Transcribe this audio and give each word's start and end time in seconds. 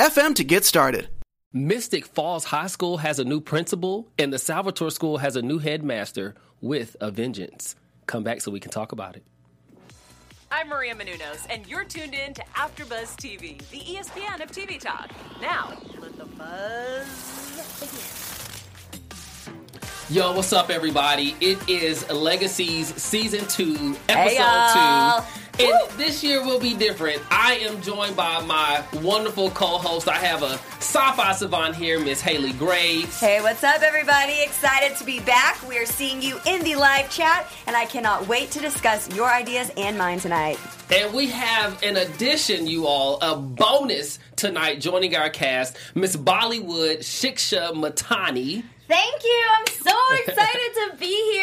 FM 0.00 0.34
to 0.36 0.44
get 0.44 0.64
started. 0.64 1.10
Mystic 1.52 2.06
Falls 2.06 2.44
High 2.44 2.68
School 2.68 2.96
has 2.96 3.18
a 3.18 3.24
new 3.24 3.38
principal, 3.38 4.08
and 4.18 4.32
the 4.32 4.38
Salvatore 4.38 4.90
School 4.90 5.18
has 5.18 5.36
a 5.36 5.42
new 5.42 5.58
headmaster 5.58 6.34
with 6.62 6.96
a 7.02 7.10
vengeance. 7.10 7.76
Come 8.06 8.24
back 8.24 8.40
so 8.40 8.50
we 8.50 8.60
can 8.60 8.70
talk 8.70 8.92
about 8.92 9.16
it. 9.16 9.24
I'm 10.50 10.68
Maria 10.68 10.94
Menounos, 10.94 11.46
and 11.50 11.66
you're 11.66 11.84
tuned 11.84 12.14
in 12.14 12.32
to 12.32 12.42
AfterBuzz 12.54 13.14
TV, 13.18 13.58
the 13.68 13.80
ESPN 13.80 14.42
of 14.42 14.50
TV 14.50 14.80
talk. 14.80 15.10
Now, 15.38 15.76
let 16.00 16.16
the 16.16 16.24
buzz 16.24 17.76
begin. 17.78 18.30
Yo, 20.08 20.32
what's 20.34 20.54
up, 20.54 20.70
everybody? 20.70 21.36
It 21.42 21.68
is 21.68 22.10
Legacies 22.10 22.94
Season 22.94 23.46
2, 23.46 23.96
Episode 24.08 24.14
Hey, 24.14 25.20
2. 25.34 25.39
And 25.58 25.90
this 25.98 26.22
year 26.22 26.44
will 26.44 26.60
be 26.60 26.74
different. 26.74 27.20
I 27.30 27.54
am 27.62 27.80
joined 27.82 28.16
by 28.16 28.40
my 28.44 28.82
wonderful 29.02 29.50
co-host. 29.50 30.08
I 30.08 30.16
have 30.16 30.42
a 30.42 30.52
sci-fi 30.78 31.32
savant 31.32 31.76
here, 31.76 32.00
Miss 32.00 32.20
Haley 32.20 32.52
Graves. 32.52 33.20
Hey, 33.20 33.40
what's 33.40 33.62
up, 33.62 33.82
everybody? 33.82 34.42
Excited 34.42 34.96
to 34.98 35.04
be 35.04 35.20
back. 35.20 35.66
We 35.68 35.78
are 35.78 35.86
seeing 35.86 36.22
you 36.22 36.38
in 36.46 36.62
the 36.62 36.76
live 36.76 37.10
chat, 37.10 37.46
and 37.66 37.76
I 37.76 37.84
cannot 37.84 38.26
wait 38.28 38.50
to 38.52 38.60
discuss 38.60 39.14
your 39.14 39.28
ideas 39.28 39.70
and 39.76 39.98
mine 39.98 40.20
tonight. 40.20 40.58
And 40.90 41.12
we 41.14 41.28
have, 41.28 41.82
in 41.82 41.96
addition, 41.96 42.66
you 42.66 42.86
all, 42.86 43.18
a 43.20 43.36
bonus 43.36 44.18
tonight 44.36 44.80
joining 44.80 45.14
our 45.16 45.30
cast, 45.30 45.76
Miss 45.94 46.16
Bollywood 46.16 46.98
Shiksha 46.98 47.72
Matani. 47.72 48.64
Thank 48.88 49.22
you. 49.22 49.44
I'm 49.56 49.66
so 49.68 49.96
excited 50.26 50.74
to 50.74 50.96
be 50.98 51.32
here. 51.32 51.39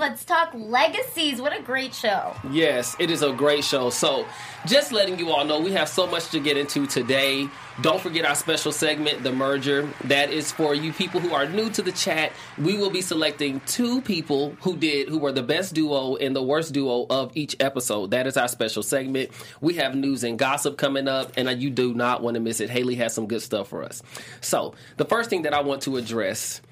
Let's 0.00 0.24
talk 0.24 0.54
legacies. 0.54 1.42
What 1.42 1.54
a 1.54 1.60
great 1.60 1.92
show. 1.92 2.34
Yes, 2.50 2.96
it 2.98 3.10
is 3.10 3.22
a 3.22 3.34
great 3.34 3.62
show. 3.62 3.90
So, 3.90 4.24
just 4.64 4.92
letting 4.92 5.18
you 5.18 5.28
all 5.28 5.44
know, 5.44 5.60
we 5.60 5.72
have 5.72 5.90
so 5.90 6.06
much 6.06 6.30
to 6.30 6.40
get 6.40 6.56
into 6.56 6.86
today. 6.86 7.46
Don't 7.82 8.00
forget 8.00 8.24
our 8.24 8.34
special 8.34 8.72
segment, 8.72 9.22
The 9.24 9.30
Merger. 9.30 9.86
That 10.04 10.32
is 10.32 10.52
for 10.52 10.74
you 10.74 10.94
people 10.94 11.20
who 11.20 11.34
are 11.34 11.46
new 11.46 11.68
to 11.72 11.82
the 11.82 11.92
chat. 11.92 12.32
We 12.56 12.78
will 12.78 12.88
be 12.88 13.02
selecting 13.02 13.60
two 13.66 14.00
people 14.00 14.56
who 14.62 14.74
did, 14.74 15.10
who 15.10 15.18
were 15.18 15.32
the 15.32 15.42
best 15.42 15.74
duo 15.74 16.16
and 16.16 16.34
the 16.34 16.42
worst 16.42 16.72
duo 16.72 17.04
of 17.10 17.36
each 17.36 17.54
episode. 17.60 18.12
That 18.12 18.26
is 18.26 18.38
our 18.38 18.48
special 18.48 18.82
segment. 18.82 19.30
We 19.60 19.74
have 19.74 19.94
news 19.94 20.24
and 20.24 20.38
gossip 20.38 20.78
coming 20.78 21.08
up, 21.08 21.32
and 21.36 21.60
you 21.60 21.68
do 21.68 21.92
not 21.92 22.22
want 22.22 22.36
to 22.36 22.40
miss 22.40 22.60
it. 22.60 22.70
Haley 22.70 22.94
has 22.94 23.12
some 23.12 23.26
good 23.26 23.42
stuff 23.42 23.68
for 23.68 23.84
us. 23.84 24.02
So, 24.40 24.72
the 24.96 25.04
first 25.04 25.28
thing 25.28 25.42
that 25.42 25.52
I 25.52 25.60
want 25.60 25.82
to 25.82 25.98
address 25.98 26.62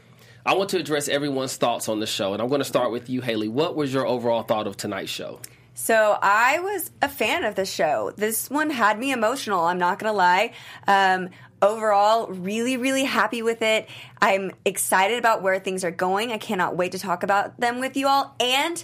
I 0.49 0.55
want 0.55 0.71
to 0.71 0.79
address 0.79 1.09
everyone's 1.09 1.57
thoughts 1.57 1.91
on 1.91 2.01
the 2.01 2.07
show, 2.07 2.33
and 2.33 2.41
I'm 2.41 2.49
going 2.49 2.61
to 2.61 2.65
start 2.65 2.91
with 2.91 3.11
you, 3.11 3.21
Haley. 3.21 3.49
What 3.49 3.77
was 3.77 3.93
your 3.93 4.07
overall 4.07 4.43
thought 4.43 4.67
of 4.67 4.79
tonight's 4.79 5.11
show? 5.11 5.41
So 5.75 6.19
I 6.23 6.59
was 6.61 6.91
a 7.03 7.09
fan 7.09 7.45
of 7.45 7.55
the 7.55 7.67
show. 7.67 8.15
This 8.17 8.49
one 8.49 8.71
had 8.71 8.99
me 8.99 9.13
emotional. 9.13 9.61
I'm 9.61 9.79
not 9.79 9.99
gonna 9.99 10.15
lie. 10.15 10.55
Um, 10.89 11.29
overall, 11.61 12.29
really, 12.29 12.79
really 12.79 13.05
happy 13.05 13.43
with 13.43 13.61
it. 13.61 13.89
I'm 14.23 14.51
excited 14.65 15.19
about 15.19 15.43
where 15.43 15.61
things 15.61 15.85
are 15.85 15.93
going. 15.93 16.33
I 16.33 16.39
cannot 16.39 16.77
wait 16.77 16.93
to 16.93 16.99
talk 16.99 17.23
about 17.23 17.61
them 17.61 17.79
with 17.79 17.97
you 17.97 18.09
all. 18.09 18.35
And 18.41 18.83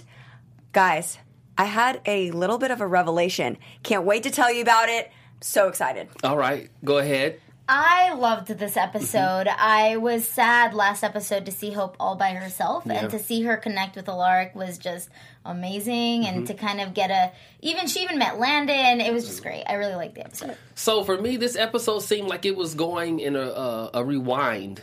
guys, 0.71 1.17
I 1.57 1.65
had 1.65 1.99
a 2.05 2.31
little 2.31 2.59
bit 2.59 2.71
of 2.71 2.79
a 2.79 2.87
revelation. 2.87 3.57
Can't 3.81 4.05
wait 4.05 4.23
to 4.23 4.29
tell 4.29 4.53
you 4.53 4.61
about 4.61 4.87
it. 4.87 5.11
So 5.41 5.67
excited. 5.67 6.09
All 6.23 6.37
right, 6.37 6.69
go 6.83 6.99
ahead. 6.99 7.41
I 7.67 8.13
loved 8.13 8.47
this 8.47 8.77
episode. 8.77 9.47
Mm-hmm. 9.47 9.59
I 9.59 9.97
was 9.97 10.27
sad 10.27 10.73
last 10.73 11.03
episode 11.03 11.45
to 11.45 11.51
see 11.51 11.71
Hope 11.71 11.95
all 11.99 12.15
by 12.15 12.31
herself 12.31 12.83
Yeah. 12.85 12.93
and 12.93 13.09
to 13.11 13.19
see 13.19 13.41
her 13.43 13.57
connect 13.57 13.95
with 13.95 14.07
Alaric 14.07 14.55
was 14.55 14.77
just 14.77 15.09
amazing 15.43 16.25
and 16.25 16.37
mm-hmm. 16.37 16.45
to 16.45 16.53
kind 16.53 16.79
of 16.79 16.93
get 16.93 17.09
a 17.09 17.31
even 17.61 17.87
she 17.87 18.01
even 18.01 18.19
met 18.19 18.39
Landon. 18.39 19.01
It 19.01 19.11
was 19.11 19.25
just 19.25 19.41
great. 19.41 19.63
I 19.67 19.73
really 19.73 19.95
liked 19.95 20.15
the 20.15 20.25
episode. 20.25 20.57
So 20.75 21.03
for 21.03 21.19
me, 21.19 21.37
this 21.37 21.55
episode 21.55 21.99
seemed 21.99 22.27
like 22.27 22.45
it 22.45 22.55
was 22.55 22.75
going 22.75 23.19
in 23.19 23.35
a, 23.35 23.39
a, 23.39 23.89
a 23.95 24.05
rewind 24.05 24.81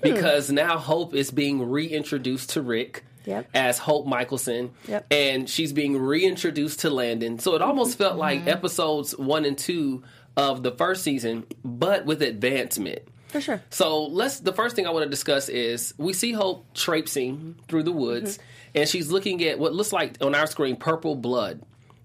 because 0.00 0.48
hmm. 0.48 0.56
now 0.56 0.78
Hope 0.78 1.14
is 1.14 1.30
being 1.30 1.68
reintroduced 1.68 2.50
to 2.50 2.62
Rick. 2.62 3.04
Yep. 3.24 3.48
As 3.54 3.78
Hope 3.78 4.06
Mikaelson, 4.06 4.70
Yep. 4.88 5.06
and 5.10 5.48
she's 5.48 5.72
being 5.72 5.98
reintroduced 5.98 6.80
to 6.80 6.90
Landon. 6.90 7.38
So 7.38 7.54
it 7.54 7.58
mm-hmm. 7.60 7.68
almost 7.68 7.98
felt 7.98 8.16
like 8.16 8.40
mm-hmm. 8.40 8.48
episodes 8.48 9.16
one 9.16 9.44
and 9.44 9.56
two 9.56 10.02
of 10.36 10.62
the 10.62 10.72
first 10.72 11.02
season, 11.02 11.44
but 11.64 12.04
with 12.04 12.22
advancement. 12.22 13.00
For 13.28 13.40
sure. 13.40 13.62
So 13.70 14.04
let's. 14.04 14.40
The 14.40 14.52
first 14.52 14.76
thing 14.76 14.86
I 14.86 14.90
want 14.90 15.04
to 15.04 15.10
discuss 15.10 15.48
is 15.48 15.92
we 15.98 16.12
see 16.12 16.32
Hope 16.32 16.72
traipsing 16.74 17.56
through 17.66 17.82
the 17.82 17.92
woods, 17.92 18.38
mm-hmm. 18.38 18.78
and 18.78 18.88
she's 18.88 19.10
looking 19.10 19.42
at 19.44 19.58
what 19.58 19.72
looks 19.72 19.92
like 19.92 20.16
on 20.20 20.34
our 20.36 20.46
screen 20.46 20.76
purple 20.76 21.16
blood, 21.16 21.60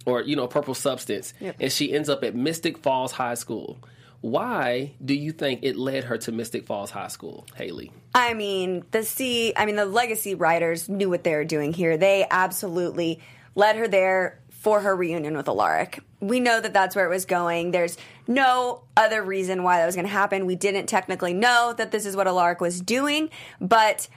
or 0.08 0.22
you 0.24 0.36
know, 0.36 0.48
purple 0.48 0.74
substance, 0.74 1.34
Yep. 1.40 1.58
and 1.60 1.72
she 1.72 1.94
ends 1.94 2.10
up 2.10 2.24
at 2.24 2.34
Mystic 2.34 2.80
Falls 2.80 3.12
High 3.12 3.36
School. 3.36 3.78
Why 4.22 4.94
do 5.04 5.14
you 5.14 5.32
think 5.32 5.62
it 5.64 5.78
led 5.78 6.06
her 6.06 6.18
to 6.20 6.32
Mystic 6.32 6.66
Falls 6.66 6.92
High 6.92 7.08
School, 7.08 7.48
Haley? 7.56 7.92
I 8.14 8.34
mean, 8.34 8.84
the 8.92 9.04
C, 9.04 9.54
I 9.56 9.66
mean, 9.66 9.76
the 9.76 9.86
legacy 9.86 10.36
writers 10.36 10.90
knew 10.90 11.10
what 11.10 11.24
they 11.24 11.36
were 11.36 11.46
doing 11.46 11.72
here. 11.72 11.98
They 11.98 12.26
absolutely 12.30 13.20
led 13.56 13.78
her 13.78 13.88
there 13.88 14.40
for 14.50 14.82
her 14.82 14.94
reunion 14.94 15.38
with 15.38 15.48
Alaric. 15.48 16.02
We 16.20 16.42
know 16.42 16.60
that 16.60 16.74
that's 16.74 16.96
where 16.96 17.06
it 17.06 17.10
was 17.10 17.26
going. 17.26 17.72
There's 17.72 17.98
no 18.28 18.84
other 18.98 19.24
reason 19.24 19.64
why 19.64 19.78
that 19.78 19.86
was 19.86 19.96
going 19.96 20.08
to 20.08 20.12
happen. 20.12 20.46
We 20.46 20.58
didn't 20.58 20.88
technically 20.88 21.34
know 21.34 21.74
that 21.78 21.92
this 21.92 22.06
is 22.06 22.16
what 22.16 22.28
Alaric 22.28 22.60
was 22.60 22.82
doing, 22.82 23.30
but 23.62 24.10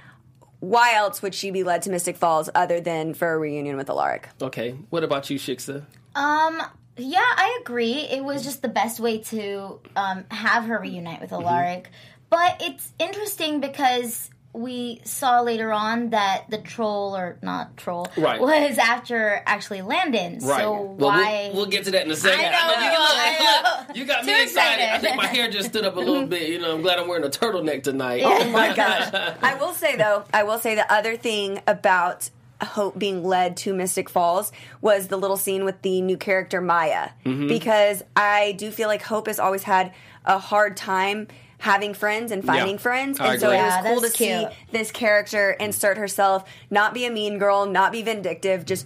why 0.58 0.94
else 0.94 1.22
would 1.22 1.34
she 1.34 1.52
be 1.52 1.62
led 1.62 1.82
to 1.82 1.90
Mystic 1.90 2.16
Falls 2.16 2.50
other 2.56 2.80
than 2.80 3.14
for 3.14 3.32
a 3.32 3.38
reunion 3.38 3.76
with 3.76 3.88
Alaric? 3.88 4.28
Okay, 4.40 4.72
what 4.90 5.04
about 5.04 5.30
you, 5.30 5.38
Shiksa? 5.38 5.84
Um 6.16 6.60
yeah, 6.96 7.20
I 7.20 7.58
agree. 7.62 7.92
It 8.10 8.22
was 8.24 8.44
just 8.44 8.62
the 8.62 8.68
best 8.68 9.00
way 9.00 9.18
to 9.18 9.80
um, 9.96 10.24
have 10.30 10.64
her 10.64 10.78
reunite 10.80 11.20
with 11.20 11.30
Mm-hmm. 11.30 11.44
Alaric. 11.46 11.90
But 12.30 12.62
it's 12.62 12.92
interesting 12.98 13.60
because 13.60 14.30
we 14.54 15.00
saw 15.04 15.40
later 15.40 15.72
on 15.72 16.10
that 16.10 16.44
the 16.50 16.58
troll 16.58 17.16
or 17.16 17.38
not 17.42 17.76
troll 17.78 18.06
Right. 18.18 18.38
was 18.38 18.76
after 18.76 19.42
actually 19.46 19.80
Landon. 19.80 20.40
So 20.40 20.46
Well, 20.48 20.84
we'll- 20.84 21.08
why 21.08 21.50
We'll, 21.54 21.64
get 21.66 21.84
to 21.84 21.90
that 21.92 22.04
in 22.04 22.10
a 22.10 22.16
second. 22.16 22.44
I 22.44 22.50
know, 22.50 22.82
you, 22.84 22.90
I 22.98 23.38
know. 23.62 23.86
look, 23.88 23.96
you 23.96 24.04
got 24.04 24.24
me 24.26 24.34
Too 24.34 24.42
excited. 24.42 24.92
I 24.92 24.98
think 24.98 25.16
my 25.16 25.26
hair 25.26 25.48
just 25.50 25.70
stood 25.70 25.86
up 25.86 25.96
a 25.96 26.00
little 26.00 26.26
bit. 26.26 26.50
You 26.50 26.58
know, 26.58 26.74
I'm 26.74 26.82
glad 26.82 26.98
I'm 26.98 27.08
wearing 27.08 27.24
a 27.24 27.30
turtleneck 27.30 27.82
tonight. 27.82 28.22
Oh 28.26 28.50
my 28.50 28.74
gosh. 28.74 29.08
I 29.42 29.54
will 29.58 29.72
say 29.72 29.96
though, 29.96 30.24
I 30.34 30.42
will 30.42 30.58
say 30.58 30.74
the 30.74 30.90
other 30.92 31.16
thing 31.16 31.60
about 31.66 32.28
Hope 32.64 32.98
being 32.98 33.24
led 33.24 33.56
to 33.58 33.74
Mystic 33.74 34.08
Falls 34.08 34.52
was 34.80 35.08
the 35.08 35.16
little 35.16 35.36
scene 35.36 35.64
with 35.64 35.82
the 35.82 36.00
new 36.00 36.16
character 36.16 36.60
Maya. 36.60 37.10
Mm-hmm. 37.24 37.48
Because 37.48 38.02
I 38.16 38.52
do 38.52 38.70
feel 38.70 38.88
like 38.88 39.02
Hope 39.02 39.26
has 39.26 39.38
always 39.38 39.64
had 39.64 39.92
a 40.24 40.38
hard 40.38 40.76
time 40.76 41.28
having 41.58 41.94
friends 41.94 42.32
and 42.32 42.44
finding 42.44 42.74
Yeah, 42.74 42.80
friends. 42.80 43.20
And 43.20 43.40
so 43.40 43.50
it 43.50 43.54
was 43.54 43.72
Yeah, 43.72 43.82
cool 43.82 43.96
to 43.96 44.00
that's 44.02 44.16
see 44.18 44.46
this 44.72 44.90
character 44.90 45.52
insert 45.52 45.96
herself, 45.96 46.44
not 46.70 46.92
be 46.92 47.06
a 47.06 47.10
mean 47.10 47.38
girl, 47.38 47.66
not 47.66 47.92
be 47.92 48.02
vindictive, 48.02 48.64
just 48.64 48.84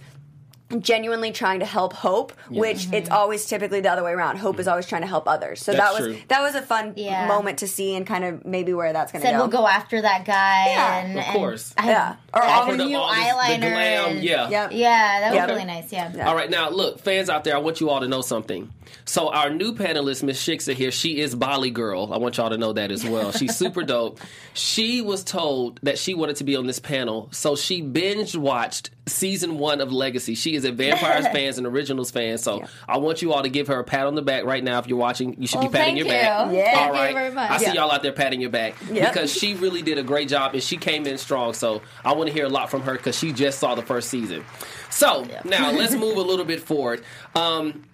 genuinely 0.79 1.31
trying 1.31 1.59
to 1.61 1.65
help 1.65 1.93
Hope, 1.93 2.33
which 2.49 2.79
mm-hmm. 2.79 2.93
it's 2.95 3.09
always 3.09 3.45
typically 3.45 3.79
the 3.79 3.89
other 3.89 4.03
way 4.03 4.11
around. 4.11 4.37
Hope 4.37 4.59
is 4.59 4.67
always 4.67 4.85
trying 4.85 5.01
to 5.01 5.07
help 5.07 5.27
others. 5.27 5.61
So 5.61 5.71
That's 5.71 5.83
that 5.83 5.99
was 6.01 6.13
true. 6.15 6.23
that 6.27 6.41
was 6.41 6.55
a 6.55 6.61
fun 6.61 6.93
Yeah. 6.97 7.27
moment 7.27 7.59
to 7.59 7.67
see 7.67 7.95
and 7.95 8.05
kind 8.05 8.25
of 8.25 8.45
maybe 8.45 8.73
where 8.73 8.91
that's 8.91 9.11
going 9.11 9.21
to 9.21 9.27
said 9.27 9.33
go. 9.33 9.39
we'll 9.39 9.47
go 9.47 9.67
after 9.67 10.01
that 10.01 10.25
guy. 10.25 10.65
Yeah, 10.71 10.97
and, 11.05 11.19
of 11.19 11.25
course. 11.25 11.73
I, 11.77 11.87
Yeah. 11.89 12.15
Or 12.33 12.41
I 12.43 12.47
offer 12.47 12.71
have 12.71 12.79
a 12.79 12.83
up 12.83 12.89
new 12.89 12.97
all 12.97 13.09
this- 13.15 13.23
the 13.25 13.31
eyeliner. 13.31 13.59
glam, 13.59 14.09
and- 14.17 14.23
yeah. 14.23 14.49
Yep. 14.49 14.71
yeah, 14.73 15.19
that 15.21 15.29
was 15.29 15.35
Yep. 15.37 15.49
really 15.49 15.65
nice. 15.65 15.91
Yeah. 15.93 16.11
Yeah. 16.13 16.27
All 16.29 16.35
right, 16.35 16.49
now 16.49 16.69
look, 16.69 16.99
fans 16.99 17.29
out 17.29 17.43
there, 17.45 17.55
I 17.55 17.59
want 17.59 17.79
you 17.79 17.89
all 17.89 18.01
to 18.01 18.07
know 18.07 18.21
something. 18.21 18.69
So 19.05 19.29
our 19.29 19.49
new 19.49 19.73
panelist, 19.73 20.23
Miss 20.23 20.41
Shiksa 20.45 20.73
here, 20.73 20.91
she 20.91 21.19
is 21.21 21.33
Bali 21.33 21.71
Girl. 21.71 22.13
I 22.13 22.17
want 22.17 22.37
y'all 22.37 22.49
to 22.49 22.57
know 22.57 22.73
that 22.73 22.91
as 22.91 23.05
well. 23.05 23.31
She's 23.31 23.55
super 23.57 23.83
dope. 23.83 24.19
She 24.53 25.01
was 25.01 25.23
told 25.23 25.79
that 25.83 25.97
she 25.97 26.13
wanted 26.13 26.35
to 26.37 26.43
be 26.43 26.55
on 26.57 26.67
this 26.67 26.79
panel, 26.79 27.29
so 27.31 27.55
she 27.55 27.81
binge 27.81 28.35
watched 28.35 28.89
season 29.07 29.57
one 29.57 29.81
of 29.81 29.91
Legacy. 29.91 30.35
She 30.35 30.55
is 30.55 30.65
a 30.65 30.71
Vampires 30.71 31.25
fans 31.33 31.57
and 31.57 31.65
Originals 31.65 32.11
fan, 32.11 32.37
so 32.37 32.63
I 32.87 32.97
want 32.97 33.21
you 33.21 33.33
all 33.33 33.41
to 33.43 33.49
give 33.49 33.67
her 33.67 33.79
a 33.79 33.83
pat 33.83 34.05
on 34.07 34.15
the 34.15 34.21
back 34.21 34.43
right 34.45 34.63
now. 34.63 34.79
If 34.79 34.87
you're 34.87 34.97
watching, 34.97 35.35
you 35.41 35.47
should 35.47 35.59
Well, 35.59 35.69
be 35.69 35.77
patting 35.77 35.95
thank 35.95 35.97
your 35.97 36.07
back. 36.07 36.51
you. 36.51 36.57
Yeah. 36.57 36.73
All 36.87 36.93
Thank 36.93 37.09
you 37.09 37.15
very 37.15 37.31
much. 37.33 37.51
I 37.51 37.57
see 37.57 37.65
Yeah. 37.67 37.73
y'all 37.73 37.91
out 37.91 38.03
there 38.03 38.11
patting 38.11 38.41
your 38.41 38.49
back 38.49 38.75
Yep. 38.91 39.13
because 39.13 39.31
she 39.35 39.53
really 39.55 39.81
did 39.81 39.97
a 39.97 40.03
great 40.03 40.27
job 40.29 40.53
and 40.53 40.61
she 40.61 40.77
came 40.77 41.07
in 41.07 41.17
strong. 41.17 41.53
So 41.53 41.81
I 42.05 42.13
want 42.13 42.27
to 42.27 42.33
hear 42.33 42.45
a 42.45 42.49
lot 42.49 42.69
from 42.69 42.81
her 42.81 42.93
because 42.93 43.17
she 43.17 43.31
just 43.31 43.59
saw 43.59 43.75
the 43.75 43.81
first 43.81 44.09
season. 44.09 44.43
So 44.89 45.25
now 45.45 45.71
let's 45.71 45.93
move 45.95 46.17
a 46.17 46.21
little 46.21 46.45
bit 46.45 46.61
forward. 46.61 47.03
Um, 47.35 47.85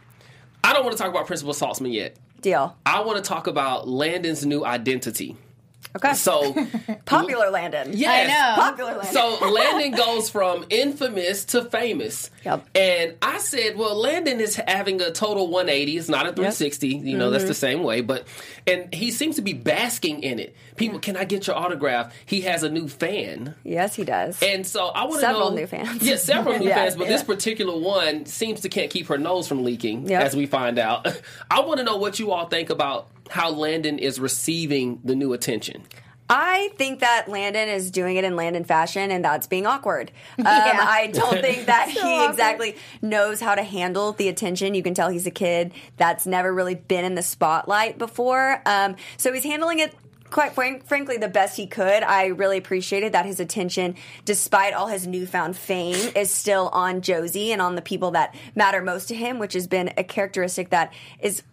I 0.64 0.74
don't 0.74 0.84
want 0.86 0.96
to 0.98 1.02
talk 1.02 1.12
about 1.12 1.28
Principal 1.28 1.54
Saltzman 1.54 1.94
yet. 1.94 2.16
Deal. 2.42 2.76
I 2.86 3.02
want 3.02 3.24
to 3.24 3.28
talk 3.28 3.48
about 3.48 3.88
Landon's 3.88 4.46
new 4.46 4.66
identity. 4.66 5.38
Okay. 5.96 6.14
So, 6.16 6.54
Popular 7.06 7.50
Landon. 7.52 7.92
yes. 7.94 8.28
know. 8.30 8.62
Popular 8.64 8.92
Landon. 8.96 9.14
So 9.14 9.50
Landon 9.52 9.92
goes 9.92 10.30
from 10.30 10.66
infamous 10.70 11.46
to 11.46 11.66
famous. 11.66 12.32
Yep. 12.46 12.68
And 12.76 13.16
I 13.22 13.38
said, 13.38 13.78
well, 13.78 13.96
Landon 13.96 14.40
is 14.42 14.56
having 14.56 15.02
a 15.02 15.12
total 15.12 15.48
180. 15.50 15.98
It's 15.98 16.10
not 16.10 16.26
a 16.26 16.30
360. 16.34 16.88
You 16.88 17.18
know, 17.18 17.26
Mm-hmm. 17.26 17.32
that's 17.34 17.44
the 17.46 17.54
same 17.54 17.84
way. 17.84 18.02
But 18.02 18.28
and 18.68 18.94
he 18.94 19.12
seems 19.12 19.36
to 19.38 19.42
be 19.42 19.54
basking 19.54 20.24
in 20.24 20.40
it. 20.40 20.56
People, 20.78 21.00
can 21.00 21.16
I 21.16 21.26
get 21.26 21.46
your 21.48 21.56
autograph? 21.56 22.14
He 22.26 22.42
has 22.42 22.64
a 22.64 22.70
new 22.70 22.88
fan. 22.88 23.54
yes, 23.64 23.96
he 23.96 24.04
does. 24.04 24.42
And 24.42 24.66
so 24.66 24.88
I 24.88 25.04
want 25.04 25.16
to 25.16 25.20
Several 25.20 25.50
know 25.52 25.56
new 25.58 25.68
fans. 25.68 26.02
Yeah, 26.02 26.16
several 26.16 26.58
new 26.58 26.66
Yeah, 26.70 26.76
fans, 26.76 26.96
but 26.96 27.08
this 27.08 27.22
particular 27.24 27.78
one 27.78 28.26
seems 28.26 28.62
to 28.62 28.70
can't 28.70 28.90
keep 28.90 29.08
her 29.08 29.18
nose 29.20 29.48
from 29.48 29.64
leaking, 29.64 30.08
Yep. 30.10 30.24
as 30.24 30.36
we 30.36 30.48
find 30.48 30.80
out. 30.80 31.08
I 31.52 31.60
want 31.62 31.78
to 31.78 31.84
know 31.84 31.98
what 31.98 32.18
you 32.20 32.32
all 32.32 32.48
think 32.48 32.70
about 32.72 33.08
how 33.30 33.50
Landon 33.52 34.00
is 34.00 34.20
receiving 34.20 35.00
the 35.04 35.16
new 35.16 35.34
attention. 35.34 35.84
I 36.30 36.70
think 36.78 37.02
that 37.02 37.28
Landon 37.28 37.68
is 37.70 37.92
doing 37.92 38.16
it 38.16 38.24
in 38.24 38.36
Landon 38.36 38.64
fashion, 38.64 39.12
and 39.12 39.24
that's 39.24 39.46
being 39.46 39.66
awkward. 39.68 40.12
Um, 40.40 40.46
Yeah. 40.46 40.78
I 40.80 41.08
don't 41.08 41.42
think 41.42 41.66
that 41.68 41.90
So 41.94 42.02
he 42.02 42.14
awkward. 42.16 42.30
exactly 42.32 42.76
knows 43.02 43.40
how 43.42 43.56
to 43.56 43.62
handle 43.64 44.14
the 44.14 44.30
attention. 44.30 44.74
You 44.74 44.82
can 44.84 44.94
tell 44.94 45.10
he's 45.10 45.28
a 45.28 45.32
kid 45.32 45.74
that's 45.98 46.26
never 46.26 46.52
really 46.54 46.76
been 46.76 47.06
in 47.06 47.16
the 47.16 47.22
spotlight 47.22 47.98
before. 47.98 48.62
Um, 48.66 48.96
so 49.18 49.32
he's 49.34 49.44
handling 49.44 49.80
it. 49.80 49.94
Quite 50.32 50.54
frank, 50.54 50.88
frankly, 50.88 51.18
the 51.18 51.28
best 51.28 51.56
he 51.58 51.68
could. 51.68 52.02
I 52.02 52.28
really 52.28 52.58
appreciated 52.58 53.12
that 53.14 53.28
his 53.28 53.40
attention, 53.40 53.94
despite 54.26 54.74
all 54.74 54.88
his 54.88 55.06
newfound 55.06 55.56
fame, 55.56 56.12
is 56.16 56.32
still 56.32 56.70
on 56.74 57.02
Josie 57.02 57.52
and 57.52 57.62
on 57.62 57.76
the 57.76 57.84
people 57.84 58.12
that 58.12 58.34
matter 58.56 58.82
most 58.82 59.10
to 59.10 59.16
him, 59.16 59.38
which 59.38 59.54
has 59.54 59.68
been 59.68 59.94
a 59.96 60.04
characteristic 60.04 60.72
that 60.72 60.92
is 61.20 61.44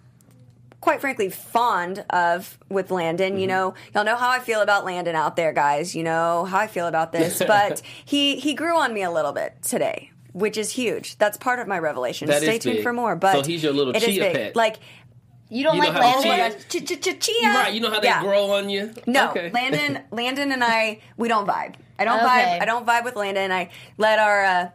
quite 0.81 1.00
frankly 1.00 1.29
fond 1.31 2.05
of 2.11 2.59
with 2.69 2.91
Landon. 2.91 3.38
You 3.38 3.47
know, 3.47 3.75
y'all 3.94 4.05
know 4.05 4.17
how 4.17 4.31
I 4.31 4.38
feel 4.41 4.61
about 4.62 4.85
Landon 4.85 5.15
out 5.17 5.37
there, 5.37 5.53
guys. 5.53 5.94
You 5.94 6.03
know 6.03 6.44
how 6.44 6.59
I 6.59 6.67
feel 6.67 6.87
about 6.87 7.12
this, 7.12 7.38
but 7.47 7.82
he 8.05 8.37
he 8.37 8.55
grew 8.55 8.77
on 8.77 8.93
me 8.94 9.03
a 9.03 9.11
little 9.11 9.32
bit 9.32 9.61
today. 9.62 10.11
Which 10.32 10.56
is 10.56 10.71
huge. 10.71 11.19
That's 11.19 11.37
part 11.37 11.59
of 11.59 11.67
my 11.67 11.79
revelation. 11.81 12.29
That 12.29 12.37
is 12.37 12.44
Stay 12.44 12.59
tuned 12.61 12.77
big. 12.77 12.82
for 12.85 12.93
more. 12.93 13.17
But 13.17 13.32
So 13.32 13.43
he's 13.50 13.65
your 13.65 13.73
little 13.73 13.93
it 13.97 14.03
is 14.03 14.15
chia 14.15 14.21
big. 14.23 14.32
pet. 14.35 14.56
Like 14.56 14.77
You 15.49 15.65
don't 15.65 15.75
You 15.75 15.81
like 15.82 15.94
Landon? 15.94 16.61
chia- 16.71 16.81
ch- 16.81 16.87
ch- 16.87 17.00
ch- 17.00 17.19
chia. 17.19 17.49
Right, 17.49 17.75
you 17.75 17.81
know 17.81 17.91
how 17.91 17.99
they 17.99 18.06
Yeah. 18.06 18.23
grow 18.23 18.53
on 18.53 18.71
you? 18.71 18.94
No, 19.09 19.31
Okay. 19.31 19.50
Landon, 19.55 20.00
Landon 20.12 20.53
and 20.53 20.62
I, 20.62 21.00
we 21.17 21.27
don't 21.27 21.49
vibe. 21.49 21.75
I 21.99 22.05
don't 22.05 22.19
Okay. 22.21 22.29
vibe. 22.29 22.62
I 22.62 22.65
don't 22.65 22.87
vibe 22.87 23.03
with 23.05 23.17
Landon. 23.17 23.50
I 23.50 23.71
let 23.99 24.21
our 24.21 24.44
uh, 24.44 24.69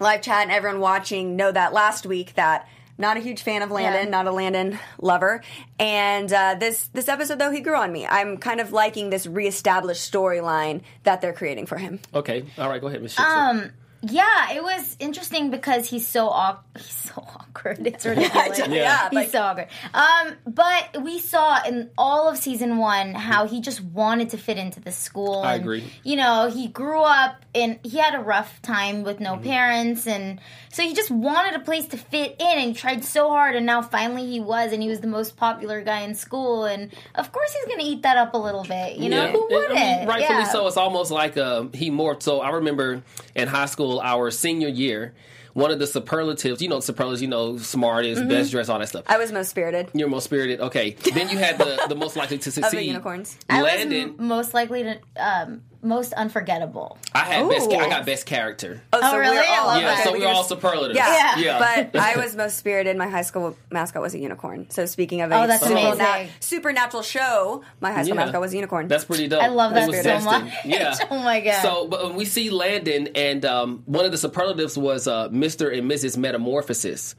live 0.00 0.20
chat 0.22 0.42
and 0.42 0.50
everyone 0.50 0.80
watching 0.80 1.36
know 1.36 1.52
that 1.52 1.72
last 1.72 2.04
week 2.04 2.34
that 2.34 2.66
not 2.98 3.16
a 3.16 3.20
huge 3.20 3.42
fan 3.42 3.62
of 3.62 3.70
Landon, 3.70 4.04
Yeah. 4.06 4.10
not 4.10 4.26
a 4.26 4.32
Landon 4.32 4.78
lover. 5.00 5.42
And 5.78 6.32
uh, 6.32 6.56
this 6.58 6.88
this 6.88 7.08
episode 7.08 7.38
though, 7.38 7.50
he 7.50 7.60
grew 7.60 7.76
on 7.76 7.92
me. 7.92 8.06
I'm 8.06 8.36
kind 8.38 8.60
of 8.60 8.72
liking 8.72 9.10
this 9.10 9.26
reestablished 9.26 10.12
storyline 10.12 10.82
that 11.04 11.20
they're 11.20 11.32
creating 11.32 11.66
for 11.66 11.78
him. 11.78 12.00
Okay. 12.12 12.44
All 12.58 12.68
right, 12.68 12.80
go 12.80 12.88
ahead, 12.88 13.02
Miss 13.02 13.18
Um, 13.18 13.70
yeah, 14.02 14.52
it 14.52 14.62
was 14.62 14.96
interesting 15.00 15.50
because 15.50 15.88
he's 15.88 16.06
so 16.06 16.28
awk- 16.28 16.64
he's 16.76 16.86
so 16.86 17.14
awkward. 17.16 17.86
It's 17.86 18.06
ridiculous. 18.06 18.58
Yeah, 18.68 19.08
he's 19.08 19.14
like- 19.14 19.30
so 19.30 19.42
awkward. 19.42 19.68
Um, 19.92 20.34
but 20.46 21.02
we 21.02 21.18
saw 21.18 21.62
in 21.66 21.90
all 21.98 22.28
of 22.28 22.36
season 22.38 22.78
one 22.78 23.14
how 23.14 23.46
he 23.46 23.60
just 23.60 23.80
wanted 23.82 24.30
to 24.30 24.36
fit 24.38 24.56
into 24.58 24.78
the 24.80 24.92
school. 24.92 25.42
I 25.42 25.54
and, 25.54 25.62
agree. 25.62 25.84
You 26.04 26.16
know, 26.16 26.48
he 26.52 26.68
grew 26.68 27.00
up 27.00 27.44
and 27.54 27.78
he 27.82 27.98
had 27.98 28.14
a 28.14 28.20
rough 28.20 28.62
time 28.62 29.02
with 29.02 29.18
no 29.20 29.34
Mm-hmm. 29.34 29.42
parents, 29.44 30.06
and 30.06 30.40
so 30.70 30.82
he 30.82 30.94
just 30.94 31.10
wanted 31.10 31.54
a 31.60 31.64
place 31.64 31.86
to 31.88 31.96
fit 31.96 32.36
in, 32.38 32.46
and 32.46 32.60
he 32.68 32.74
tried 32.74 33.04
so 33.04 33.28
hard, 33.30 33.56
and 33.56 33.66
now 33.66 33.82
finally 33.82 34.26
he 34.26 34.38
was, 34.38 34.72
and 34.72 34.82
he 34.82 34.88
was 34.88 35.00
the 35.00 35.06
most 35.08 35.36
popular 35.36 35.82
guy 35.82 36.00
in 36.02 36.14
school, 36.14 36.64
and 36.64 36.92
of 37.14 37.32
course 37.32 37.52
he's 37.52 37.64
gonna 37.66 37.88
eat 37.88 38.02
that 38.02 38.16
up 38.16 38.34
a 38.34 38.38
little 38.38 38.62
bit. 38.64 38.96
You 38.98 39.08
know, 39.08 39.24
Yeah. 39.24 39.32
who 39.32 39.46
wouldn't? 39.50 39.74
mean, 39.74 40.06
rightfully 40.06 40.38
Yeah. 40.40 40.44
so. 40.44 40.66
It's 40.68 40.76
almost 40.76 41.10
like 41.10 41.36
uh, 41.36 41.64
he 41.74 41.90
morphed. 41.90 42.22
So 42.22 42.40
I 42.40 42.50
remember 42.50 43.02
in 43.34 43.48
high 43.48 43.66
school, 43.66 43.87
our 43.96 44.30
senior 44.30 44.68
year, 44.68 45.14
one 45.54 45.70
of 45.70 45.78
the 45.78 45.86
superlatives, 45.86 46.60
you 46.62 46.68
know, 46.68 46.78
superlatives, 46.80 47.22
you 47.22 47.28
know, 47.28 47.56
smartest, 47.58 48.20
Mm-hmm. 48.20 48.28
best 48.30 48.50
dressed, 48.52 48.70
all 48.70 48.78
that 48.78 48.88
stuff. 48.88 49.04
I 49.08 49.18
was 49.18 49.32
most 49.32 49.48
spirited. 49.48 49.88
You're 49.94 50.08
most 50.08 50.24
spirited. 50.24 50.60
Okay. 50.60 50.90
Then 51.14 51.28
you 51.30 51.38
had 51.38 51.58
the, 51.58 51.86
the 51.88 51.96
most 51.96 52.14
likely 52.16 52.38
to 52.38 52.50
succeed. 52.56 52.86
unicorns. 52.86 53.36
I 53.48 53.62
was 53.62 53.80
m- 53.80 54.14
most 54.18 54.54
likely 54.54 54.82
to 54.84 54.98
um, 55.16 55.62
most 55.82 56.12
unforgettable. 56.14 56.98
I 57.14 57.20
had 57.24 57.48
best. 57.48 57.70
I 57.70 57.88
got 57.88 58.04
best 58.04 58.26
character. 58.26 58.82
Oh, 58.92 59.00
Oh, 59.02 59.16
really? 59.18 59.36
we're 59.36 59.42
I 59.46 59.64
love 59.64 59.80
yeah, 59.80 59.94
that. 59.94 60.04
so 60.04 60.12
we 60.12 60.20
we're 60.20 60.26
all 60.28 60.42
superlatives. 60.44 60.96
Yeah, 60.98 61.38
yeah. 61.38 61.88
but 61.92 62.00
I 62.00 62.16
was 62.16 62.34
most 62.34 62.56
spirited. 62.58 62.96
My 62.96 63.08
high 63.08 63.22
school 63.22 63.56
mascot 63.70 64.02
was 64.02 64.14
a 64.14 64.18
unicorn. 64.18 64.68
So 64.70 64.86
speaking 64.86 65.20
of 65.20 65.30
Oh, 65.30 65.44
a 65.44 65.46
that's 65.46 65.62
supernat- 65.64 65.94
amazing. 65.94 66.30
supernatural 66.40 67.02
show, 67.02 67.62
my 67.80 67.92
high 67.92 68.02
school 68.02 68.16
Yeah. 68.16 68.24
mascot 68.24 68.40
was 68.40 68.52
a 68.52 68.56
unicorn. 68.56 68.88
That's 68.88 69.04
pretty 69.04 69.28
dope. 69.28 69.42
I 69.42 69.48
love 69.48 69.72
It 69.72 69.74
that 69.76 69.88
was 69.88 69.96
so 69.98 70.02
destined. 70.02 70.44
much. 70.46 70.54
Yeah. 70.64 70.94
Oh 71.10 71.18
my 71.22 71.40
God. 71.40 71.62
So, 71.62 71.86
but 71.86 72.04
when 72.04 72.16
we 72.16 72.24
see 72.24 72.50
Landon, 72.50 73.08
and 73.14 73.44
um, 73.44 73.82
one 73.86 74.04
of 74.04 74.10
the 74.12 74.18
superlatives 74.18 74.76
was 74.76 75.06
uh, 75.06 75.28
Mr. 75.28 75.76
and 75.76 75.90
Mrs. 75.90 76.16
Metamorphosis. 76.16 77.14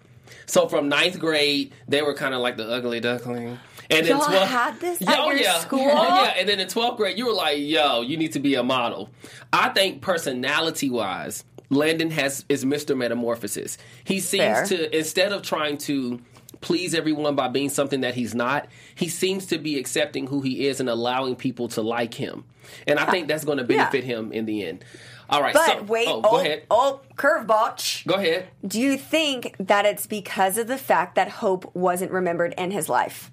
So 0.45 0.67
from 0.67 0.89
ninth 0.89 1.19
grade, 1.19 1.73
they 1.88 2.01
were 2.01 2.13
kind 2.13 2.33
of 2.33 2.41
like 2.41 2.57
the 2.57 2.67
ugly 2.67 3.00
duckling. 3.00 3.59
And 3.89 4.06
then 4.06 4.18
Y'all 4.18 4.27
12th 4.27 4.47
had 4.47 4.80
this 4.80 5.01
Yeah, 5.01 5.12
at 5.12 5.19
oh, 5.19 5.31
your 5.31 5.39
yeah. 5.39 5.59
school? 5.59 5.80
Oh 5.81 6.24
yeah, 6.24 6.33
and 6.38 6.47
then 6.47 6.59
in 6.59 6.68
twelfth 6.68 6.97
grade, 6.97 7.18
you 7.18 7.25
were 7.25 7.33
like, 7.33 7.57
"Yo, 7.57 8.01
you 8.01 8.18
need 8.18 8.33
to 8.33 8.39
be 8.39 8.53
a 8.56 8.63
model." 8.63 9.09
I 9.51 9.69
think 9.69 10.01
personality 10.01 10.89
wise, 10.91 11.44
Landon 11.71 12.12
has 12.12 12.45
is 12.50 12.65
Mr. 12.65 12.95
Metamorphosis. 12.95 13.77
He 14.03 14.19
seems 14.19 14.44
Fair. 14.44 14.65
to 14.65 14.97
instead 14.97 15.31
of 15.31 15.41
trying 15.41 15.80
to 15.80 16.19
please 16.62 16.94
everyone 16.94 17.36
by 17.36 17.47
being 17.47 17.69
something 17.69 18.01
that 18.01 18.13
he's 18.15 18.36
not, 18.36 18.68
he 18.95 19.07
seems 19.07 19.45
to 19.47 19.57
be 19.57 19.80
accepting 19.80 20.27
who 20.27 20.42
he 20.42 20.68
is 20.68 20.80
and 20.80 20.89
allowing 20.89 21.35
people 21.35 21.68
to 21.69 21.81
like 21.81 22.13
him. 22.13 22.44
And 22.85 23.00
I 23.00 23.09
think 23.09 23.27
that's 23.27 23.45
going 23.45 23.57
to 23.59 23.63
benefit 23.63 24.03
him 24.03 24.31
in 24.31 24.45
the 24.45 24.65
end. 24.65 24.83
All 25.30 25.42
right, 25.42 25.53
but 25.53 25.65
so 25.65 25.83
wait, 25.83 26.07
oh, 26.07 26.21
oh, 26.24 26.31
go 26.31 26.38
ahead. 26.39 26.63
oh, 26.71 27.01
curveball. 27.15 28.06
Go 28.07 28.15
ahead. 28.15 28.47
Do 28.68 28.80
you 28.80 28.97
think 28.97 29.56
that 29.59 29.85
it's 29.85 30.07
because 30.07 30.57
of 30.57 30.68
the 30.68 30.77
fact 30.77 31.15
that 31.15 31.30
Hope 31.30 31.74
wasn't 31.75 32.12
remembered 32.12 32.53
in 32.57 32.71
his 32.71 32.89
life? 32.89 33.31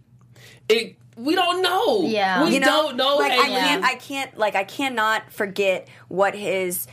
It, 0.68 0.96
we 1.16 1.34
don't 1.34 1.62
know. 1.62 2.02
Yeah. 2.02 2.44
we 2.44 2.54
You 2.54 2.60
know, 2.60 2.66
don't 2.66 2.96
know. 2.96 3.16
Like 3.16 3.32
I 3.32 3.48
can't, 3.48 3.84
I 3.84 3.94
can't, 3.94 4.38
like 4.38 4.54
I 4.54 4.64
cannot 4.64 5.32
forget 5.32 5.88
what 6.08 6.34
his 6.34 6.86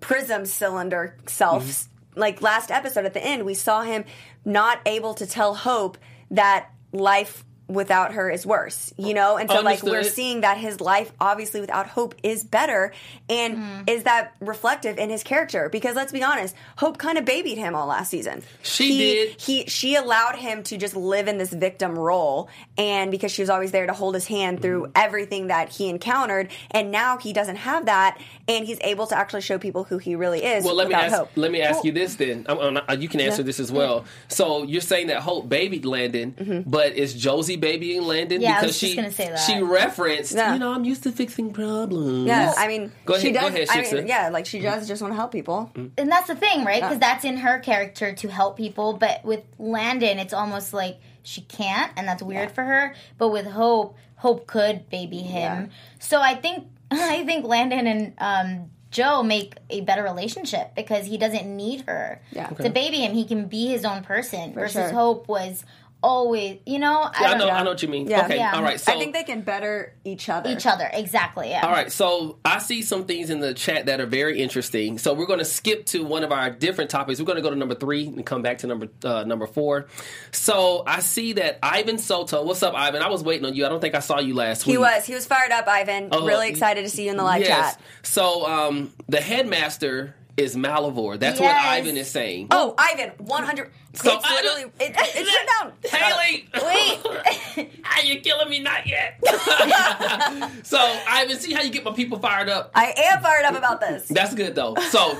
prism 0.00 0.46
cylinder 0.46 1.16
self. 1.26 1.64
Mm-hmm. 1.64 2.20
Like 2.20 2.42
last 2.42 2.70
episode 2.70 3.04
at 3.04 3.14
the 3.14 3.24
end, 3.24 3.44
we 3.44 3.54
saw 3.54 3.82
him 3.82 4.04
not 4.44 4.80
able 4.86 5.14
to 5.14 5.26
tell 5.26 5.54
Hope 5.54 5.98
that 6.30 6.70
life 6.92 7.44
without 7.68 8.12
her 8.12 8.30
is 8.30 8.46
worse. 8.46 8.92
You 8.96 9.14
know, 9.14 9.36
and 9.36 9.50
so 9.50 9.60
like 9.60 9.82
we're 9.82 10.02
seeing 10.04 10.42
that 10.42 10.56
his 10.58 10.80
life 10.80 11.12
obviously 11.20 11.60
without 11.60 11.86
Hope 11.88 12.14
is 12.22 12.44
better, 12.44 12.92
and 13.28 13.56
Mm-hmm. 13.56 13.82
is 13.88 14.02
that 14.04 14.34
reflective 14.40 14.98
in 14.98 15.10
his 15.10 15.22
character? 15.22 15.68
Because 15.68 15.94
let's 15.96 16.12
be 16.12 16.22
honest, 16.22 16.54
Hope 16.76 16.98
kind 16.98 17.18
of 17.18 17.24
babied 17.24 17.58
him 17.58 17.74
all 17.74 17.86
last 17.86 18.10
season. 18.10 18.42
She 18.62 18.88
He- 18.88 18.98
did. 18.98 19.40
He 19.40 19.66
she 19.66 19.94
allowed 19.96 20.36
him 20.36 20.62
to 20.64 20.76
just 20.76 20.94
live 20.96 21.28
in 21.28 21.38
this 21.38 21.52
victim 21.52 21.98
role, 21.98 22.48
and 22.78 23.10
because 23.10 23.32
she 23.32 23.42
was 23.42 23.50
always 23.50 23.72
there 23.72 23.86
to 23.86 23.92
hold 23.92 24.14
his 24.14 24.26
hand 24.26 24.62
through 24.62 24.82
Mm-hmm. 24.82 24.92
everything 24.96 25.46
that 25.48 25.70
he 25.70 25.88
encountered, 25.88 26.48
and 26.70 26.90
now 26.90 27.16
he 27.18 27.32
doesn't 27.32 27.56
have 27.56 27.86
that, 27.86 28.18
and 28.48 28.66
he's 28.66 28.78
able 28.82 29.06
to 29.08 29.16
actually 29.16 29.40
show 29.42 29.58
people 29.58 29.84
who 29.84 29.98
he 29.98 30.14
really 30.16 30.44
is. 30.44 30.64
Well, 30.64 30.74
let 30.74 30.88
me 30.88 30.94
ask. 30.94 31.14
Hope. 31.14 31.30
Let 31.36 31.50
me 31.50 31.62
ask 31.62 31.84
you 31.84 31.92
this 31.92 32.14
then. 32.16 32.46
I'm, 32.48 32.58
I'm 32.58 32.74
not- 32.74 33.00
you 33.00 33.08
can 33.08 33.20
answer 33.20 33.42
Yeah. 33.42 33.46
this 33.46 33.60
as 33.60 33.72
well. 33.72 34.04
So 34.28 34.62
you're 34.64 34.80
saying 34.80 35.08
that 35.08 35.20
Hope 35.22 35.48
babied 35.48 35.84
Landon, 35.84 36.32
Mm-hmm. 36.38 36.70
but 36.70 36.92
is 36.94 37.14
Josie 37.14 37.55
babying 37.56 38.02
Landon 38.02 38.40
Yeah, 38.40 38.52
I 38.52 38.60
because 38.60 38.66
was 38.68 38.80
just 38.80 38.90
she 38.92 38.96
gonna 38.96 39.10
say 39.10 39.28
that. 39.28 39.36
she 39.38 39.60
referenced, 39.62 40.34
Yeah. 40.34 40.52
you 40.54 40.58
know, 40.58 40.72
I'm 40.72 40.84
used 40.84 41.02
to 41.04 41.12
fixing 41.12 41.52
problems. 41.52 42.26
Yeah, 42.26 42.52
I 42.56 42.68
mean, 42.68 42.92
Go 43.04 43.18
she 43.18 43.28
ahead- 43.30 43.34
go 43.34 43.40
does. 43.56 43.68
ahead, 43.70 43.90
I 43.92 43.94
mean, 43.96 44.06
yeah, 44.06 44.28
like 44.28 44.46
she 44.46 44.60
does 44.60 44.86
just 44.88 45.02
want 45.02 45.12
to 45.12 45.16
help 45.16 45.32
people. 45.32 45.70
and 45.74 46.10
that's 46.10 46.28
the 46.28 46.36
thing, 46.36 46.64
right? 46.64 46.82
Because 46.82 46.98
that's 46.98 47.24
in 47.24 47.38
her 47.38 47.58
character 47.58 48.12
to 48.14 48.28
help 48.28 48.56
people. 48.56 48.92
But 48.94 49.24
with 49.24 49.42
Landon, 49.58 50.18
it's 50.18 50.32
almost 50.34 50.72
like 50.72 50.98
she 51.22 51.40
can't, 51.42 51.90
and 51.96 52.06
that's 52.06 52.22
weird 52.22 52.52
for 52.52 52.62
her. 52.64 52.94
But 53.18 53.28
with 53.30 53.46
Hope, 53.46 53.96
Hope 54.16 54.46
could 54.46 54.88
baby 54.88 55.18
him. 55.18 55.64
Yeah. 55.64 55.66
So 55.98 56.20
I 56.20 56.34
think 56.34 56.66
I 56.90 57.24
think 57.24 57.44
Landon 57.44 57.86
and 57.86 58.12
um, 58.18 58.70
Joe 58.92 59.22
make 59.22 59.54
a 59.68 59.80
better 59.82 60.02
relationship 60.04 60.74
because 60.76 61.04
he 61.06 61.18
doesn't 61.18 61.44
need 61.54 61.82
her 61.88 62.22
Yeah. 62.30 62.46
to 62.46 62.70
baby 62.70 62.98
him. 62.98 63.12
He 63.12 63.24
can 63.24 63.46
be 63.48 63.66
his 63.66 63.84
own 63.84 64.02
person. 64.04 64.54
versus 64.54 64.74
sure. 64.88 64.90
Hope 64.92 65.28
was 65.28 65.64
always, 66.02 66.58
you 66.66 66.78
know, 66.78 67.02
I 67.02 67.20
Yeah, 67.20 67.26
I 67.26 67.30
don't 67.30 67.38
know. 67.38 67.46
know 67.46 67.52
I 67.52 67.62
know 67.62 67.70
what 67.70 67.82
you 67.82 67.88
mean. 67.88 68.06
Yeah. 68.06 68.24
Okay. 68.24 68.36
Yeah. 68.36 68.54
All 68.54 68.62
right. 68.62 68.78
So 68.78 68.92
I 68.92 68.98
think 68.98 69.14
they 69.14 69.24
can 69.24 69.40
better 69.40 69.94
each 70.04 70.28
other. 70.28 70.50
each 70.50 70.66
other 70.66 70.88
exactly. 70.92 71.50
Yeah. 71.50 71.66
All 71.66 71.72
right, 71.72 71.90
so 71.90 72.38
I 72.44 72.58
see 72.58 72.82
some 72.82 73.06
things 73.06 73.30
in 73.30 73.40
the 73.40 73.54
chat 73.54 73.86
that 73.86 74.00
are 74.00 74.06
very 74.06 74.40
interesting. 74.40 74.98
So 74.98 75.14
we're 75.14 75.26
going 75.26 75.38
to 75.40 75.44
skip 75.44 75.86
to 75.86 76.04
one 76.04 76.22
of 76.22 76.32
our 76.32 76.50
different 76.50 76.90
topics. 76.90 77.18
We're 77.18 77.26
going 77.26 77.36
to 77.36 77.42
go 77.42 77.50
to 77.50 77.56
number 77.56 77.74
three 77.74 78.06
and 78.06 78.24
come 78.24 78.42
back 78.42 78.58
to 78.58 78.66
number 78.66 78.88
uh, 79.04 79.24
number 79.24 79.46
four. 79.46 79.86
So 80.32 80.82
I 80.86 81.00
see 81.00 81.34
that 81.34 81.58
Ivan 81.62 81.98
Soto. 81.98 82.44
What's 82.44 82.62
up, 82.62 82.74
Ivan? 82.74 83.02
I 83.02 83.08
was 83.08 83.22
waiting 83.22 83.46
on 83.46 83.54
you. 83.54 83.66
I 83.66 83.68
don't 83.68 83.80
think 83.80 83.94
I 83.94 84.00
saw 84.00 84.20
you 84.20 84.34
last 84.34 84.62
He 84.62 84.72
week. 84.72 84.74
He 84.74 84.78
was. 84.78 85.06
He 85.06 85.14
was 85.14 85.26
fired 85.26 85.50
up, 85.52 85.66
Ivan. 85.66 86.08
Oh, 86.12 86.26
really 86.26 86.48
excited 86.48 86.82
to 86.82 86.88
see 86.88 87.04
you 87.04 87.10
in 87.10 87.16
the 87.16 87.24
live 87.24 87.42
yes. 87.42 87.48
chat. 87.74 87.80
So 88.02 88.46
um, 88.46 88.92
the 89.08 89.20
headmaster 89.20 90.14
is 90.36 90.56
Malivore. 90.56 91.18
That's 91.18 91.40
what 91.40 91.54
Ivan 91.54 91.96
is 91.96 92.10
saying. 92.10 92.48
Oh, 92.50 92.74
Ivan, 92.76 93.12
100. 93.18 93.70
So 93.94 94.14
it's 94.14 94.24
I- 94.24 94.34
literally. 94.34 94.62
It, 94.80 94.94
it's 94.98 95.14
written 95.16 95.46
down. 95.58 95.72
Haley, 95.84 96.48
Wait. 97.56 97.70
are 97.96 98.02
you 98.04 98.20
killing 98.20 98.50
me? 98.50 98.58
Not 98.60 98.86
yet. 98.86 99.18
so 100.66 100.78
Ivan, 101.08 101.36
see 101.38 101.54
how 101.54 101.62
you 101.62 101.70
get 101.70 101.84
my 101.84 101.92
people 101.92 102.18
fired 102.18 102.48
up. 102.48 102.70
I 102.74 102.92
am 102.96 103.22
fired 103.22 103.44
up 103.46 103.56
about 103.56 103.80
this. 103.80 104.08
That's 104.08 104.34
good 104.34 104.54
though. 104.54 104.74
So 104.90 105.16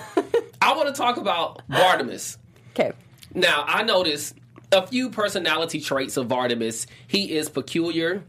I 0.60 0.74
want 0.76 0.88
to 0.88 0.94
talk 0.94 1.16
about 1.16 1.62
Vardemus. 1.68 2.36
Okay. 2.70 2.92
Now, 3.34 3.64
I 3.66 3.82
noticed 3.82 4.34
a 4.72 4.86
few 4.86 5.10
personality 5.10 5.80
traits 5.80 6.16
of 6.16 6.28
Vardemus. 6.28 6.86
He 7.06 7.36
is 7.36 7.48
peculiar. 7.48 8.22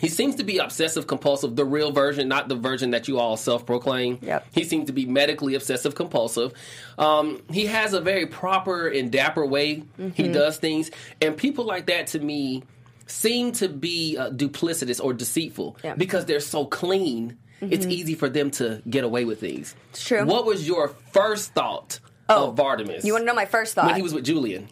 He 0.00 0.08
seems 0.08 0.36
to 0.36 0.44
be 0.44 0.58
obsessive 0.58 1.06
compulsive, 1.06 1.56
the 1.56 1.64
real 1.64 1.90
version, 1.92 2.28
not 2.28 2.48
the 2.48 2.54
version 2.54 2.90
that 2.92 3.08
you 3.08 3.18
all 3.18 3.36
self 3.36 3.66
proclaim. 3.66 4.18
Yep. 4.22 4.46
He 4.52 4.64
seems 4.64 4.86
to 4.86 4.92
be 4.92 5.04
medically 5.06 5.54
obsessive 5.54 5.94
compulsive. 5.94 6.52
Um, 6.98 7.42
he 7.50 7.66
has 7.66 7.92
a 7.92 8.00
very 8.00 8.26
proper 8.26 8.86
and 8.88 9.10
dapper 9.10 9.44
way 9.44 9.82
he 10.14 10.28
does 10.28 10.58
things. 10.58 10.90
And 11.20 11.36
people 11.36 11.64
like 11.64 11.86
that 11.86 12.08
to 12.08 12.18
me 12.20 12.62
seem 13.06 13.52
to 13.52 13.68
be 13.68 14.16
uh, 14.16 14.30
duplicitous 14.30 15.02
or 15.02 15.12
deceitful 15.12 15.76
Yeah. 15.82 15.94
because 15.96 16.24
they're 16.26 16.40
so 16.40 16.64
clean. 16.66 17.38
It's 17.60 17.84
easy 17.84 18.14
for 18.14 18.28
them 18.30 18.50
to 18.52 18.80
get 18.88 19.04
away 19.04 19.24
with 19.26 19.40
things. 19.40 19.74
It's 19.90 20.02
true. 20.02 20.24
What 20.24 20.46
was 20.46 20.66
your 20.66 20.88
first 21.12 21.52
thought 21.52 22.00
of 22.28 22.56
Vardemus? 22.56 23.04
You 23.04 23.12
want 23.12 23.22
to 23.22 23.26
know 23.26 23.34
my 23.34 23.44
first 23.44 23.74
thought? 23.74 23.86
when 23.86 23.96
he 23.96 24.02
was 24.02 24.14
with 24.14 24.24
Julian. 24.24 24.68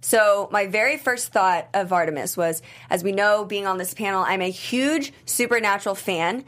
So 0.00 0.48
my 0.52 0.66
very 0.66 0.96
first 0.96 1.32
thought 1.32 1.68
of 1.74 1.88
Vardemus 1.88 2.36
was, 2.36 2.62
as 2.88 3.02
we 3.02 3.12
know, 3.12 3.44
being 3.44 3.66
on 3.66 3.78
this 3.78 3.94
panel, 3.94 4.22
I'm 4.22 4.40
a 4.42 4.50
huge 4.50 5.12
Supernatural 5.26 5.94
fan. 5.94 6.44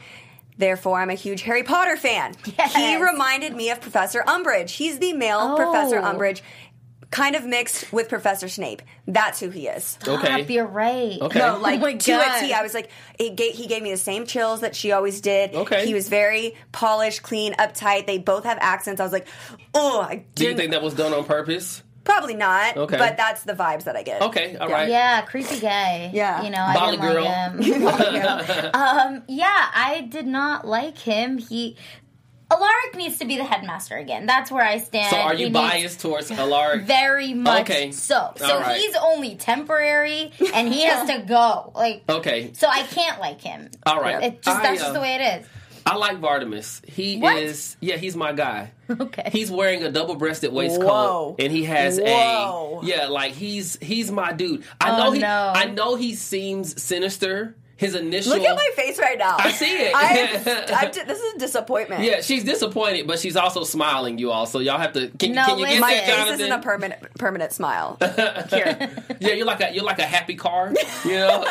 Therefore, 0.57 0.99
I'm 0.99 1.09
a 1.09 1.15
huge 1.15 1.41
Harry 1.41 1.63
Potter 1.63 1.97
fan. 1.97 2.35
Yes. 2.57 2.75
He 2.75 2.95
reminded 3.01 3.55
me 3.55 3.71
of 3.71 3.81
Professor 3.81 4.21
Umbridge. 4.27 4.69
He's 4.69 4.99
the 4.99 5.13
male 5.13 5.39
oh. 5.39 5.55
Professor 5.55 5.97
Oh. 5.99 6.03
Umbridge, 6.03 6.41
kind 7.09 7.35
of 7.35 7.45
mixed 7.45 7.91
with 7.91 8.07
Professor 8.09 8.47
Snape. 8.47 8.81
That's 9.07 9.39
who 9.39 9.49
he 9.49 9.67
is. 9.67 9.97
Ah, 10.07 10.11
okay. 10.19 10.25
Stop, 10.37 10.49
you're 10.49 10.65
right. 10.65 11.19
Okay. 11.19 11.39
No, 11.39 11.57
oh 11.57 11.59
like 11.59 11.79
Oh 11.79 11.83
my 11.83 11.93
to 11.95 12.11
a 12.13 12.15
God. 12.23 12.39
T. 12.39 12.53
I 12.53 12.61
was 12.61 12.73
like, 12.73 12.89
he 13.17 13.31
gave, 13.31 13.53
he 13.53 13.67
gave 13.67 13.81
me 13.81 13.91
the 13.91 13.97
same 13.97 14.25
chills 14.25 14.61
that 14.61 14.75
she 14.75 14.91
always 14.91 15.19
did. 15.19 15.53
Okay. 15.55 15.85
He 15.85 15.93
was 15.93 16.07
very 16.07 16.55
polished, 16.71 17.21
clean, 17.23 17.53
uptight. 17.55 18.05
They 18.07 18.17
both 18.17 18.43
have 18.45 18.59
accents. 18.61 19.01
I 19.01 19.03
was 19.03 19.11
like, 19.13 19.27
oh, 19.73 19.99
I 20.01 20.23
Do 20.35 20.43
you 20.43 20.49
didn't. 20.49 20.57
think 20.57 20.71
that 20.71 20.81
was 20.83 20.93
done 20.93 21.11
on 21.13 21.25
purpose? 21.25 21.83
Probably 22.03 22.33
not. 22.35 22.77
Okay. 22.77 22.97
But 22.97 23.15
that's 23.17 23.43
the 23.43 23.53
vibes 23.53 23.83
that 23.83 23.95
I 23.95 24.03
get. 24.03 24.21
Okay, 24.23 24.55
all 24.57 24.69
right. 24.69 24.89
Yeah, 24.89 25.21
creepy 25.21 25.59
gay. 25.59 26.09
Yeah. 26.13 26.41
You 26.43 26.49
know, 26.49 26.61
I 26.61 26.91
didn't 26.91 27.01
girl. 27.01 27.23
like 27.23 27.63
him. 27.63 28.71
um, 28.73 29.23
yeah, 29.27 29.69
I 29.73 30.07
did 30.09 30.25
not 30.25 30.65
like 30.67 30.97
him. 30.97 31.37
He 31.37 31.77
Alaric 32.51 32.95
needs 32.97 33.17
to 33.19 33.25
be 33.25 33.37
the 33.37 33.45
headmaster 33.45 33.95
again. 33.95 34.25
That's 34.25 34.51
where 34.51 34.63
I 34.65 34.79
stand. 34.79 35.09
So 35.11 35.17
are 35.21 35.33
He 35.35 35.43
you 35.43 35.45
needs- 35.49 35.53
biased 35.57 36.01
towards 36.01 36.29
Alaric? 36.31 36.83
Very 36.83 37.33
much 37.33 37.61
Okay. 37.69 37.91
so. 37.91 38.33
So 38.35 38.45
All 38.45 38.59
right. 38.59 38.77
he's 38.77 38.95
only 38.97 39.35
temporary 39.35 40.33
and 40.53 40.67
he 40.67 40.83
has 40.83 41.07
to 41.09 41.19
go. 41.19 41.71
Like 41.75 42.03
Okay. 42.09 42.51
so 42.53 42.67
I 42.67 42.83
can't 42.83 43.21
like 43.21 43.39
him. 43.39 43.69
All 43.85 44.01
right. 44.01 44.21
It 44.21 44.41
just 44.41 44.57
I, 44.59 44.63
that's 44.63 44.81
uh, 44.81 44.83
just 44.85 44.93
the 44.93 44.99
way 44.99 45.15
it 45.15 45.41
is. 45.41 45.47
I 45.85 45.95
like 45.95 46.19
Vardemus. 46.21 46.85
He 46.87 47.17
What? 47.19 47.37
is 47.37 47.75
yeah, 47.79 47.97
he's 47.97 48.15
my 48.15 48.33
guy. 48.33 48.71
Okay. 48.91 49.29
He's 49.31 49.49
wearing 49.49 49.83
a 49.83 49.89
double 49.91 50.15
breasted 50.15 50.51
waistcoat 50.51 50.85
Whoa. 50.85 51.35
and 51.39 51.49
he 51.49 51.63
has 51.63 51.97
Whoa. 51.97 52.81
a 52.81 52.85
yeah, 52.85 53.07
like 53.07 53.31
he's 53.31 53.77
he's 53.81 54.11
my 54.11 54.33
dude. 54.33 54.65
I 54.81 54.91
Oh, 54.91 54.97
know 55.05 55.11
he 55.13 55.19
no. 55.19 55.53
I 55.55 55.65
know 55.65 55.95
he 55.95 56.13
seems 56.13 56.81
sinister. 56.81 57.55
His 57.81 57.95
initial 57.95 58.33
Look 58.33 58.43
at 58.43 58.55
my 58.55 58.69
face 58.75 58.99
right 58.99 59.17
now. 59.17 59.37
I 59.39 59.49
see 59.49 59.65
it. 59.65 59.91
I'm, 59.95 60.75
I'm 60.85 60.91
di- 60.91 61.03
this 61.03 61.19
is 61.19 61.33
a 61.33 61.39
disappointment. 61.39 62.03
Yeah, 62.03 62.21
she's 62.21 62.43
disappointed, 62.43 63.07
but 63.07 63.17
she's 63.17 63.35
also 63.35 63.63
smiling, 63.63 64.19
you 64.19 64.29
all. 64.29 64.45
So 64.45 64.59
y'all 64.59 64.77
have 64.77 64.93
to 64.93 65.07
can, 65.07 65.31
No, 65.31 65.45
can 65.45 65.57
you 65.57 65.65
get. 65.65 65.81
My 65.81 65.91
that, 65.95 66.05
face 66.05 66.15
Jonathan? 66.15 66.41
isn't 66.41 66.51
a 66.51 66.61
permanent 66.61 67.15
permanent 67.15 67.51
smile. 67.53 67.97
Here. 68.51 68.91
yeah, 69.19 69.33
you're 69.33 69.47
like 69.47 69.61
a 69.61 69.73
you're 69.73 69.83
like 69.83 69.97
a 69.97 70.03
happy 70.05 70.35
car, 70.35 70.71
you 71.05 71.11
know. 71.13 71.43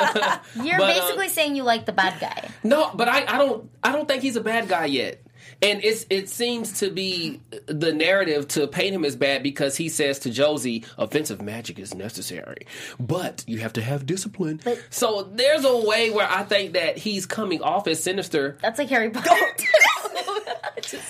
You're 0.62 0.78
But, 0.78 0.94
basically 0.94 1.26
um, 1.26 1.32
saying 1.32 1.56
you 1.56 1.64
like 1.64 1.84
the 1.86 1.92
bad 1.92 2.20
guy. 2.20 2.48
No, 2.62 2.92
but 2.94 3.08
I, 3.08 3.24
I 3.26 3.36
don't 3.36 3.68
I 3.82 3.90
don't 3.90 4.06
think 4.06 4.22
he's 4.22 4.36
a 4.36 4.40
bad 4.40 4.68
guy 4.68 4.84
yet. 4.84 5.20
And 5.62 5.84
it's 5.84 6.06
it 6.08 6.28
seems 6.30 6.80
to 6.80 6.90
be 6.90 7.40
the 7.66 7.92
narrative 7.92 8.48
to 8.48 8.66
paint 8.66 8.94
him 8.94 9.04
as 9.04 9.14
bad 9.14 9.42
because 9.42 9.76
he 9.76 9.88
says 9.90 10.18
to 10.20 10.30
Josie, 10.30 10.84
offensive 10.96 11.42
magic 11.42 11.78
is 11.78 11.94
necessary. 11.94 12.66
But 12.98 13.44
you 13.46 13.58
have 13.58 13.74
to 13.74 13.82
have 13.82 14.06
discipline. 14.06 14.60
so 14.88 15.22
there's 15.34 15.64
a 15.66 15.76
way 15.76 16.10
where 16.10 16.26
I 16.28 16.44
think 16.44 16.72
that 16.72 16.96
he's 16.96 17.26
coming 17.26 17.60
off 17.62 17.86
as 17.88 18.02
sinister. 18.02 18.56
That's 18.62 18.78
like 18.78 18.88
Harry 18.88 19.10
Potter. 19.10 19.28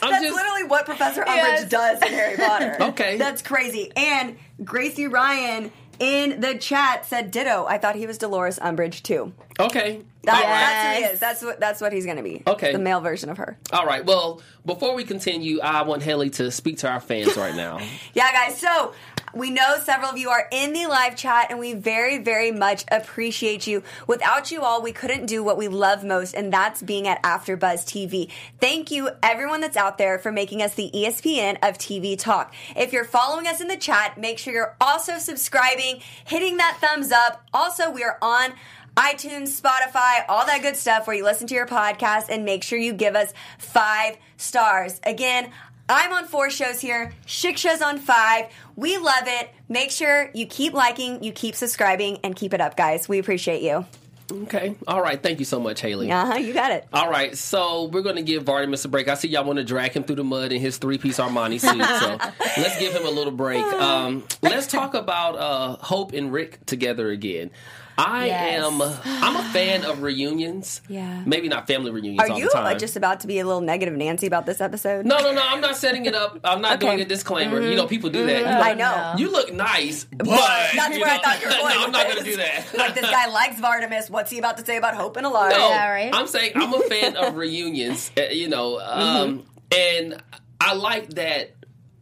I'm 0.02 0.10
That's 0.10 0.24
just 0.24 0.34
literally 0.34 0.64
what 0.64 0.84
Professor 0.84 1.22
Umbridge 1.22 1.26
Yes. 1.36 1.68
does 1.68 2.02
in 2.02 2.08
Harry 2.08 2.36
Potter. 2.36 2.76
Okay. 2.90 3.16
That's 3.18 3.40
crazy. 3.42 3.92
And 3.96 4.36
Gracie 4.64 5.06
Ryan 5.06 5.70
in 6.00 6.40
the 6.40 6.56
chat 6.56 7.04
said 7.06 7.30
ditto. 7.30 7.66
I 7.68 7.78
thought 7.78 7.94
he 7.94 8.06
was 8.06 8.18
Dolores 8.18 8.58
Umbridge 8.58 9.02
too. 9.02 9.32
Okay. 9.60 10.00
That, 10.22 10.34
All 10.34 10.40
right. 10.42 10.50
That's 10.50 10.98
who 10.98 11.04
he 11.04 11.12
is. 11.12 11.20
That's 11.20 11.42
what 11.42 11.60
that's 11.60 11.80
what 11.80 11.92
he's 11.92 12.06
gonna 12.06 12.22
be. 12.22 12.42
Okay. 12.46 12.72
The 12.72 12.78
male 12.78 13.00
version 13.00 13.30
of 13.30 13.38
her. 13.38 13.58
All 13.72 13.86
right. 13.86 14.04
Well, 14.04 14.42
before 14.66 14.94
we 14.94 15.04
continue, 15.04 15.60
I 15.60 15.82
want 15.82 16.02
Haley 16.02 16.30
to 16.30 16.50
speak 16.50 16.78
to 16.78 16.90
our 16.90 17.00
fans 17.00 17.36
right 17.36 17.54
now. 17.54 17.78
Yeah, 18.12 18.32
guys. 18.32 18.58
So 18.58 18.92
we 19.34 19.50
know 19.50 19.78
several 19.82 20.10
of 20.10 20.18
you 20.18 20.30
are 20.30 20.48
in 20.50 20.72
the 20.72 20.86
live 20.86 21.16
chat, 21.16 21.48
and 21.50 21.58
we 21.58 21.74
very, 21.74 22.18
very 22.18 22.50
much 22.50 22.84
appreciate 22.90 23.66
you. 23.66 23.82
Without 24.06 24.50
you 24.50 24.62
all, 24.62 24.82
we 24.82 24.92
couldn't 24.92 25.26
do 25.26 25.42
what 25.42 25.56
we 25.56 25.68
love 25.68 26.04
most, 26.04 26.34
and 26.34 26.52
that's 26.52 26.82
being 26.82 27.06
at 27.06 27.22
AfterBuzz 27.22 27.84
TV. 27.84 28.30
Thank 28.60 28.90
you, 28.90 29.10
everyone 29.22 29.60
that's 29.60 29.76
out 29.76 29.98
there, 29.98 30.18
for 30.18 30.32
making 30.32 30.62
us 30.62 30.74
the 30.74 30.90
ESPN 30.94 31.56
of 31.62 31.78
TV 31.78 32.18
talk. 32.18 32.54
If 32.76 32.92
you're 32.92 33.04
following 33.04 33.46
us 33.46 33.60
in 33.60 33.68
the 33.68 33.76
chat, 33.76 34.18
make 34.18 34.38
sure 34.38 34.52
you're 34.52 34.76
also 34.80 35.18
subscribing, 35.18 36.00
hitting 36.24 36.56
that 36.56 36.78
thumbs 36.80 37.12
up. 37.12 37.44
Also, 37.52 37.90
we 37.90 38.02
are 38.02 38.18
on 38.20 38.52
iTunes, 38.96 39.60
Spotify, 39.60 40.24
all 40.28 40.44
that 40.46 40.62
good 40.62 40.76
stuff 40.76 41.06
where 41.06 41.16
you 41.16 41.24
listen 41.24 41.46
to 41.46 41.54
your 41.54 41.66
podcast 41.66 42.26
and 42.28 42.44
make 42.44 42.62
sure 42.62 42.78
you 42.78 42.92
give 42.92 43.14
us 43.14 43.32
five 43.58 44.16
stars. 44.36 45.00
Again, 45.04 45.50
I'm 45.90 46.12
on 46.12 46.26
four 46.26 46.50
shows 46.50 46.80
here. 46.80 47.12
Shiksha's 47.26 47.82
on 47.82 47.98
five. 47.98 48.46
We 48.76 48.96
love 48.96 49.24
it. 49.24 49.50
Make 49.68 49.90
sure 49.90 50.30
you 50.34 50.46
keep 50.46 50.72
liking, 50.72 51.22
you 51.22 51.32
keep 51.32 51.56
subscribing, 51.56 52.18
and 52.22 52.36
keep 52.36 52.54
it 52.54 52.60
up, 52.60 52.76
guys. 52.76 53.08
We 53.08 53.18
appreciate 53.18 53.62
you. 53.62 53.84
Okay. 54.32 54.76
All 54.86 55.02
right. 55.02 55.20
Thank 55.20 55.40
you 55.40 55.44
so 55.44 55.58
much, 55.58 55.80
Haley. 55.80 56.10
Uh 56.12 56.26
huh. 56.26 56.34
You 56.34 56.52
got 56.52 56.70
it. 56.70 56.86
All 56.92 57.10
right, 57.10 57.36
so 57.36 57.86
we're 57.86 58.02
going 58.02 58.14
to 58.14 58.22
give 58.22 58.44
Vardemus 58.44 58.84
a 58.84 58.88
break. 58.88 59.08
I 59.08 59.14
see 59.14 59.26
y'all 59.26 59.44
want 59.44 59.58
to 59.58 59.64
drag 59.64 59.92
him 59.92 60.04
through 60.04 60.16
the 60.16 60.24
mud 60.24 60.52
in 60.52 60.60
his 60.60 60.78
three-piece 60.78 61.18
Armani 61.18 61.60
suit, 61.60 61.84
so 61.84 62.18
let's 62.62 62.78
give 62.78 62.94
him 62.94 63.06
a 63.06 63.10
little 63.10 63.32
break. 63.32 63.64
Um, 63.80 64.24
let's 64.42 64.66
talk 64.66 64.94
about 64.94 65.36
uh, 65.36 65.76
Hope 65.76 66.12
and 66.12 66.32
Rick 66.32 66.64
together 66.66 67.10
again. 67.10 67.50
I 67.98 68.26
Yes. 68.26 68.64
am. 68.64 68.80
I'm 68.82 69.36
a 69.36 69.42
fan 69.52 69.84
of 69.84 70.02
reunions. 70.02 70.80
Yeah. 70.88 71.22
Maybe 71.26 71.48
not 71.48 71.66
family 71.66 71.90
reunions 71.90 72.20
Are 72.20 72.32
all 72.32 72.38
you 72.38 72.46
the 72.46 72.50
time. 72.52 72.78
just 72.78 72.96
about 72.96 73.20
to 73.20 73.26
be 73.26 73.38
a 73.38 73.44
little 73.46 73.60
negative 73.60 73.94
Nancy 73.94 74.26
about 74.26 74.44
this 74.46 74.60
episode? 74.60 75.06
no, 75.06 75.18
no, 75.18 75.32
no. 75.32 75.42
I'm 75.44 75.60
not 75.60 75.76
setting 75.76 76.06
it 76.06 76.14
up. 76.14 76.38
I'm 76.44 76.60
not 76.60 76.72
Okay. 76.74 76.86
Mm-hmm. 76.86 76.96
doing 76.96 77.00
a 77.00 77.04
disclaimer. 77.08 77.60
You 77.60 77.76
know, 77.76 77.86
people 77.86 78.10
do 78.10 78.24
that. 78.26 78.40
You 78.40 78.46
I 78.46 78.68
look- 78.70 78.78
know. 78.78 79.14
You 79.18 79.30
look 79.30 79.52
nice, 79.52 80.04
but 80.04 80.26
that's 80.26 80.94
you 80.96 81.00
where 81.02 81.10
I 81.10 81.18
thought 81.18 81.40
you 81.40 81.46
were 81.46 81.52
going 81.52 81.74
no, 81.74 81.84
I'm 81.84 81.92
not 81.92 82.04
going 82.06 82.16
to 82.18 82.24
this. 82.24 82.36
do 82.36 82.42
that. 82.42 82.64
Like 82.76 82.94
this 82.94 83.08
guy 83.10 83.26
likes 83.26 83.60
Vardemus. 83.60 84.08
What's 84.10 84.30
he 84.30 84.38
about 84.38 84.56
to 84.58 84.64
say 84.64 84.76
about 84.76 84.94
Hope 84.94 85.16
and 85.16 85.26
Alara? 85.26 85.50
No, 85.50 85.68
Yeah, 85.68 85.88
right? 85.90 86.10
I'm 86.14 86.26
saying 86.26 86.52
I'm 86.54 86.72
a 86.72 86.80
fan 86.80 87.16
of 87.16 87.36
reunions. 87.36 88.10
uh, 88.16 88.22
You 88.32 88.48
know, 88.48 88.80
um, 88.82 89.44
and 89.76 90.20
I 90.60 90.74
like 90.74 91.10
that 91.10 91.54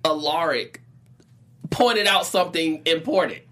Alaric 0.05 0.81
pointed 1.71 2.07
out 2.07 2.25
something 2.27 2.83
important 2.87 3.43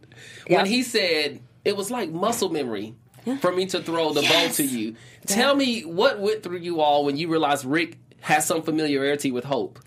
Yeah. 0.49 0.59
when 0.59 0.67
he 0.67 0.83
said 0.83 1.41
it 1.67 1.77
was 1.77 1.91
like 1.91 2.11
muscle 2.11 2.49
memory 2.49 2.95
for 3.41 3.51
me 3.53 3.67
to 3.67 3.81
throw 3.83 4.13
the 4.13 4.23
ball 4.23 4.49
to 4.51 4.63
you. 4.65 4.95
Tell 5.27 5.55
me 5.55 5.83
what 5.83 6.21
went 6.21 6.43
through 6.45 6.59
you 6.59 6.81
all 6.81 7.05
when 7.05 7.17
you 7.17 7.27
realized 7.29 7.65
Rick 7.65 7.99
has 8.21 8.47
some 8.47 8.63
familiarity 8.63 9.33
with 9.33 9.45
Hope. 9.45 9.81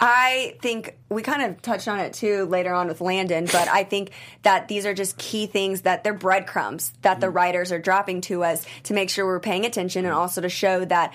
I 0.00 0.56
think 0.60 0.96
we 1.08 1.22
kind 1.22 1.42
of 1.42 1.62
touched 1.62 1.86
on 1.86 2.00
it 2.00 2.12
too 2.14 2.44
later 2.46 2.74
on 2.74 2.88
with 2.88 3.00
Landon, 3.00 3.46
but 3.46 3.68
I 3.68 3.84
think 3.84 4.10
that 4.42 4.66
these 4.68 4.86
are 4.86 4.94
just 4.94 5.16
key 5.18 5.46
things 5.46 5.82
that 5.82 6.02
they're 6.02 6.12
breadcrumbs 6.14 6.92
that 7.02 7.18
Mm. 7.18 7.20
the 7.20 7.30
writers 7.30 7.70
are 7.72 7.78
dropping 7.78 8.20
to 8.22 8.42
us 8.44 8.64
to 8.84 8.94
make 8.94 9.08
sure 9.10 9.24
we're 9.24 9.38
paying 9.40 9.64
attention 9.64 10.04
and 10.04 10.12
also 10.14 10.40
to 10.40 10.48
show 10.48 10.84
that. 10.84 11.12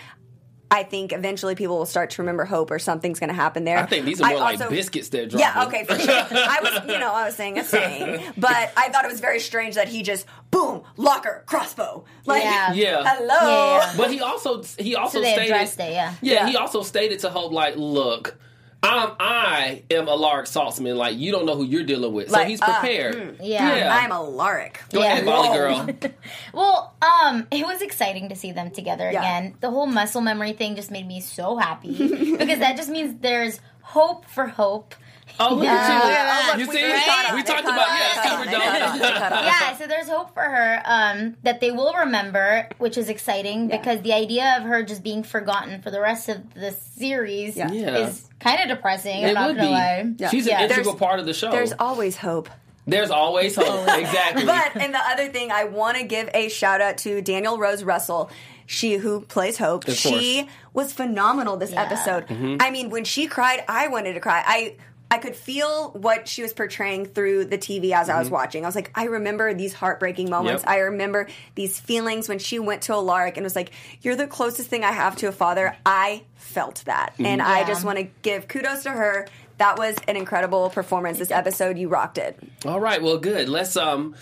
I 0.71 0.83
think 0.83 1.13
eventually 1.13 1.55
people 1.55 1.77
will 1.79 1.85
start 1.87 2.11
to 2.11 2.21
remember 2.21 2.45
hope 2.45 2.69
or 2.69 2.77
something's 2.77 3.19
going 3.19 3.29
to 3.29 3.33
happen 3.35 3.63
there. 3.63 3.79
I 3.79 3.85
think 3.87 4.05
these 4.05 4.21
are 4.21 4.29
more 4.29 4.39
like 4.39 4.69
biscuits 4.69 5.09
they're 5.09 5.25
dropping. 5.25 5.39
Yeah, 5.39 5.65
okay, 5.65 5.83
for 5.85 5.97
sure. 5.97 6.13
I 6.13 6.59
was, 6.61 6.91
you 6.91 6.99
know, 6.99 7.11
I 7.11 7.25
was 7.25 7.35
saying 7.35 7.57
a 7.57 7.63
saying, 7.63 8.23
but 8.37 8.71
I 8.77 8.89
thought 8.89 9.03
it 9.03 9.11
was 9.11 9.19
very 9.19 9.39
strange 9.39 9.75
that 9.75 9.87
he 9.87 10.03
just 10.03 10.27
boom, 10.51 10.83
locker, 10.95 11.43
crossbow, 11.47 12.05
like, 12.25 12.43
Yeah. 12.43 12.73
Yeah. 12.73 13.03
hello. 13.03 13.77
Yeah. 13.77 13.93
But 13.97 14.11
he 14.11 14.21
also 14.21 14.61
he 14.77 14.95
also 14.95 15.17
So 15.17 15.21
they 15.23 15.33
stated 15.33 15.55
it, 15.55 15.91
yeah. 15.91 16.13
yeah, 16.21 16.33
Yeah. 16.33 16.47
he 16.47 16.55
also 16.55 16.83
stated 16.83 17.19
to 17.19 17.29
Hope 17.29 17.51
like, 17.51 17.75
look, 17.75 18.37
I'm 18.81 19.11
I 19.19 19.83
am 19.91 20.07
Alaric 20.07 20.45
Saltzman. 20.45 20.95
Like 20.95 21.17
you 21.17 21.31
don't 21.31 21.45
know 21.45 21.55
who 21.55 21.63
you're 21.65 21.83
dealing 21.83 22.13
with, 22.13 22.29
so 22.29 22.33
Like, 22.37 22.47
he's 22.47 22.61
uh, 22.61 22.65
prepared. 22.65 23.37
Yeah. 23.41 23.99
I'm 24.03 24.11
Alaric. 24.11 24.79
Go 24.91 25.01
ahead, 25.01 25.25
Yeah. 25.25 25.31
Molly 25.31 25.57
girl. 25.57 25.89
Well, 26.53 26.95
um, 27.01 27.45
it 27.51 27.65
was 27.65 27.81
exciting 27.81 28.29
to 28.29 28.35
see 28.35 28.51
them 28.53 28.71
together 28.71 29.09
Yeah. 29.11 29.19
again. 29.19 29.55
The 29.59 29.69
whole 29.69 29.85
muscle 29.85 30.21
memory 30.21 30.53
thing 30.53 30.75
just 30.75 30.91
made 30.91 31.05
me 31.07 31.19
so 31.19 31.57
happy 31.57 31.91
because 32.37 32.59
that 32.59 32.77
just 32.77 32.89
means 32.89 33.19
there's 33.19 33.59
hope 33.81 34.25
for 34.25 34.47
hope. 34.47 34.95
Oh, 35.39 35.55
look 35.55 35.63
Yeah. 35.63 35.75
at 35.75 36.47
you! 36.47 36.47
look, 36.51 36.59
you 36.59 36.67
we- 36.67 36.75
see, 36.75 36.83
we 36.85 36.99
caught 37.05 37.29
on, 37.29 37.35
we 37.35 37.43
talked 37.43 37.63
caught 37.63 37.73
about 37.73 37.89
on, 37.89 37.95
yeah, 37.97 38.09
they 38.09 38.29
caught 38.29 38.39
super 38.39 38.45
they 38.51 38.57
caught 38.57 38.81
on, 38.81 38.99
they 38.99 39.07
dope. 39.09 39.17
caught 39.17 39.31
on. 39.33 39.43
yeah, 39.45 39.77
so 39.77 39.87
there's 39.87 40.07
hope 40.09 40.33
for 40.33 40.43
her 40.43 40.81
um, 40.85 41.37
that 41.43 41.59
they 41.61 41.71
will 41.71 41.93
remember, 41.93 42.67
which 42.77 42.97
is 42.97 43.07
exciting 43.09 43.69
Yeah. 43.69 43.77
because 43.77 44.01
the 44.01 44.13
idea 44.13 44.55
of 44.57 44.63
her 44.63 44.83
just 44.83 45.01
being 45.03 45.23
forgotten 45.23 45.81
for 45.81 45.91
the 45.91 46.01
rest 46.01 46.27
of 46.29 46.53
the 46.55 46.71
series 46.71 47.55
Yeah. 47.55 47.71
Yeah. 47.71 47.97
is 48.07 48.27
kind 48.39 48.59
of 48.61 48.67
depressing. 48.67 49.23
I'm 49.23 49.29
It 49.29 49.33
not 49.33 49.47
would 49.47 49.55
gonna 49.57 49.67
be. 49.67 49.73
lie. 49.73 50.05
Yeah. 50.17 50.29
She's 50.29 50.45
an 50.45 50.51
Yeah. 50.51 50.63
integral 50.63 50.83
There's- 50.85 50.99
part 50.99 51.19
of 51.19 51.25
the 51.25 51.33
show. 51.33 51.51
There's 51.51 51.73
always 51.79 52.17
hope. 52.17 52.49
There's 52.87 53.11
always 53.11 53.55
hope. 53.55 53.87
exactly. 53.87 54.45
But 54.45 54.75
and 54.75 54.93
the 54.93 54.99
other 55.09 55.27
thing, 55.29 55.51
I 55.51 55.65
want 55.65 55.97
to 55.97 56.03
give 56.03 56.29
a 56.33 56.49
shout 56.49 56.81
out 56.81 56.97
to 56.99 57.21
Danielle 57.21 57.57
Rose 57.59 57.83
Russell. 57.83 58.29
She 58.65 58.93
who 58.97 59.21
plays 59.21 59.57
Hope. 59.57 59.87
Of 59.87 59.95
she 59.95 60.41
course. 60.43 60.53
was 60.73 60.93
phenomenal 60.93 61.57
this 61.57 61.71
Yeah. 61.71 61.81
episode. 61.83 62.27
Mm-hmm. 62.27 62.57
I 62.59 62.69
mean, 62.69 62.89
when 62.91 63.03
she 63.03 63.25
cried, 63.25 63.63
I 63.67 63.87
wanted 63.87 64.13
to 64.13 64.19
cry. 64.19 64.43
I 64.45 64.75
I 65.11 65.17
could 65.17 65.35
feel 65.35 65.89
what 65.91 66.27
she 66.27 66.43
was 66.43 66.53
portraying 66.53 67.07
through 67.07 67.45
the 67.45 67.57
TV 67.57 67.91
as 67.93 68.09
I 68.09 68.19
was 68.19 68.29
watching. 68.29 68.63
I 68.63 68.67
was 68.67 68.75
like, 68.75 68.91
I 68.93 69.05
remember 69.05 69.53
these 69.55 69.73
heartbreaking 69.73 70.29
moments. 70.29 70.61
Mm-hmm. 70.63 70.69
Yep. 70.71 70.77
I 70.77 70.81
remember 70.81 71.27
these 71.55 71.79
feelings 71.79 72.29
when 72.29 72.37
she 72.37 72.59
went 72.59 72.83
to 72.83 72.93
Alaric 72.93 73.35
and 73.35 73.43
was 73.43 73.55
like, 73.55 73.71
"You're 74.01 74.15
the 74.15 74.27
closest 74.27 74.69
thing 74.69 74.83
I 74.83 74.91
have 74.91 75.15
to 75.17 75.27
a 75.27 75.31
father." 75.31 75.75
I 75.85 76.23
felt 76.35 76.83
that, 76.85 77.13
Mm-hmm. 77.13 77.25
and 77.25 77.41
I 77.41 77.65
just 77.65 77.83
want 77.83 77.97
to 77.97 78.07
give 78.21 78.47
kudos 78.47 78.83
to 78.83 78.91
her. 78.91 79.27
That 79.57 79.77
was 79.77 79.95
an 80.07 80.15
incredible 80.15 80.69
performance 80.69 81.17
this 81.19 81.31
episode. 81.31 81.77
You 81.77 81.89
rocked 81.89 82.17
it. 82.17 82.39
All 82.65 82.79
right, 82.79 83.01
well, 83.01 83.17
good. 83.17 83.49
Let's 83.49 83.75
um, 83.75 84.15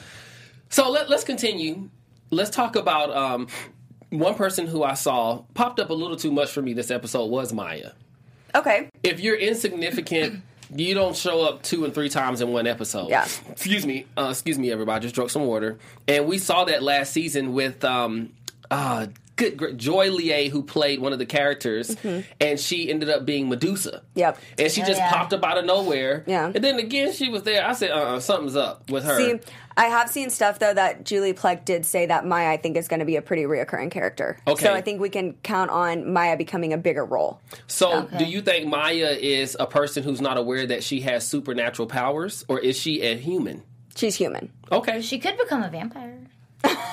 so 0.70 0.90
let, 0.90 1.10
let's 1.10 1.24
continue. 1.24 1.90
Let's 2.32 2.50
talk 2.50 2.76
about 2.76 3.16
um, 3.16 3.48
one 4.10 4.36
person 4.36 4.68
who 4.68 4.84
I 4.84 4.94
saw 4.96 5.44
popped 5.54 5.80
up 5.80 5.90
a 5.90 5.94
little 5.94 6.18
too 6.18 6.32
much 6.32 6.50
for 6.50 6.62
me 6.62 6.74
this 6.74 6.92
episode 6.92 7.26
was 7.26 7.52
Maya. 7.54 7.92
Okay. 8.56 8.90
If 9.04 9.20
you're 9.20 9.36
insignificant, 9.38 10.42
you 10.74 10.94
don't 10.94 11.16
show 11.16 11.42
up 11.48 11.64
two 11.64 11.86
and 11.86 11.94
three 11.94 12.10
times 12.10 12.42
in 12.42 12.52
one 12.52 12.68
episode. 12.68 13.10
Yeah. 13.10 13.28
Excuse 13.50 13.86
me. 13.86 14.06
Uh, 14.18 14.28
excuse 14.32 14.58
me, 14.60 14.72
everybody. 14.72 15.04
Just 15.04 15.16
drank 15.16 15.30
some 15.30 15.46
water, 15.46 15.78
and 16.08 16.28
we 16.28 16.38
saw 16.38 16.66
that 16.66 16.84
last 16.84 17.14
season 17.14 17.54
with 17.54 17.84
um, 17.84 18.32
uh, 18.72 19.08
good 19.36 19.58
great, 19.58 19.78
Joy 19.78 20.12
Lie, 20.12 20.50
who 20.50 20.64
played 20.64 21.00
one 21.00 21.14
of 21.14 21.20
the 21.20 21.26
characters, 21.26 21.96
and 22.42 22.60
she 22.60 22.90
ended 22.90 23.10
up 23.10 23.26
being 23.26 23.50
Medusa. 23.50 23.92
Mm-hmm. 23.92 24.20
Yep. 24.20 24.40
And 24.60 24.72
she 24.72 24.82
Oh, 24.82 24.86
just 24.86 25.00
yeah. 25.00 25.12
popped 25.12 25.34
up 25.34 25.44
out 25.44 25.58
of 25.58 25.66
nowhere. 25.66 26.24
Yeah. 26.28 26.52
And 26.54 26.64
then 26.64 26.80
again, 26.80 27.14
she 27.14 27.30
was 27.30 27.44
there. 27.44 27.66
I 27.68 27.74
said, 27.74 27.92
uh, 27.92 28.16
uh 28.16 28.20
something's 28.20 28.56
up 28.56 28.90
with 28.90 29.04
her. 29.06 29.18
See, 29.18 29.40
I 29.80 29.86
have 29.86 30.10
seen 30.10 30.32
stuff 30.32 30.58
though 30.58 30.74
that 30.74 31.04
Julie 31.06 31.34
Plec 31.34 31.64
did 31.64 31.86
say 31.86 32.08
that 32.08 32.26
Maya 32.26 32.50
I 32.50 32.58
think 32.58 32.78
is 32.78 32.88
going 32.88 33.00
to 33.00 33.06
be 33.06 33.16
a 33.16 33.22
pretty 33.22 33.44
reoccurring 33.44 33.92
character. 33.92 34.40
Okay. 34.48 34.66
So 34.66 34.74
I 34.74 34.82
think 34.82 35.00
we 35.00 35.10
can 35.10 35.34
count 35.44 35.70
on 35.70 36.12
Maya 36.12 36.36
becoming 36.36 36.74
a 36.74 36.78
bigger 36.80 37.06
role. 37.06 37.40
So, 37.68 37.94
Okay. 38.06 38.18
do 38.18 38.26
you 38.26 38.42
think 38.42 38.66
Maya 38.68 39.16
is 39.22 39.56
a 39.60 39.68
person 39.68 40.02
who's 40.02 40.20
not 40.20 40.38
aware 40.38 40.66
that 40.66 40.84
she 40.84 41.02
has 41.02 41.28
supernatural 41.28 41.88
powers, 41.88 42.44
or 42.48 42.60
is 42.60 42.76
she 42.76 43.02
a 43.04 43.16
human? 43.16 43.62
She's 43.96 44.16
human. 44.16 44.52
Okay. 44.72 45.02
She 45.04 45.20
could 45.20 45.38
become 45.38 45.62
a 45.62 45.70
vampire. 45.70 46.17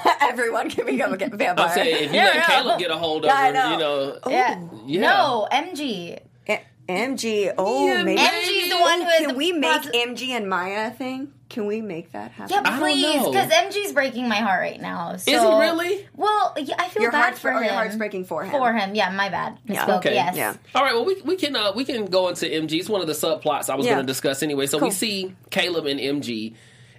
Everyone 0.20 0.70
can 0.70 0.86
become 0.86 1.12
a 1.14 1.16
vampire. 1.36 1.66
I'm 1.66 1.70
saying 1.74 2.04
if 2.04 2.12
you 2.12 2.16
Yeah, 2.18 2.24
let 2.26 2.34
yeah. 2.36 2.46
Caleb 2.46 2.78
get 2.78 2.90
a 2.90 2.96
hold 2.96 3.24
of 3.24 3.28
Yeah, 3.30 3.46
her, 3.46 3.52
know. 3.52 3.70
you 3.72 3.78
know, 3.78 4.18
Yeah. 4.28 4.64
yeah. 4.86 5.00
No, 5.00 5.48
MG. 5.50 6.18
A- 6.48 6.62
MG. 6.88 7.54
Oh, 7.56 7.86
Yeah, 7.86 8.02
maybe. 8.02 8.20
MG's 8.20 8.70
the 8.70 8.78
one 8.78 9.00
who 9.00 9.06
has 9.06 9.26
Can 9.26 9.36
we 9.36 9.52
make 9.52 9.82
posi- 9.82 9.90
MG 10.06 10.28
and 10.30 10.48
Maya 10.48 10.88
a 10.88 10.90
thing? 10.90 11.32
Can 11.50 11.66
we 11.66 11.80
make 11.82 12.10
that 12.12 12.32
happen? 12.32 12.50
Yeah, 12.64 12.78
please, 12.78 13.22
because 13.28 13.48
MG's 13.48 13.92
breaking 13.92 14.28
my 14.28 14.36
heart 14.36 14.60
right 14.60 14.80
now. 14.80 15.14
So, 15.16 15.30
Is 15.30 15.40
he 15.40 15.46
really? 15.60 16.08
Well, 16.16 16.52
yeah, 16.58 16.74
I 16.80 16.88
feel 16.88 17.02
Your 17.04 17.12
bad 17.12 17.22
heart's 17.22 17.38
for 17.38 17.52
him. 17.52 17.62
your 17.62 17.72
heart's 17.74 17.94
breaking 17.94 18.24
for 18.24 18.42
him. 18.42 18.50
For 18.50 18.72
him, 18.72 18.94
yeah, 18.96 19.10
my 19.10 19.28
bad. 19.28 19.58
Misspoke, 19.68 19.98
Okay. 19.98 20.14
Yes. 20.14 20.36
Yeah. 20.36 20.56
All 20.74 20.82
right. 20.82 20.94
Well, 20.94 21.04
we, 21.04 21.20
we 21.22 21.36
can 21.36 21.54
uh, 21.54 21.70
we 21.76 21.84
can 21.84 22.06
go 22.06 22.26
into 22.28 22.46
MG. 22.46 22.72
It's 22.80 22.88
one 22.88 23.02
of 23.02 23.06
the 23.06 23.12
subplots 23.12 23.70
I 23.70 23.76
was 23.76 23.86
Yeah. 23.86 23.92
going 23.94 24.04
to 24.04 24.10
discuss 24.10 24.42
anyway. 24.42 24.66
So 24.66 24.80
Cool. 24.80 24.88
we 24.88 24.94
see 24.94 25.36
Caleb 25.50 25.86
and 25.86 26.00
MG, 26.00 26.54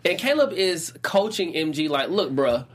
and 0.06 0.18
Caleb 0.18 0.54
is 0.54 0.94
coaching 1.02 1.52
MG 1.54 1.90
like, 1.90 2.10
"Look, 2.10 2.32
bruh, 2.32 2.66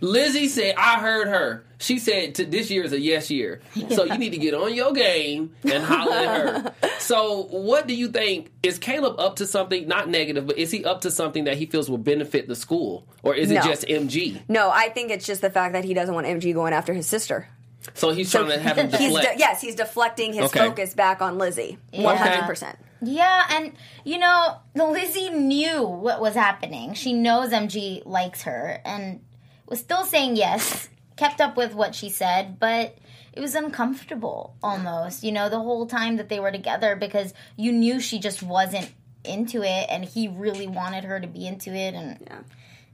Lizzie 0.00 0.48
said 0.48 0.74
I 0.76 1.00
heard 1.00 1.28
her. 1.28 1.64
She 1.78 1.98
said 1.98 2.34
this 2.34 2.70
year 2.70 2.82
is 2.84 2.92
a 2.92 3.00
yes 3.00 3.30
year, 3.30 3.60
so 3.90 4.04
you 4.04 4.16
need 4.16 4.30
to 4.30 4.38
get 4.38 4.54
on 4.54 4.74
your 4.74 4.92
game 4.92 5.52
and 5.64 5.84
holler 5.84 6.14
at 6.16 6.36
her." 6.62 6.74
So, 7.04 7.42
what 7.50 7.86
do 7.86 7.94
you 7.94 8.08
think? 8.08 8.50
Is 8.62 8.78
Caleb 8.78 9.20
up 9.20 9.36
to 9.36 9.46
something? 9.46 9.86
Not 9.86 10.08
negative, 10.08 10.46
but 10.46 10.56
is 10.56 10.70
he 10.70 10.86
up 10.86 11.02
to 11.02 11.10
something 11.10 11.44
that 11.44 11.58
he 11.58 11.66
feels 11.66 11.90
will 11.90 11.98
benefit 11.98 12.48
the 12.48 12.56
school, 12.56 13.06
or 13.22 13.34
is 13.34 13.50
it 13.50 13.62
just 13.62 13.82
MG? 13.86 14.40
No, 14.48 14.70
I 14.70 14.88
think 14.88 15.10
it's 15.10 15.26
just 15.26 15.42
the 15.42 15.50
fact 15.50 15.74
that 15.74 15.84
he 15.84 15.92
doesn't 15.92 16.14
want 16.14 16.26
MG 16.26 16.54
going 16.54 16.72
after 16.72 16.94
his 16.94 17.06
sister. 17.06 17.46
So 17.92 18.12
he's 18.12 18.30
trying 18.30 18.46
to 18.46 18.58
have 18.58 18.78
him 18.78 18.90
He's 18.98 19.12
de- 19.14 19.34
yes, 19.36 19.60
he's 19.60 19.74
deflecting 19.74 20.32
his 20.32 20.44
Okay. 20.44 20.60
focus 20.60 20.94
back 20.94 21.20
on 21.20 21.36
Lizzie. 21.36 21.76
One 21.92 22.16
hundred 22.16 22.46
percent. 22.46 22.78
Yeah, 23.02 23.44
and 23.50 23.72
you 24.04 24.16
know, 24.16 24.56
Lizzie 24.74 25.28
knew 25.28 25.82
what 25.82 26.22
was 26.22 26.32
happening. 26.34 26.94
She 26.94 27.12
knows 27.12 27.50
MG 27.50 28.06
likes 28.06 28.42
her 28.44 28.80
and 28.86 29.20
was 29.68 29.80
still 29.80 30.04
saying 30.04 30.36
yes, 30.36 30.88
kept 31.16 31.40
up 31.40 31.56
with 31.56 31.74
what 31.74 31.94
she 31.94 32.08
said, 32.10 32.58
but 32.58 32.96
it 33.32 33.40
was 33.40 33.54
uncomfortable 33.54 34.54
almost, 34.62 35.22
you 35.24 35.32
know, 35.32 35.48
the 35.48 35.58
whole 35.58 35.86
time 35.86 36.16
that 36.16 36.28
they 36.28 36.38
were 36.40 36.52
together 36.52 36.94
because 36.96 37.34
you 37.56 37.72
knew 37.72 37.98
she 38.00 38.18
just 38.18 38.42
wasn't 38.42 38.92
into 39.24 39.62
it 39.62 39.86
and 39.90 40.04
he 40.04 40.28
really 40.28 40.66
wanted 40.66 41.04
her 41.04 41.18
to 41.18 41.26
be 41.26 41.46
into 41.46 41.70
it 41.74 41.94
and 41.94 42.18
Yeah. 42.26 42.38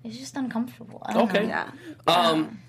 it's 0.04 0.16
just 0.16 0.36
uncomfortable. 0.36 1.02
I 1.04 1.12
don't 1.12 1.28
Okay. 1.30 1.42
know. 1.42 1.48
Yeah. 1.48 1.70
Um, 2.06 2.60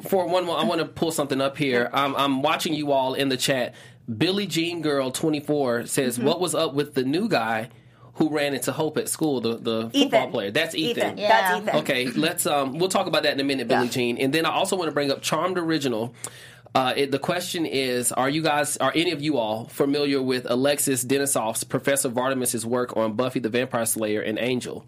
for 0.00 0.26
one 0.26 0.46
more, 0.46 0.58
I 0.58 0.64
want 0.64 0.80
to 0.80 0.86
pull 0.86 1.12
something 1.12 1.40
up 1.40 1.56
here. 1.56 1.90
I'm, 1.92 2.16
I'm 2.16 2.42
watching 2.42 2.74
you 2.74 2.90
all 2.90 3.14
in 3.14 3.28
the 3.28 3.36
chat. 3.36 3.74
Billie 4.18 4.46
Jean 4.48 4.80
Girl 4.82 5.10
24 5.12 5.86
says, 5.86 6.16
Mm-hmm. 6.16 6.26
"What 6.26 6.40
was 6.40 6.54
up 6.56 6.74
with 6.74 6.94
the 6.94 7.04
new 7.04 7.28
guy 7.28 7.68
who 8.28 8.34
ran 8.34 8.54
into 8.54 8.72
Hope 8.72 8.96
at 8.98 9.08
school? 9.08 9.40
The 9.40 9.56
the 9.56 9.82
football 9.90 10.00
Ethan. 10.02 10.30
player. 10.30 10.50
That's 10.50 10.74
Ethan. 10.74 11.02
Ethan. 11.04 11.18
Yeah. 11.18 11.28
That's 11.28 11.62
Ethan. 11.62 11.76
Okay, 11.80 12.06
let's 12.06 12.46
um, 12.46 12.78
we'll 12.78 12.88
talk 12.88 13.06
about 13.06 13.24
that 13.24 13.32
in 13.34 13.40
a 13.40 13.44
minute, 13.44 13.68
Billie 13.68 13.84
Yeah. 13.86 13.90
Jean, 13.90 14.18
and 14.18 14.32
then 14.32 14.46
I 14.46 14.50
also 14.52 14.76
want 14.76 14.88
to 14.88 14.92
bring 14.94 15.10
up 15.10 15.22
Charmed 15.22 15.58
Original. 15.58 16.14
Uh, 16.74 16.94
it, 16.96 17.10
the 17.10 17.18
question 17.18 17.66
is: 17.66 18.12
Are 18.12 18.30
you 18.30 18.42
guys, 18.42 18.76
are 18.78 18.92
any 18.94 19.10
of 19.10 19.20
you 19.20 19.36
all 19.36 19.66
familiar 19.66 20.22
with 20.22 20.46
Alexis 20.48 21.04
Denisof's 21.04 21.64
Professor 21.64 22.08
Vardemus's 22.08 22.64
work 22.64 22.96
on 22.96 23.12
Buffy 23.14 23.40
the 23.40 23.50
Vampire 23.50 23.84
Slayer 23.84 24.22
and 24.22 24.38
Angel? 24.38 24.84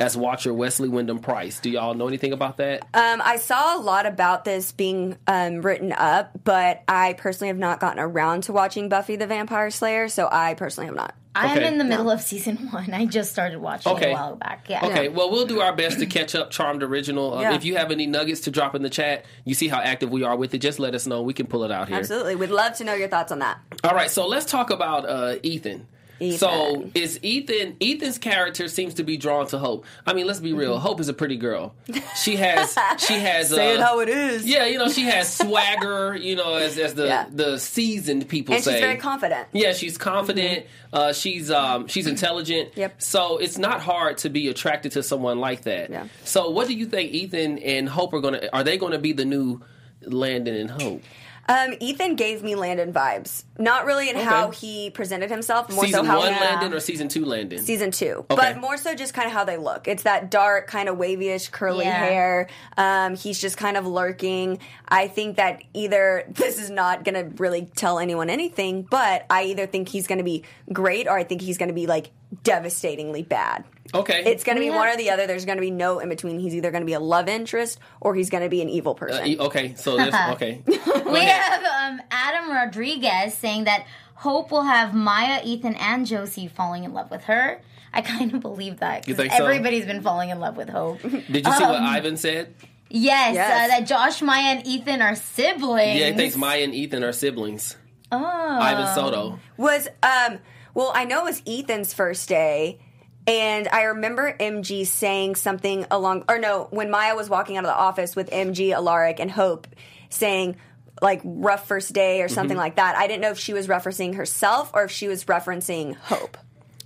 As 0.00 0.16
watcher 0.16 0.54
Wesley 0.54 0.88
Wyndam 0.88 1.18
Pryce, 1.20 1.60
do 1.60 1.68
y'all 1.68 1.92
know 1.92 2.08
anything 2.08 2.32
about 2.32 2.56
that? 2.56 2.80
Um, 2.94 3.20
I 3.22 3.36
saw 3.36 3.76
a 3.76 3.80
lot 3.80 4.06
about 4.06 4.46
this 4.46 4.72
being 4.72 5.18
um, 5.26 5.60
written 5.60 5.92
up, 5.92 6.30
but 6.42 6.82
I 6.88 7.12
personally 7.12 7.48
have 7.48 7.58
not 7.58 7.80
gotten 7.80 7.98
around 7.98 8.44
to 8.44 8.54
watching 8.54 8.88
Buffy 8.88 9.16
the 9.16 9.26
Vampire 9.26 9.68
Slayer, 9.70 10.08
so 10.08 10.26
I 10.32 10.54
personally 10.54 10.86
have 10.86 10.96
not. 10.96 11.14
I'm 11.34 11.58
Okay. 11.58 11.68
in 11.68 11.76
the 11.76 11.84
middle 11.84 12.10
of 12.10 12.22
season 12.22 12.56
one. 12.72 12.94
I 12.94 13.04
just 13.04 13.30
started 13.30 13.58
watching 13.60 13.92
Okay. 13.92 14.08
it 14.08 14.12
a 14.12 14.14
while 14.14 14.36
back. 14.36 14.64
Yeah. 14.70 14.86
Okay, 14.86 15.08
well, 15.10 15.30
we'll 15.30 15.46
do 15.46 15.60
our 15.60 15.76
best 15.76 15.98
to 16.00 16.06
catch 16.06 16.34
up 16.34 16.50
Charmed 16.50 16.82
Original. 16.82 17.34
Uh, 17.36 17.42
Yeah. 17.42 17.54
If 17.54 17.66
you 17.66 17.76
have 17.76 17.90
any 17.92 18.06
nuggets 18.06 18.40
to 18.42 18.50
drop 18.50 18.74
in 18.74 18.80
the 18.80 18.90
chat, 18.90 19.26
you 19.44 19.52
see 19.54 19.68
how 19.68 19.80
active 19.80 20.10
we 20.10 20.24
are 20.24 20.34
with 20.34 20.54
it, 20.54 20.58
just 20.60 20.78
let 20.80 20.94
us 20.94 21.06
know. 21.06 21.22
We 21.22 21.34
can 21.34 21.46
pull 21.46 21.62
it 21.62 21.70
out 21.70 21.88
here. 21.88 21.98
Absolutely. 21.98 22.36
We'd 22.36 22.48
love 22.50 22.72
to 22.78 22.84
know 22.84 22.94
your 22.94 23.08
thoughts 23.08 23.30
on 23.32 23.40
that. 23.40 23.58
All 23.84 23.94
right, 23.94 24.10
so 24.10 24.26
let's 24.26 24.46
talk 24.46 24.70
about 24.70 25.06
uh, 25.06 25.36
Ethan. 25.42 25.86
Ethan. 26.20 26.38
So 26.38 26.90
is 26.94 27.18
Ethan 27.22 27.76
Ethan's 27.80 28.18
character 28.18 28.68
seems 28.68 28.94
to 28.94 29.02
be 29.04 29.16
drawn 29.16 29.46
to 29.48 29.58
Hope. 29.58 29.86
I 30.06 30.12
mean, 30.12 30.26
let's 30.26 30.40
be 30.40 30.52
real. 30.52 30.72
Mm-hmm. 30.74 30.82
Hope 30.86 31.00
is 31.00 31.08
a 31.08 31.14
pretty 31.14 31.36
girl. 31.36 31.74
She 32.16 32.36
has 32.36 32.76
she 32.98 33.14
has 33.14 33.48
Say 33.48 33.74
it 33.74 33.80
uh, 33.80 33.84
how 33.86 34.00
it 34.00 34.08
is. 34.08 34.46
Yeah, 34.46 34.66
you 34.66 34.78
know, 34.78 34.88
she 34.88 35.02
has 35.02 35.34
swagger, 35.34 36.14
you 36.16 36.36
know, 36.36 36.54
as 36.56 36.78
as 36.78 36.94
the 36.94 37.06
Yeah. 37.06 37.26
the 37.30 37.58
seasoned 37.58 38.28
people 38.28 38.54
And 38.54 38.62
say. 38.62 38.72
she's 38.72 38.80
very 38.80 38.96
confident. 38.98 39.48
Yeah, 39.52 39.72
she's 39.72 39.96
confident. 39.98 40.66
Uh, 40.92 41.12
she's 41.12 41.50
um, 41.50 41.86
she's 41.88 42.06
intelligent. 42.06 42.70
Yep. 42.76 43.00
So 43.02 43.38
it's 43.38 43.58
not 43.58 43.80
hard 43.80 44.18
to 44.18 44.28
be 44.28 44.48
attracted 44.48 44.92
to 44.92 45.02
someone 45.02 45.38
like 45.38 45.62
that. 45.62 45.90
Yeah. 45.90 46.06
So 46.24 46.50
what 46.50 46.68
do 46.68 46.74
you 46.74 46.86
think 46.86 47.12
Ethan 47.12 47.58
and 47.58 47.88
Hope 47.88 48.12
are 48.12 48.20
gonna? 48.20 48.48
Are 48.52 48.62
they 48.64 48.76
going 48.76 48.92
to 48.92 48.98
be 48.98 49.12
the 49.12 49.24
new 49.24 49.60
Landon 50.02 50.54
and 50.54 50.70
Hope? 50.70 51.02
Um, 51.48 51.74
Ethan 51.80 52.14
gave 52.14 52.42
me 52.44 52.54
Landon 52.54 52.92
vibes. 52.92 53.44
Not 53.58 53.84
really 53.84 54.08
in 54.08 54.16
how 54.16 54.50
he 54.50 54.90
presented 54.90 55.30
himself, 55.30 55.68
more 55.70 55.84
season 55.84 56.04
so 56.04 56.10
how 56.10 56.18
one 56.18 56.32
he, 56.32 56.40
Landon 56.40 56.72
or 56.72 56.80
season 56.80 57.08
two 57.08 57.24
Landon? 57.24 57.58
season 57.58 57.90
two, 57.90 58.24
Okay. 58.30 58.36
but 58.36 58.58
more 58.58 58.76
so 58.76 58.94
just 58.94 59.14
kind 59.14 59.26
of 59.26 59.32
how 59.32 59.44
they 59.44 59.56
look. 59.56 59.88
It's 59.88 60.04
that 60.04 60.30
dark, 60.30 60.68
kind 60.68 60.88
of 60.88 60.96
wavyish, 60.96 61.50
curly 61.50 61.86
Yeah. 61.86 61.98
hair. 62.04 62.48
Um, 62.76 63.16
he's 63.16 63.40
just 63.40 63.56
kind 63.56 63.76
of 63.76 63.86
lurking. 63.86 64.58
I 64.88 65.08
think 65.08 65.36
that 65.36 65.62
either 65.74 66.24
this 66.30 66.60
is 66.60 66.70
not 66.70 67.04
going 67.04 67.14
to 67.14 67.42
really 67.42 67.68
tell 67.74 67.98
anyone 67.98 68.30
anything, 68.30 68.82
but 68.82 69.26
I 69.28 69.44
either 69.44 69.66
think 69.66 69.88
he's 69.88 70.06
going 70.06 70.18
to 70.18 70.24
be 70.24 70.44
great 70.72 71.08
or 71.08 71.16
I 71.18 71.24
think 71.24 71.42
he's 71.42 71.58
going 71.58 71.68
to 71.68 71.74
be 71.74 71.86
like 71.86 72.10
devastatingly 72.44 73.22
bad. 73.22 73.64
Okay. 73.92 74.22
It's 74.26 74.44
going 74.44 74.56
to 74.56 74.60
be 74.60 74.66
Yeah. 74.66 74.76
one 74.76 74.88
or 74.88 74.96
the 74.96 75.10
other. 75.10 75.26
There's 75.26 75.44
going 75.44 75.58
to 75.58 75.62
be 75.62 75.70
no 75.70 75.98
in 75.98 76.08
between. 76.08 76.38
He's 76.38 76.54
either 76.54 76.70
going 76.70 76.82
to 76.82 76.86
be 76.86 76.92
a 76.92 77.00
love 77.00 77.28
interest 77.28 77.78
or 78.00 78.14
he's 78.14 78.30
going 78.30 78.42
to 78.44 78.48
be 78.48 78.62
an 78.62 78.68
evil 78.68 78.92
Uh, 78.92 78.94
person. 79.06 79.26
e- 79.26 79.38
okay. 79.38 79.74
So 79.76 79.96
this 79.96 80.14
okay. 80.30 80.62
We 80.66 81.24
have 81.24 81.62
um, 81.64 82.00
Adam 82.10 82.50
Rodriguez 82.50 83.34
saying 83.34 83.64
that 83.64 83.84
Hope 84.14 84.50
will 84.50 84.62
have 84.64 84.94
Maya, 84.94 85.40
Ethan, 85.44 85.74
and 85.76 86.06
Josie 86.06 86.46
falling 86.46 86.84
in 86.84 86.92
love 86.92 87.10
with 87.10 87.24
her. 87.24 87.60
I 87.92 88.02
kind 88.12 88.32
of 88.34 88.40
believe 88.40 88.78
that. 88.80 89.02
'cause 89.02 89.08
You 89.08 89.14
think 89.16 89.32
so? 89.32 89.44
Everybody's 89.44 89.86
been 89.86 90.02
falling 90.02 90.30
in 90.30 90.38
love 90.38 90.56
with 90.56 90.68
Hope. 90.68 91.02
Did 91.02 91.46
you 91.46 91.52
see 91.52 91.64
what 91.64 91.76
Um, 91.76 91.86
Ivan 91.86 92.16
said? 92.16 92.54
yes, 92.88 93.34
Yes. 93.34 93.64
Uh, 93.64 93.68
that 93.78 93.86
Josh, 93.88 94.22
Maya, 94.22 94.56
and 94.56 94.66
Ethan 94.66 95.02
are 95.02 95.16
siblings. 95.16 95.98
Yeah, 95.98 96.10
he 96.10 96.16
thinks 96.16 96.36
Maya 96.36 96.62
and 96.62 96.74
Ethan 96.74 97.02
are 97.02 97.12
siblings. 97.12 97.76
Oh. 98.12 98.18
Ivan 98.24 98.94
Soto. 98.94 99.38
was 99.56 99.88
um 100.02 100.38
Well, 100.74 100.92
I 100.94 101.04
know 101.04 101.20
it 101.20 101.24
was 101.24 101.42
Ethan's 101.46 101.94
first 101.94 102.28
day. 102.28 102.80
And 103.26 103.68
I 103.68 103.82
remember 103.82 104.34
MG 104.38 104.86
saying 104.86 105.36
something 105.36 105.86
along, 105.90 106.24
or 106.28 106.38
no, 106.38 106.68
when 106.70 106.90
Maya 106.90 107.14
was 107.14 107.28
walking 107.28 107.56
out 107.56 107.64
of 107.64 107.68
the 107.68 107.76
office 107.76 108.16
with 108.16 108.30
MG, 108.30 108.72
Alaric, 108.72 109.20
and 109.20 109.30
Hope 109.30 109.68
saying, 110.08 110.56
like, 111.02 111.20
rough 111.22 111.66
first 111.66 111.92
day 111.92 112.22
or 112.22 112.28
something 112.28 112.54
mm-hmm. 112.54 112.58
like 112.58 112.76
that. 112.76 112.96
I 112.96 113.06
didn't 113.06 113.20
know 113.20 113.30
if 113.30 113.38
she 113.38 113.52
was 113.52 113.68
referencing 113.68 114.14
herself 114.16 114.70
or 114.74 114.84
if 114.84 114.90
she 114.90 115.06
was 115.06 115.24
referencing 115.24 115.94
Hope. 115.96 116.38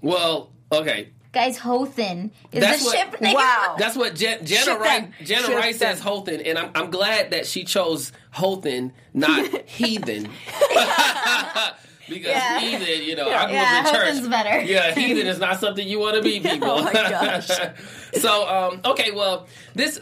Well, 0.03 0.51
okay. 0.71 1.11
Guys, 1.33 1.59
Hothan 1.59 2.31
is 2.53 2.61
That's 2.61 2.81
the 2.81 2.87
what- 2.87 2.97
ship 2.97 3.21
name. 3.21 3.35
Wow. 3.35 3.77
That's 3.79 3.97
what 3.97 4.15
Jen, 4.15 4.45
Jenna 4.45 4.79
Wright. 4.79 5.11
Jenna 5.25 5.47
Ship 5.47 5.57
Wright 5.57 5.75
says 5.75 5.99
them. 5.99 6.07
Hothan, 6.07 6.41
and 6.43 6.59
I'm, 6.59 6.71
I'm 6.75 6.91
glad 6.91 7.31
that 7.31 7.47
she 7.47 7.65
chose 7.65 8.13
Hothan, 8.31 8.93
not 9.13 9.69
heathen. 9.69 10.29
because 12.09 12.29
Yeah. 12.29 12.61
heathen, 12.61 13.05
you 13.05 13.17
know, 13.17 13.29
I 13.31 13.47
grew 13.47 13.55
Yeah, 13.55 13.83
up 13.87 13.95
in 13.95 14.21
church. 14.23 14.31
Better. 14.31 14.63
Yeah, 14.63 14.95
heathen 14.95 15.27
is 15.27 15.39
not 15.39 15.61
something 15.61 15.87
you 15.87 15.99
want 16.01 16.17
to 16.17 16.23
be, 16.23 16.41
people. 16.51 16.71
Oh 16.71 16.83
my 16.85 16.93
gosh. 16.93 17.49
so, 18.15 18.49
um, 18.49 18.81
okay, 18.85 19.11
well, 19.11 19.47
this, 19.75 20.01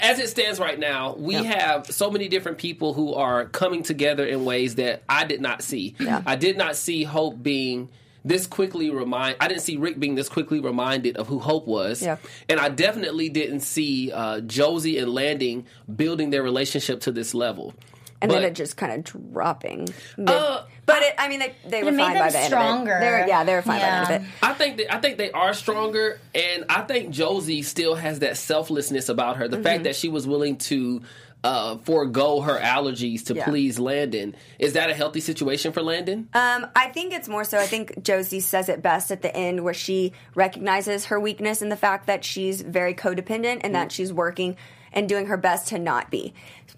as 0.00 0.18
it 0.18 0.28
stands 0.28 0.58
right 0.60 0.78
now, 0.78 1.14
we 1.16 1.34
have 1.34 1.86
so 1.86 2.10
many 2.10 2.28
different 2.28 2.58
people 2.58 2.94
who 2.94 3.14
are 3.14 3.46
coming 3.46 3.82
together 3.82 4.24
in 4.24 4.44
ways 4.44 4.76
that 4.76 5.02
I 5.08 5.24
did 5.24 5.40
not 5.40 5.62
see. 5.62 5.94
Yeah. 6.00 6.22
I 6.26 6.36
did 6.36 6.56
not 6.56 6.76
see 6.76 7.04
Hope 7.04 7.42
being 7.42 7.88
this 8.24 8.46
quickly 8.46 8.88
remind. 8.90 9.36
I 9.40 9.48
didn't 9.48 9.62
see 9.62 9.76
Rick 9.76 9.98
being 9.98 10.14
this 10.14 10.28
quickly 10.28 10.60
reminded 10.60 11.16
of 11.16 11.26
who 11.26 11.40
Hope 11.40 11.66
was. 11.66 12.00
Yeah. 12.02 12.18
And 12.48 12.60
I 12.60 12.68
definitely 12.68 13.28
didn't 13.28 13.60
see 13.60 14.12
uh, 14.12 14.40
Josie 14.42 14.98
and 14.98 15.12
Landing 15.12 15.66
building 15.96 16.30
their 16.30 16.42
relationship 16.44 17.00
to 17.00 17.10
this 17.12 17.34
level. 17.34 17.74
And 18.20 18.28
But- 18.28 18.36
then 18.36 18.44
it 18.44 18.54
just 18.54 18.76
kind 18.76 18.92
of 18.92 19.02
dropping. 19.32 19.88
mid- 20.16 20.28
Uh, 20.30 20.62
but 20.86 21.02
it, 21.02 21.14
I 21.18 21.28
mean, 21.28 21.38
they, 21.40 21.54
they 21.66 21.82
were 21.84 21.92
made 21.92 22.02
fine 22.04 22.14
them 22.14 22.22
by 22.26 22.30
the 22.30 22.38
end 22.38 22.46
stronger. 22.46 22.92
of 22.96 23.02
it. 23.02 23.04
They 23.04 23.10
were, 23.10 23.26
yeah, 23.28 23.44
they 23.44 23.54
were 23.54 23.62
fine 23.62 23.80
by 23.80 23.86
the 23.86 23.92
end 23.92 24.04
of 24.04 24.10
it. 24.22 24.28
I 24.42 24.52
think 24.54 24.76
that, 24.78 24.94
I 24.94 24.98
think 25.00 25.18
they 25.18 25.30
are 25.30 25.54
stronger, 25.54 26.20
and 26.34 26.64
I 26.68 26.82
think 26.82 27.10
Josie 27.10 27.62
still 27.62 27.94
has 27.94 28.18
that 28.20 28.36
selflessness 28.36 29.08
about 29.08 29.36
her. 29.36 29.48
The 29.48 29.56
Mm-hmm. 29.56 29.64
fact 29.64 29.84
that 29.84 29.96
she 29.96 30.08
was 30.08 30.26
willing 30.26 30.56
to 30.58 31.02
uh, 31.44 31.76
forego 31.78 32.40
her 32.40 32.56
allergies 32.58 33.24
to 33.26 33.34
Yeah. 33.34 33.44
please 33.46 33.78
Landon 33.78 34.36
is 34.60 34.74
that 34.74 34.90
a 34.90 34.94
healthy 34.94 35.18
situation 35.20 35.72
for 35.72 35.82
Landon? 35.82 36.28
Um, 36.34 36.66
I 36.76 36.88
think 36.88 37.12
it's 37.12 37.28
more 37.28 37.42
so. 37.42 37.58
I 37.58 37.66
think 37.66 38.00
Josie 38.02 38.38
says 38.38 38.68
it 38.68 38.80
best 38.80 39.10
at 39.10 39.22
the 39.22 39.36
end, 39.36 39.64
where 39.64 39.74
she 39.74 40.12
recognizes 40.36 41.06
her 41.06 41.18
weakness 41.18 41.60
and 41.60 41.70
the 41.72 41.76
fact 41.76 42.06
that 42.06 42.24
she's 42.24 42.60
very 42.62 42.94
codependent 42.94 43.60
and 43.64 43.74
that 43.74 43.90
she's 43.90 44.12
working 44.12 44.56
and 44.92 45.08
doing 45.08 45.26
her 45.26 45.36
best 45.36 45.68
to 45.68 45.78
not 45.80 46.10
be. 46.12 46.32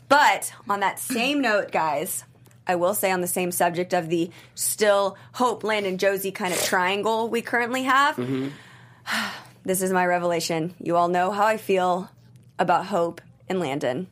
But 0.09 0.53
on 0.69 0.81
that 0.81 0.99
same 0.99 1.43
note, 1.43 1.71
guys, 1.73 2.25
I 2.67 2.77
will 2.77 2.95
say 2.95 3.11
on 3.11 3.21
the 3.21 3.27
same 3.27 3.53
subject 3.53 3.93
of 3.93 4.09
the 4.09 4.31
still 4.55 5.17
Hope, 5.33 5.65
Landon, 5.65 5.99
Josie 5.99 6.33
kind 6.33 6.53
of 6.55 6.63
triangle 6.63 7.29
we 7.29 7.43
currently 7.43 7.83
have. 7.83 8.17
this 9.65 9.83
is 9.83 9.93
my 9.93 10.07
revelation. 10.07 10.75
You 10.81 10.97
all 10.97 11.09
know 11.09 11.31
how 11.31 11.45
I 11.47 11.57
feel 11.57 12.11
about 12.59 12.87
Hope 12.87 13.21
and 13.49 13.61
Landon. 13.61 14.07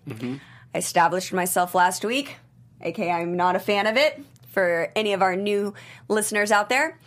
I 0.75 0.79
established 0.79 1.33
myself 1.33 1.75
last 1.75 2.05
week, 2.05 2.37
aka 2.81 3.11
I'm 3.11 3.37
not 3.37 3.57
a 3.57 3.61
fan 3.61 3.87
of 3.87 3.97
it 3.97 4.21
for 4.49 4.91
any 4.97 5.13
of 5.15 5.23
our 5.23 5.37
new 5.37 5.75
listeners 6.09 6.51
out 6.53 6.69
there. 6.69 6.99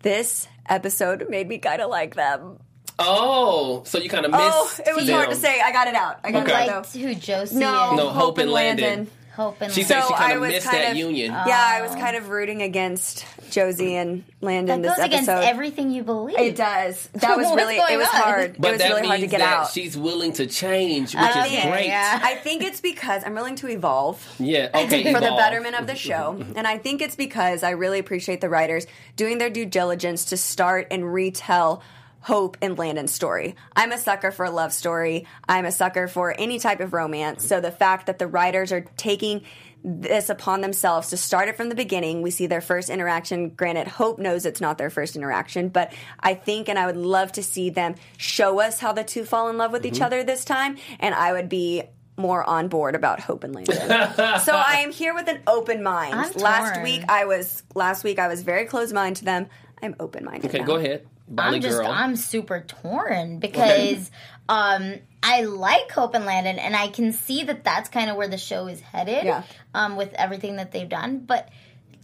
This 0.00 0.48
episode 0.68 1.28
made 1.28 1.48
me 1.48 1.58
kind 1.58 1.80
of 1.82 1.90
like 1.90 2.14
them. 2.14 2.58
oh, 2.98 3.82
so 3.84 3.98
you 3.98 4.08
kind 4.08 4.24
of 4.26 4.32
oh, 4.34 4.38
missed. 4.38 4.80
Oh, 4.86 4.90
it 4.90 4.96
was 4.96 5.08
hard 5.10 5.30
to 5.30 5.36
say. 5.36 5.60
I 5.60 5.72
got 5.72 5.88
it 5.88 5.94
out. 5.94 6.20
I 6.24 6.30
got 6.32 6.42
Okay. 6.44 6.52
it 6.64 6.68
out 6.70 6.76
Liked 6.84 6.92
though. 6.92 6.98
who 7.00 7.14
Josie 7.14 7.56
No, 7.56 7.94
No, 7.94 8.08
Hope 8.10 8.38
and 8.38 8.50
Landon. 8.50 9.08
Hope 9.34 9.60
and 9.62 9.72
She 9.72 9.80
Landon. 9.82 9.88
said 9.96 10.02
she 10.02 10.08
So 10.08 10.14
kind 10.14 10.32
I 10.32 10.34
of 10.36 10.40
was 10.42 10.50
missed 10.52 10.66
kind 10.66 10.82
that 10.84 10.90
of- 10.92 10.96
union. 10.98 11.32
Yeah, 11.32 11.64
I 11.76 11.80
was 11.82 11.92
oh. 11.92 11.98
kind 11.98 12.16
of 12.16 12.28
rooting 12.28 12.60
against 12.60 13.24
Josie 13.50 13.96
and 13.96 14.24
Landon 14.42 14.82
that 14.82 14.88
this 14.88 14.96
goes 14.98 15.06
against 15.06 15.28
everything 15.30 15.90
you 15.90 16.02
believe. 16.02 16.38
it 16.38 16.54
does. 16.54 17.08
That 17.14 17.36
was 17.38 17.46
really. 17.56 17.76
It 17.76 17.96
was 17.96 18.08
on? 18.08 18.20
hard. 18.20 18.56
but 18.58 18.68
it 18.68 18.70
was 18.72 18.80
that 18.80 18.88
really 18.88 19.00
means 19.02 19.08
hard 19.10 19.20
to 19.20 19.26
get 19.28 19.38
that 19.40 19.56
out. 19.60 19.70
she's 19.70 19.96
willing 19.96 20.32
to 20.34 20.46
change, 20.46 21.14
oh, 21.16 21.20
which 21.22 21.30
Oh, 21.36 21.44
is 21.44 21.52
yeah, 21.52 21.70
great. 21.70 21.86
yeah. 21.86 22.20
I 22.22 22.34
think 22.34 22.62
it's 22.62 22.80
because 22.82 23.22
I'm 23.24 23.34
willing 23.34 23.56
to 23.56 23.68
evolve. 23.68 24.22
Yeah, 24.38 24.68
okay. 24.74 25.04
for 25.12 25.20
the 25.20 25.26
betterment 25.30 25.76
of 25.76 25.86
the 25.86 25.96
show. 25.96 26.38
And 26.54 26.66
I 26.66 26.76
think 26.78 27.00
it's 27.00 27.16
because 27.16 27.62
I 27.62 27.70
really 27.70 27.98
appreciate 27.98 28.40
the 28.42 28.48
writers 28.50 28.86
doing 29.16 29.38
their 29.38 29.48
due 29.50 29.64
diligence 29.66 30.26
to 30.26 30.36
start 30.36 30.88
and 30.90 31.12
retell 31.12 31.82
Hope 32.22 32.56
and 32.62 32.78
Landon's 32.78 33.12
story. 33.12 33.56
I'm 33.74 33.92
a 33.92 33.98
sucker 33.98 34.30
for 34.30 34.44
a 34.44 34.50
love 34.50 34.72
story. 34.72 35.26
I'm 35.48 35.64
a 35.64 35.72
sucker 35.72 36.08
for 36.08 36.34
any 36.38 36.58
type 36.58 36.80
of 36.80 36.92
romance. 36.92 37.46
So 37.46 37.60
the 37.60 37.72
fact 37.72 38.06
that 38.06 38.18
the 38.18 38.26
writers 38.26 38.72
are 38.72 38.82
taking 38.96 39.42
this 39.84 40.30
upon 40.30 40.60
themselves 40.60 41.10
to 41.10 41.16
start 41.16 41.48
it 41.48 41.56
from 41.56 41.68
the 41.68 41.74
beginning. 41.74 42.22
We 42.22 42.30
see 42.30 42.46
their 42.46 42.60
first 42.60 42.88
interaction. 42.88 43.50
Granted, 43.50 43.88
Hope 43.88 44.18
knows 44.18 44.46
it's 44.46 44.60
not 44.60 44.78
their 44.78 44.90
first 44.90 45.16
interaction, 45.16 45.68
but 45.68 45.92
I 46.20 46.34
think 46.34 46.68
and 46.68 46.78
I 46.78 46.86
would 46.86 46.96
love 46.96 47.32
to 47.32 47.42
see 47.42 47.70
them 47.70 47.96
show 48.16 48.60
us 48.60 48.78
how 48.78 48.92
the 48.92 49.02
two 49.02 49.24
fall 49.24 49.48
in 49.48 49.58
love 49.58 49.72
with 49.72 49.84
each 49.84 49.94
mm-hmm. 49.94 50.04
other 50.04 50.22
this 50.22 50.44
time. 50.44 50.76
And 51.00 51.14
I 51.14 51.32
would 51.32 51.48
be 51.48 51.82
more 52.16 52.48
on 52.48 52.68
board 52.68 52.94
about 52.94 53.20
Hope 53.20 53.42
and 53.42 53.54
Landon. 53.54 53.74
so 54.40 54.52
I 54.54 54.82
am 54.84 54.92
here 54.92 55.14
with 55.14 55.28
an 55.28 55.40
open 55.46 55.82
mind. 55.82 56.14
I'm 56.14 56.32
last 56.34 56.74
torn. 56.74 56.84
week 56.84 57.02
I 57.08 57.24
was 57.24 57.62
last 57.74 58.04
week 58.04 58.18
I 58.18 58.28
was 58.28 58.42
very 58.42 58.66
closed 58.66 58.94
mind 58.94 59.16
to 59.16 59.24
them. 59.24 59.48
I'm 59.82 59.96
open 59.98 60.24
minded. 60.24 60.54
Okay, 60.54 60.62
go 60.62 60.76
ahead. 60.76 61.06
Bali 61.32 61.56
I'm 61.56 61.62
just 61.62 61.78
girl. 61.78 61.90
I'm 61.90 62.14
super 62.16 62.60
torn 62.60 63.38
because 63.38 64.10
um 64.48 64.94
I 65.22 65.42
like 65.42 65.90
Hope 65.90 66.14
and 66.14 66.24
Landon 66.26 66.58
and 66.58 66.76
I 66.76 66.88
can 66.88 67.12
see 67.12 67.44
that 67.44 67.64
that's 67.64 67.88
kind 67.88 68.10
of 68.10 68.16
where 68.16 68.28
the 68.28 68.38
show 68.38 68.66
is 68.68 68.80
headed 68.80 69.24
Yeah. 69.24 69.42
um 69.74 69.96
with 69.96 70.12
everything 70.14 70.56
that 70.56 70.72
they've 70.72 70.88
done 70.88 71.20
but 71.20 71.48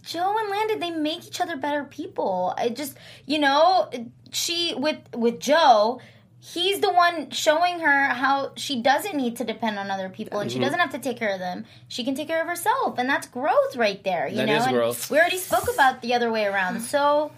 Joe 0.03 0.33
and 0.39 0.49
Landon 0.49 0.79
they 0.79 0.91
make 0.91 1.27
each 1.27 1.41
other 1.41 1.57
better 1.57 1.83
people. 1.83 2.53
I 2.57 2.69
just 2.69 2.97
you 3.25 3.39
know 3.39 3.89
she 4.31 4.73
with 4.75 4.97
with 5.15 5.39
Joe 5.39 6.01
He's 6.41 6.79
the 6.79 6.89
one 6.93 7.31
showing 7.31 7.81
her 7.81 8.05
how 8.05 8.53
she 8.55 8.81
doesn't 8.81 9.13
need 9.13 9.35
to 9.37 9.43
depend 9.43 9.77
on 9.77 9.91
other 9.91 10.07
people 10.07 10.39
and 10.39 10.49
she 10.49 10.55
Mm-hmm. 10.55 10.63
doesn't 10.63 10.79
have 10.79 10.91
to 10.91 10.97
take 10.99 11.17
care 11.17 11.33
of 11.33 11.39
them. 11.39 11.65
She 11.89 12.05
can 12.05 12.15
take 12.15 12.29
care 12.29 12.41
of 12.41 12.47
herself, 12.47 12.97
and 12.97 13.09
that's 13.09 13.27
growth 13.27 13.75
right 13.75 14.01
there. 14.05 14.25
You 14.25 14.37
That 14.37 14.45
know, 14.47 14.55
is 14.55 14.65
And 14.67 14.73
growth. 14.73 15.11
we 15.11 15.17
already 15.19 15.35
spoke 15.37 15.65
about 15.73 16.01
the 16.01 16.13
other 16.13 16.31
way 16.31 16.45
around. 16.45 16.79
So 16.79 17.33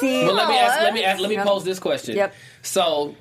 See, 0.00 0.24
Well, 0.24 0.34
let 0.34 0.48
me 0.48 0.58
ask. 0.58 0.80
Let 0.80 0.94
me 0.94 1.04
ask, 1.04 1.20
let 1.20 1.30
me 1.30 1.36
pose 1.38 1.64
this 1.64 1.78
question. 1.78 2.16
Yep. 2.16 2.34
So, 2.62 3.14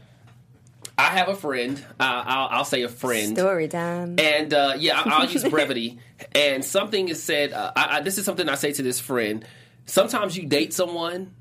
I 0.97 1.07
have 1.07 1.27
a 1.27 1.35
friend. 1.35 1.77
Uh, 1.99 2.23
I'll, 2.25 2.47
I'll 2.59 2.65
say 2.65 2.83
a 2.83 2.89
friend. 2.89 3.37
story 3.37 3.67
time. 3.67 4.15
And 4.19 4.53
uh, 4.53 4.75
yeah, 4.77 4.97
I- 5.03 5.09
I'll 5.21 5.29
use 5.29 5.43
brevity. 5.49 5.99
And 6.33 6.63
something 6.63 7.09
is 7.09 7.21
said. 7.21 7.51
Uh, 7.51 7.71
I, 7.75 7.97
I, 7.97 8.01
this 8.01 8.17
is 8.17 8.23
something 8.25 8.47
I 8.47 8.55
say 8.55 8.71
to 8.71 8.81
this 8.83 8.99
friend. 8.99 9.45
Sometimes 9.85 10.37
you 10.37 10.45
date 10.47 10.73
someone 10.73 11.33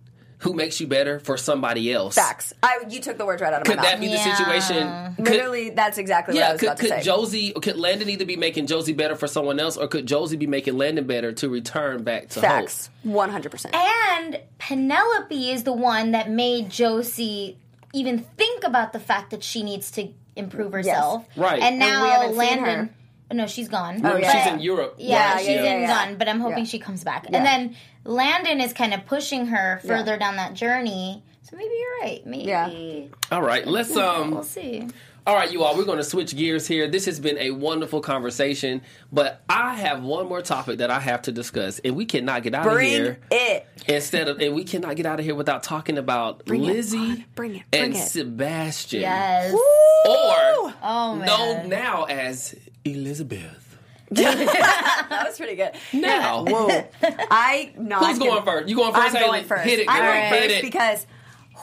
who 0.45 0.55
makes 0.55 0.81
you 0.81 0.87
better 0.87 1.19
for 1.19 1.37
somebody 1.37 1.93
else. 1.93 2.15
Facts. 2.15 2.53
I 2.63 2.85
you 2.89 3.01
took 3.01 3.19
the 3.19 3.27
words 3.27 3.43
right 3.43 3.53
out 3.53 3.63
of 3.63 3.67
Could 3.67 3.79
my 3.79 3.83
that 3.83 4.01
mouth. 4.01 4.01
be 4.03 4.09
the 4.09 4.19
situation? 4.19 5.15
Could- 5.17 5.27
Literally, 5.29 5.71
that's 5.71 5.99
exactly 5.99 6.35
what 6.35 6.43
I 6.43 6.47
yeah, 6.47 6.53
was 6.53 6.61
could, 6.61 6.67
about 6.69 6.77
to 6.77 6.83
could 6.83 6.91
say. 6.91 7.03
Josie, 7.03 7.53
could 7.53 7.77
Landon 7.77 8.09
either 8.11 8.25
be 8.25 8.37
making 8.37 8.67
Josie 8.67 8.93
better 8.93 9.17
for 9.17 9.27
someone 9.27 9.59
else, 9.59 9.77
or 9.77 9.89
could 9.89 10.07
Josie 10.07 10.37
be 10.37 10.47
making 10.47 10.79
Landon 10.79 11.07
better 11.07 11.33
to 11.33 11.49
return 11.49 12.05
back 12.05 12.29
to 12.31 12.41
Facts. 12.41 12.91
One 13.03 13.31
hundred 13.31 13.51
percent. 13.51 13.75
And 13.75 14.39
Penelope 14.59 15.51
is 15.51 15.65
the 15.65 15.73
one 15.73 16.13
that 16.13 16.31
made 16.31 16.71
Josie 16.71 17.59
even 17.93 18.19
think 18.19 18.65
about 18.65 18.93
the 18.93 19.01
fact 19.01 19.31
that 19.31 19.43
she 19.43 19.63
needs 19.63 19.91
to 19.93 20.09
improve 20.37 20.73
herself. 20.73 21.25
Right. 21.37 21.63
And 21.63 21.75
And 21.75 21.75
we 21.75 21.79
now 21.79 22.05
haven't 22.07 22.29
seen 22.31 22.37
Landon. 22.39 22.87
her. 22.87 22.91
Oh, 23.31 23.35
no, 23.37 23.47
she's 23.47 23.69
gone. 23.69 24.05
Oh, 24.05 24.17
yeah. 24.17 24.31
she's 24.45 24.53
in 24.53 24.61
Europe. 24.61 24.97
Yeah, 24.99 25.33
right? 25.35 25.39
she's 25.39 25.49
yeah, 25.49 25.75
in 25.75 25.81
yeah. 25.83 26.07
gone, 26.07 26.17
but 26.19 26.29
I'm 26.29 26.41
hoping 26.41 26.59
Yeah. 26.59 26.65
she 26.65 26.79
comes 26.79 27.03
back. 27.05 27.27
Yeah. 27.31 27.39
And 27.39 27.47
then 27.47 27.77
Landon 28.05 28.61
is 28.61 28.73
kind 28.73 28.93
of 28.95 29.07
pushing 29.07 29.47
her 29.47 29.81
Yeah. 29.83 29.89
further 29.97 30.17
down 30.19 30.37
that 30.37 30.55
journey. 30.55 31.23
So 31.43 31.57
maybe 31.57 31.75
you're 31.79 32.01
right. 32.11 32.27
Maybe. 32.27 32.45
Yeah. 32.45 33.03
All 33.33 33.43
right, 33.43 33.67
let's 33.67 33.95
um. 33.97 34.31
We'll 34.33 34.43
see. 34.43 34.87
All 35.27 35.35
right, 35.35 35.51
you 35.51 35.63
all, 35.65 35.75
we're 35.75 35.87
going 35.87 35.97
to 35.97 36.05
switch 36.05 36.37
gears 36.37 36.67
here. 36.67 36.87
This 36.87 37.07
has 37.07 37.19
been 37.19 37.39
a 37.39 37.51
wonderful 37.51 38.03
conversation, 38.03 38.83
but 39.11 39.41
I 39.49 39.73
have 39.73 40.03
one 40.03 40.29
more 40.29 40.43
topic 40.43 40.79
that 40.81 40.91
I 40.91 41.01
have 41.01 41.23
to 41.23 41.33
discuss, 41.33 41.79
and 41.79 41.97
we 41.97 42.05
cannot 42.05 42.43
get 42.43 42.55
out 42.55 42.65
Bring 42.65 42.89
of 42.89 42.93
here 42.93 43.19
it. 43.31 43.67
instead 43.89 44.29
of, 44.29 44.39
and 44.43 44.55
we 44.55 44.65
cannot 44.65 44.97
get 44.97 45.07
out 45.07 45.19
of 45.19 45.25
here 45.25 45.35
without 45.35 45.63
talking 45.63 45.97
about 45.97 46.45
Bring 46.45 46.65
Lizzie 46.65 46.99
Juan. 46.99 47.25
Bring 47.35 47.55
it, 47.57 47.63
bring 47.71 47.85
and 47.85 47.95
it. 47.95 48.01
Sebastian, 48.07 49.01
Yes. 49.01 49.55
or 49.55 50.75
Oh 50.83 51.17
man. 51.17 51.27
known 51.27 51.69
now 51.71 52.05
as 52.05 52.55
Elizabeth. 52.85 53.64
That 54.15 55.25
was 55.27 55.37
pretty 55.37 55.57
good. 55.57 55.73
Now, 55.93 56.45
Whoa. 56.45 56.69
I 57.03 57.73
not 57.77 58.07
who's 58.07 58.19
going 58.19 58.45
first? 58.45 58.69
You 58.69 58.77
going 58.77 58.93
first? 58.93 59.07
I'm? 59.07 59.15
Haley? 59.15 59.27
going 59.27 59.45
first. 59.45 59.65
Hit 59.65 59.79
it, 59.81 59.87
I'm 59.89 60.03
going 60.03 60.43
first 60.43 60.55
it. 60.57 60.63
because, 60.63 61.07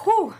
whew, 0.03 0.33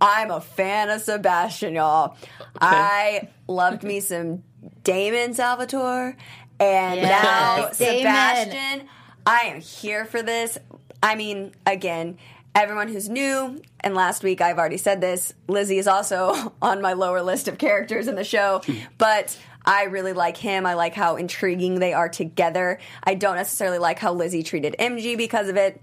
I'm 0.00 0.30
a 0.30 0.40
fan 0.40 0.90
of 0.90 1.00
Sebastian, 1.00 1.74
y'all. 1.74 2.16
I 2.60 3.28
loved 3.46 3.82
me 3.82 4.00
some 4.00 4.42
Damon 4.84 5.34
Salvatore, 5.34 6.16
and 6.60 7.00
Yes, 7.00 7.22
now 7.22 7.86
Damon. 7.86 7.98
Sebastian. 7.98 8.88
I 9.26 9.40
am 9.40 9.60
here 9.60 10.04
for 10.04 10.22
this. 10.22 10.58
I 11.02 11.14
mean, 11.14 11.52
again. 11.66 12.18
Everyone 12.54 12.88
who's 12.88 13.08
new, 13.08 13.62
and 13.80 13.94
last 13.94 14.24
week 14.24 14.40
I've 14.40 14.58
already 14.58 14.78
said 14.78 15.00
this, 15.00 15.32
Lizzie 15.46 15.78
is 15.78 15.86
also 15.86 16.54
on 16.62 16.80
my 16.82 16.94
lower 16.94 17.22
list 17.22 17.46
of 17.46 17.56
characters 17.56 18.08
in 18.08 18.16
the 18.16 18.24
show, 18.24 18.62
hmm. 18.64 18.78
but 18.96 19.38
I 19.68 19.84
really 19.84 20.14
like 20.14 20.36
him. 20.38 20.64
I 20.64 20.74
like 20.74 20.94
how 20.94 21.16
intriguing 21.16 21.78
they 21.78 21.92
are 21.92 22.08
together. 22.08 22.78
I 23.04 23.14
don't 23.14 23.36
necessarily 23.36 23.78
like 23.78 23.98
how 23.98 24.14
Lizzie 24.14 24.42
treated 24.42 24.74
MG 24.80 25.16
because 25.16 25.48
of 25.48 25.56
it 25.56 25.80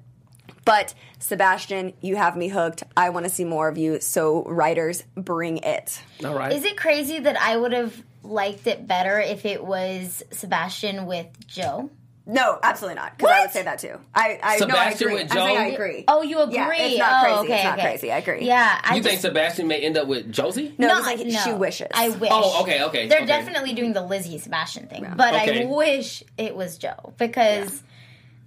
But 0.66 0.96
Sebastian, 1.20 1.94
you 2.02 2.16
have 2.16 2.36
me 2.36 2.48
hooked. 2.48 2.84
I 2.98 3.12
want 3.12 3.26
to 3.26 3.30
see 3.30 3.46
more 3.46 3.68
of 3.68 3.78
you. 3.78 4.02
So 4.02 4.44
writers, 4.46 5.04
bring 5.16 5.60
it. 5.60 6.02
All 6.26 6.34
right. 6.34 6.52
Is 6.52 6.66
it 6.66 6.76
crazy 6.76 7.20
that 7.20 7.38
I 7.40 7.56
would 7.56 7.72
have 7.74 8.04
liked 8.24 8.66
it 8.66 8.88
better 8.88 9.20
if 9.20 9.46
it 9.46 9.64
was 9.64 10.24
Sebastian 10.32 11.06
with 11.06 11.28
Joe? 11.48 11.92
No, 12.28 12.58
absolutely 12.64 12.96
not. 12.96 13.18
Because 13.18 13.32
I 13.32 13.42
would 13.42 13.52
say 13.52 13.64
that 13.64 13.80
too. 13.80 14.00
I, 14.14 14.40
I 14.42 14.58
no, 14.58 14.66
I 14.66 14.92
Sebastian 14.92 15.08
agree. 15.08 15.24
with 15.24 15.32
I'm 15.32 15.38
saying 15.38 15.58
I 15.58 15.70
Joe? 15.70 15.76
agree. 15.76 16.04
Oh, 16.08 16.22
you 16.24 16.40
agree? 16.40 16.56
Yeah, 16.56 16.78
it's 16.80 16.98
not 16.98 17.12
oh, 17.14 17.24
crazy. 17.24 17.46
Okay, 17.46 17.56
It's 17.56 17.64
not 17.64 17.74
okay. 17.80 17.88
crazy. 17.88 18.12
I 18.12 18.18
agree. 18.18 18.46
Yeah, 18.46 18.82
I 18.84 18.96
you 18.96 19.02
just, 19.02 19.10
think 19.10 19.22
Sebastian 19.22 19.68
may 19.68 19.80
end 19.82 19.98
up 19.98 20.08
with 20.08 20.32
Josie? 20.32 20.74
no, 20.78 20.88
not, 20.88 20.98
it's 21.00 21.06
like 21.06 21.28
no. 21.28 21.40
she 21.40 21.54
wishes. 21.54 21.88
I 21.94 22.10
wish. 22.10 22.32
Oh, 22.34 22.64
okay, 22.64 22.84
okay, 22.84 23.08
They're 23.08 23.20
okay. 23.20 23.28
definitely 23.28 23.74
doing 23.74 23.94
the 23.94 24.02
Lizzie 24.02 24.40
Sebastian 24.40 24.88
thing, 24.88 25.06
but 25.16 25.34
Okay. 25.36 25.64
I 25.64 25.66
wish 25.66 26.24
it 26.38 26.56
was 26.56 26.78
Joe 26.78 27.14
because 27.18 27.84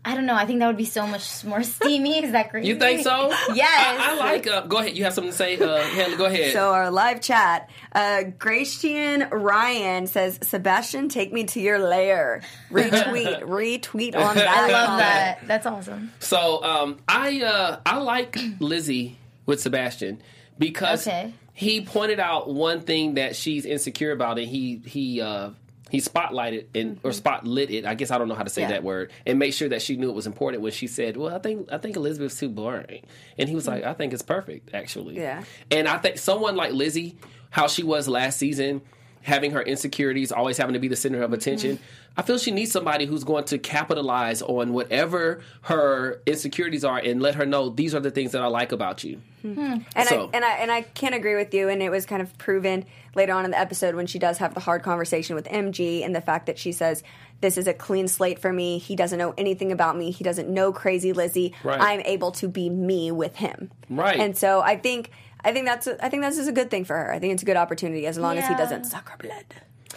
I 0.08 0.14
don't 0.14 0.24
know. 0.24 0.34
I 0.34 0.46
think 0.46 0.60
that 0.60 0.66
would 0.68 0.78
be 0.78 0.86
so 0.86 1.06
much 1.06 1.44
more 1.44 1.62
steamy. 1.74 2.24
Is 2.24 2.32
that 2.32 2.48
crazy? 2.50 2.68
You 2.68 2.76
think 2.78 3.02
so? 3.02 3.28
Yes. 3.54 4.00
I, 4.00 4.12
I 4.12 4.16
like. 4.16 4.46
Uh, 4.46 4.62
go 4.62 4.78
ahead. 4.78 4.96
You 4.96 5.04
have 5.04 5.12
something 5.12 5.32
to 5.32 5.36
say, 5.36 5.58
uh, 5.58 5.82
Haley? 5.88 6.16
Go 6.16 6.24
ahead. 6.24 6.52
So 6.54 6.72
our 6.72 6.90
live 6.90 7.20
chat, 7.20 7.68
uh, 7.92 8.22
Gratian 8.38 9.28
Ryan 9.30 10.06
says, 10.06 10.38
"Sebastian, 10.42 11.08
take 11.10 11.30
me 11.32 11.44
to 11.44 11.60
your 11.60 11.78
lair." 11.78 12.40
Retweet, 12.70 13.42
retweet 13.42 14.16
on 14.16 14.34
that. 14.36 14.48
I 14.48 14.70
love 14.72 14.86
comment. 14.86 14.98
that. 15.00 15.38
That's 15.46 15.66
awesome. 15.66 16.12
So 16.20 16.62
um, 16.64 16.98
I 17.06 17.42
uh, 17.42 17.80
I 17.84 17.98
like 17.98 18.38
Lizzie 18.60 19.18
with 19.44 19.60
Sebastian 19.60 20.22
because 20.58 21.06
Okay. 21.06 21.34
he 21.52 21.82
pointed 21.82 22.18
out 22.20 22.48
one 22.48 22.80
thing 22.80 23.14
that 23.14 23.36
she's 23.36 23.64
insecure 23.66 24.12
about, 24.12 24.38
and 24.38 24.48
he 24.48 24.80
he 24.86 25.20
uh, 25.20 25.50
he 25.90 25.98
spotlighted 25.98 26.66
and 26.74 26.98
or 27.02 27.10
mm-hmm. 27.10 27.28
spotlit 27.28 27.70
it. 27.70 27.86
I 27.86 27.94
guess 27.94 28.10
I 28.10 28.18
don't 28.18 28.28
know 28.28 28.34
how 28.34 28.42
to 28.42 28.50
say 28.50 28.62
Yeah. 28.62 28.68
that 28.68 28.84
word, 28.84 29.10
and 29.26 29.38
make 29.38 29.54
sure 29.54 29.68
that 29.68 29.82
she 29.82 29.96
knew 29.96 30.08
it 30.08 30.14
was 30.14 30.26
important 30.26 30.62
when 30.62 30.72
she 30.72 30.86
said, 30.86 31.16
"Well, 31.16 31.34
I 31.34 31.38
think 31.38 31.70
I 31.72 31.78
think 31.78 31.96
Elizabeth's 31.96 32.38
too 32.38 32.48
boring," 32.48 33.04
and 33.38 33.48
he 33.48 33.54
was 33.54 33.64
mm-hmm. 33.64 33.74
like, 33.74 33.84
"I 33.84 33.94
think 33.94 34.12
it's 34.12 34.22
perfect, 34.22 34.74
actually." 34.74 35.16
Yeah. 35.16 35.44
and 35.70 35.88
I 35.88 35.98
think 35.98 36.18
someone 36.18 36.56
like 36.56 36.72
Lizzie, 36.72 37.16
how 37.50 37.66
she 37.66 37.82
was 37.82 38.08
last 38.08 38.38
season. 38.38 38.82
Having 39.28 39.50
her 39.52 39.62
insecurities, 39.62 40.32
always 40.32 40.56
having 40.56 40.72
to 40.72 40.78
be 40.78 40.88
the 40.88 40.96
center 40.96 41.22
of 41.22 41.32
attention. 41.34 41.78
I 42.16 42.22
feel 42.22 42.38
she 42.38 42.50
needs 42.50 42.72
somebody 42.72 43.04
who's 43.04 43.22
going 43.24 43.44
to 43.44 43.58
capitalize 43.58 44.40
on 44.42 44.72
whatever 44.72 45.42
her 45.62 46.20
insecurities 46.26 46.82
are 46.84 46.98
and 46.98 47.20
let 47.20 47.34
her 47.34 47.44
know 47.46 47.68
these 47.68 47.94
are 47.94 48.00
the 48.00 48.10
things 48.10 48.32
that 48.32 48.42
I 48.42 48.46
like 48.46 48.72
about 48.72 49.04
you. 49.04 49.20
Hmm. 49.42 49.76
And 49.94 50.08
So- 50.08 50.30
I 50.32 50.36
and 50.36 50.44
I 50.44 50.52
and 50.56 50.72
I 50.72 50.80
can't 50.82 51.14
agree 51.14 51.36
with 51.36 51.52
you. 51.54 51.68
And 51.68 51.82
it 51.82 51.90
was 51.90 52.06
kind 52.06 52.22
of 52.22 52.36
proven 52.38 52.86
later 53.14 53.32
on 53.34 53.44
in 53.44 53.50
the 53.50 53.58
episode 53.58 53.94
when 53.94 54.06
she 54.06 54.18
does 54.18 54.38
have 54.38 54.54
the 54.54 54.60
hard 54.60 54.82
conversation 54.82 55.36
with 55.36 55.46
MG 55.46 56.02
and 56.04 56.16
the 56.16 56.20
fact 56.20 56.46
that 56.46 56.58
she 56.58 56.72
says, 56.72 57.02
"This 57.40 57.56
is 57.58 57.66
a 57.68 57.74
clean 57.74 58.08
slate 58.08 58.38
for 58.40 58.52
me. 58.52 58.78
He 58.78 58.96
doesn't 58.96 59.18
know 59.18 59.34
anything 59.38 59.70
about 59.72 59.96
me. 59.96 60.10
He 60.10 60.24
doesn't 60.24 60.48
know 60.48 60.72
crazy 60.72 61.12
Lizzie. 61.12 61.54
Right. 61.62 61.80
I'm 61.80 62.00
able 62.00 62.32
to 62.32 62.48
be 62.48 62.68
me 62.70 63.12
with 63.12 63.36
him." 63.36 63.70
Right. 63.90 64.18
And 64.18 64.36
so 64.36 64.60
I 64.62 64.76
think 64.76 65.10
I 65.44 65.52
think 65.52 65.66
that's 65.66 65.86
a, 65.86 66.04
I 66.04 66.08
think 66.08 66.22
that's 66.22 66.36
just 66.36 66.48
a 66.48 66.52
good 66.52 66.70
thing 66.70 66.84
for 66.84 66.96
her. 66.96 67.12
I 67.12 67.18
think 67.18 67.32
it's 67.34 67.42
a 67.42 67.46
good 67.46 67.56
opportunity 67.56 68.06
as 68.06 68.18
long 68.18 68.38
as 68.38 68.46
he 68.48 68.54
doesn't 68.54 68.84
suck 68.84 69.08
her 69.10 69.16
blood. 69.16 69.44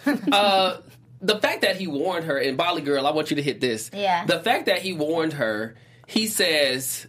Uh, 0.31 0.77
the 1.21 1.37
fact 1.39 1.61
that 1.61 1.75
he 1.75 1.85
warned 1.85 2.25
her 2.25 2.37
and 2.37 2.57
Bolly 2.57 2.81
girl, 2.81 3.05
I 3.05 3.11
want 3.11 3.29
you 3.29 3.35
to 3.35 3.41
hit 3.43 3.61
this. 3.61 3.91
Yeah. 3.93 4.25
The 4.25 4.39
fact 4.39 4.65
that 4.65 4.79
he 4.79 4.93
warned 4.93 5.33
her, 5.33 5.75
he 6.07 6.25
says, 6.25 7.05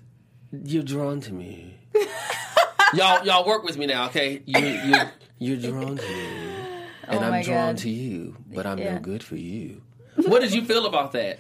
"You're 0.52 0.82
drawn 0.82 1.20
to 1.22 1.32
me." 1.32 1.78
y'all, 2.94 3.24
y'all 3.24 3.46
work 3.46 3.62
with 3.64 3.78
me 3.78 3.86
now, 3.86 4.06
okay? 4.06 4.42
You, 4.44 4.58
you, 4.60 4.94
you're 5.38 5.56
drawn 5.70 5.96
to 5.96 6.02
me, 6.02 6.26
and 7.08 7.18
Oh 7.24 7.30
I'm 7.32 7.42
drawn 7.42 7.74
God. 7.74 7.78
to 7.78 7.88
you, 7.90 8.36
but 8.52 8.66
I'm 8.66 8.78
no 8.78 8.98
good 8.98 9.22
for 9.22 9.36
you. 9.36 9.80
What 10.16 10.42
did 10.42 10.52
you 10.52 10.64
feel 10.64 10.84
about 10.86 11.12
that? 11.12 11.38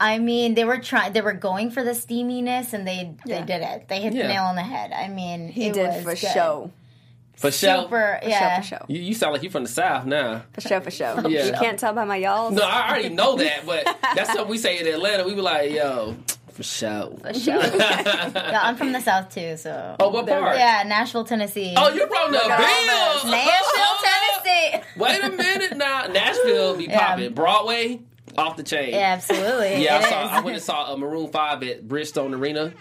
I 0.00 0.18
mean, 0.18 0.54
they 0.54 0.64
were 0.64 0.78
trying. 0.78 1.12
They 1.12 1.20
were 1.20 1.34
going 1.34 1.70
for 1.70 1.84
the 1.84 1.90
steaminess, 1.90 2.72
and 2.72 2.86
they 2.88 3.14
Yeah. 3.26 3.40
they 3.40 3.46
did 3.46 3.62
it. 3.62 3.88
They 3.88 4.00
hit 4.00 4.14
Yeah. 4.14 4.22
the 4.22 4.28
nail 4.28 4.44
on 4.44 4.56
the 4.56 4.62
head. 4.62 4.92
I 4.92 5.08
mean, 5.08 5.48
He 5.48 5.66
it 5.66 5.74
did 5.74 5.88
was 5.88 5.96
for 6.02 6.10
good. 6.10 6.32
show. 6.32 6.70
For 7.36 7.50
sure. 7.50 7.82
Super, 7.84 8.18
For 8.22 8.28
yeah. 8.28 8.60
show, 8.60 8.62
for 8.62 8.66
show. 8.80 8.84
You, 8.88 9.00
you 9.00 9.14
sound 9.14 9.32
like 9.32 9.42
you're 9.42 9.52
from 9.52 9.62
the 9.64 9.70
south 9.70 10.04
now. 10.06 10.42
For 10.52 10.60
show, 10.62 10.80
for 10.80 10.90
show. 10.90 11.20
Yeah. 11.28 11.46
You 11.46 11.52
can't 11.52 11.78
tell 11.78 11.92
by 11.94 12.04
my 12.04 12.16
y'all. 12.16 12.50
No, 12.50 12.62
I 12.62 12.88
already 12.90 13.08
know 13.10 13.36
that, 13.36 13.60
but 13.66 13.84
that's 14.14 14.28
something 14.32 14.48
we 14.48 14.58
say 14.58 14.78
in 14.78 14.86
Atlanta. 14.86 15.24
We 15.24 15.34
be 15.34 15.40
like, 15.40 15.70
"Yo, 15.72 16.16
for 16.52 16.62
sure." 16.62 17.16
For 17.22 17.32
sure. 17.32 17.54
yeah, 17.76 18.60
I'm 18.62 18.76
from 18.76 18.92
the 18.92 19.00
south 19.00 19.34
too, 19.34 19.56
so. 19.56 19.96
Oh, 20.00 20.08
what 20.10 20.26
part? 20.26 20.56
Yeah, 20.58 20.82
Nashville, 20.86 21.24
Tennessee. 21.24 21.74
Oh, 21.76 21.88
you're 21.92 22.08
from 22.08 22.32
the 22.32 22.38
at 22.44 22.50
all 22.50 23.22
Bill. 23.22 23.30
Nashville, 23.32 23.96
Tennessee. 24.04 24.84
Wait 24.96 25.24
a 25.24 25.30
minute 25.30 25.76
now. 25.78 26.06
Nashville 26.08 26.76
be 26.76 26.84
Yeah. 26.84 27.08
popping. 27.10 27.32
Broadway, 27.32 28.00
off 28.40 28.56
the 28.56 28.62
chain. 28.62 28.90
Yeah, 28.90 29.14
absolutely. 29.14 29.84
Yeah, 29.84 29.98
I 29.98 30.08
saw. 30.08 30.28
I 30.28 30.40
went 30.40 30.56
and 30.56 30.64
saw 30.64 30.92
a 30.92 30.96
Maroon 30.96 31.30
Five 31.30 31.62
at 31.62 31.86
Bridgestone 31.86 32.38
Arena, 32.38 32.72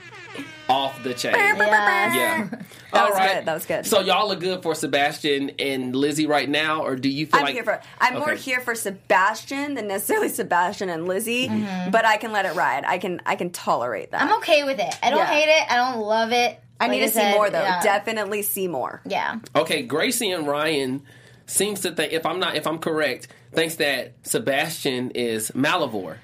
off 0.69 1.01
the 1.03 1.13
chain. 1.13 1.33
Yeah. 1.35 2.13
Yeah, 2.13 2.47
That 2.91 3.03
All 3.03 3.09
was 3.09 3.17
right. 3.17 3.35
good. 3.35 3.45
That 3.45 3.53
was 3.53 3.65
good. 3.65 3.85
So 3.85 4.01
y'all 4.01 4.31
are 4.31 4.35
good 4.35 4.63
for 4.63 4.75
Sebastian 4.75 5.51
and 5.59 5.95
Lizzie 5.95 6.25
right 6.27 6.47
now, 6.49 6.83
or 6.83 6.95
do 6.95 7.09
you 7.09 7.25
feel 7.25 7.39
I'm 7.39 7.45
like 7.45 7.53
here 7.53 7.63
for. 7.63 7.81
I'm 7.99 8.15
more 8.15 8.33
here 8.33 8.59
for 8.61 8.75
Sebastian 8.75 9.73
than 9.75 9.87
necessarily 9.87 10.29
Sebastian 10.29 10.89
and 10.89 11.07
Lizzie, 11.07 11.47
mm-hmm. 11.47 11.91
but 11.91 12.05
I 12.05 12.17
can 12.17 12.31
let 12.31 12.45
it 12.45 12.55
ride. 12.55 12.83
I 12.85 12.97
can. 12.97 13.21
I 13.25 13.35
can 13.35 13.49
tolerate 13.51 14.11
that. 14.11 14.21
I'm 14.21 14.37
okay 14.37 14.63
with 14.63 14.79
it. 14.79 14.95
I 15.03 15.09
don't 15.09 15.19
Yeah. 15.19 15.25
hate 15.25 15.49
it. 15.49 15.71
I 15.71 15.75
don't 15.77 16.01
love 16.01 16.31
it. 16.31 16.59
I 16.79 16.87
need 16.87 17.01
Like 17.01 17.09
to 17.09 17.13
see 17.13 17.19
said, 17.19 17.33
more 17.35 17.49
though. 17.49 17.61
Yeah. 17.61 17.81
Definitely 17.83 18.41
see 18.43 18.67
more. 18.67 19.01
Yeah. 19.05 19.39
Okay, 19.55 19.81
Gracie 19.83 20.31
and 20.31 20.47
Ryan 20.47 21.01
seems 21.49 21.81
to 21.81 21.91
think, 21.91 22.13
if 22.13 22.25
I'm 22.25 22.39
not, 22.39 22.55
if 22.55 22.67
I'm 22.67 22.79
correct, 22.79 23.27
thinks 23.51 23.75
that 23.75 24.13
Sebastian 24.23 25.11
is 25.11 25.51
Malivore, 25.51 26.17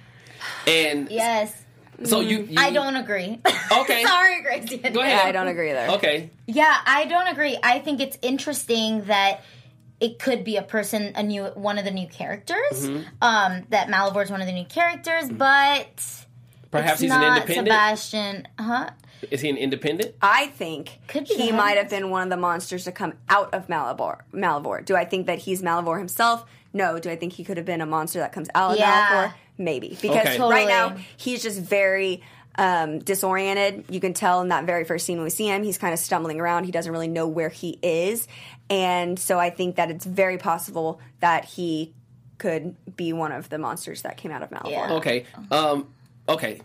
and 0.67 1.09
Yes. 1.11 1.53
so 2.03 2.19
you, 2.19 2.39
you 2.43 2.55
I 2.57 2.71
don't 2.71 2.95
agree. 2.95 3.39
Okay. 3.71 4.03
Sorry, 4.03 4.41
Gracie. 4.43 4.77
Go 4.77 5.01
ahead. 5.01 5.25
I 5.25 5.31
don't 5.31 5.47
agree 5.47 5.71
there. 5.71 5.89
Okay, 5.91 6.29
Yeah, 6.45 6.77
I 6.85 7.05
don't 7.05 7.27
agree. 7.27 7.57
I 7.63 7.79
think 7.79 7.99
it's 7.99 8.17
interesting 8.21 9.05
that 9.05 9.41
it 9.99 10.19
could 10.19 10.43
be 10.43 10.57
a 10.57 10.61
person, 10.61 11.13
a 11.15 11.23
new 11.23 11.45
one 11.45 11.79
of 11.79 11.83
the 11.83 11.91
new 11.91 12.07
characters. 12.07 12.87
Mm-hmm. 12.87 13.01
Um, 13.23 13.63
that 13.69 13.87
Malivore 13.87 14.23
is 14.23 14.29
one 14.29 14.41
of 14.41 14.47
the 14.47 14.53
new 14.53 14.65
characters, 14.65 15.29
but 15.29 15.87
perhaps 16.69 16.93
it's 16.93 17.01
he's 17.01 17.09
not 17.09 17.23
an 17.23 17.33
independent. 17.41 17.67
Sebastian. 17.67 18.47
Huh? 18.59 18.89
Is 19.31 19.41
he 19.41 19.49
an 19.49 19.57
independent? 19.57 20.15
I 20.21 20.47
think 20.47 20.99
Could 21.07 21.27
he 21.27 21.49
that. 21.51 21.55
might 21.57 21.77
have 21.77 21.89
been 21.89 22.09
one 22.09 22.23
of 22.23 22.29
the 22.29 22.37
monsters 22.37 22.83
to 22.85 22.91
come 22.91 23.13
out 23.29 23.53
of 23.53 23.67
Malivore. 23.67 24.21
Malivore. 24.33 24.83
Do 24.85 24.95
I 24.95 25.05
think 25.05 25.27
that 25.27 25.39
he's 25.39 25.61
Malivore 25.61 25.97
himself? 25.97 26.45
No. 26.73 26.99
Do 26.99 27.09
I 27.09 27.15
think 27.15 27.33
he 27.33 27.43
could 27.43 27.57
have 27.57 27.65
been 27.65 27.81
a 27.81 27.85
monster 27.85 28.19
that 28.19 28.31
comes 28.33 28.49
out 28.53 28.73
of 28.73 28.77
Yeah. 28.77 29.07
Malivore? 29.29 29.33
Maybe. 29.57 29.97
Because 30.01 30.27
Okay. 30.27 30.39
right 30.39 30.67
now 30.67 30.97
he's 31.17 31.41
just 31.41 31.59
very 31.59 32.21
um, 32.57 32.99
disoriented. 32.99 33.85
You 33.89 33.99
can 33.99 34.13
tell 34.13 34.39
in 34.41 34.47
that 34.49 34.63
very 34.65 34.85
first 34.85 35.05
scene 35.05 35.17
when 35.17 35.25
we 35.25 35.29
see 35.29 35.47
him, 35.47 35.63
he's 35.63 35.77
kind 35.77 35.93
of 35.93 35.99
stumbling 35.99 36.39
around. 36.39 36.63
He 36.63 36.71
doesn't 36.71 36.91
really 36.91 37.09
know 37.09 37.27
where 37.27 37.49
he 37.49 37.77
is, 37.83 38.29
and 38.69 39.19
so 39.19 39.37
I 39.37 39.49
think 39.49 39.75
that 39.75 39.91
it's 39.91 40.05
very 40.05 40.37
possible 40.37 41.01
that 41.19 41.43
he 41.43 41.93
could 42.37 42.75
be 42.95 43.11
one 43.11 43.33
of 43.33 43.49
the 43.49 43.57
monsters 43.57 44.03
that 44.03 44.15
came 44.15 44.31
out 44.31 44.41
of 44.41 44.51
Malivore. 44.51 44.71
Yeah. 44.71 44.93
Okay. 44.93 45.25
Um. 45.51 45.87
Okay. 46.29 46.61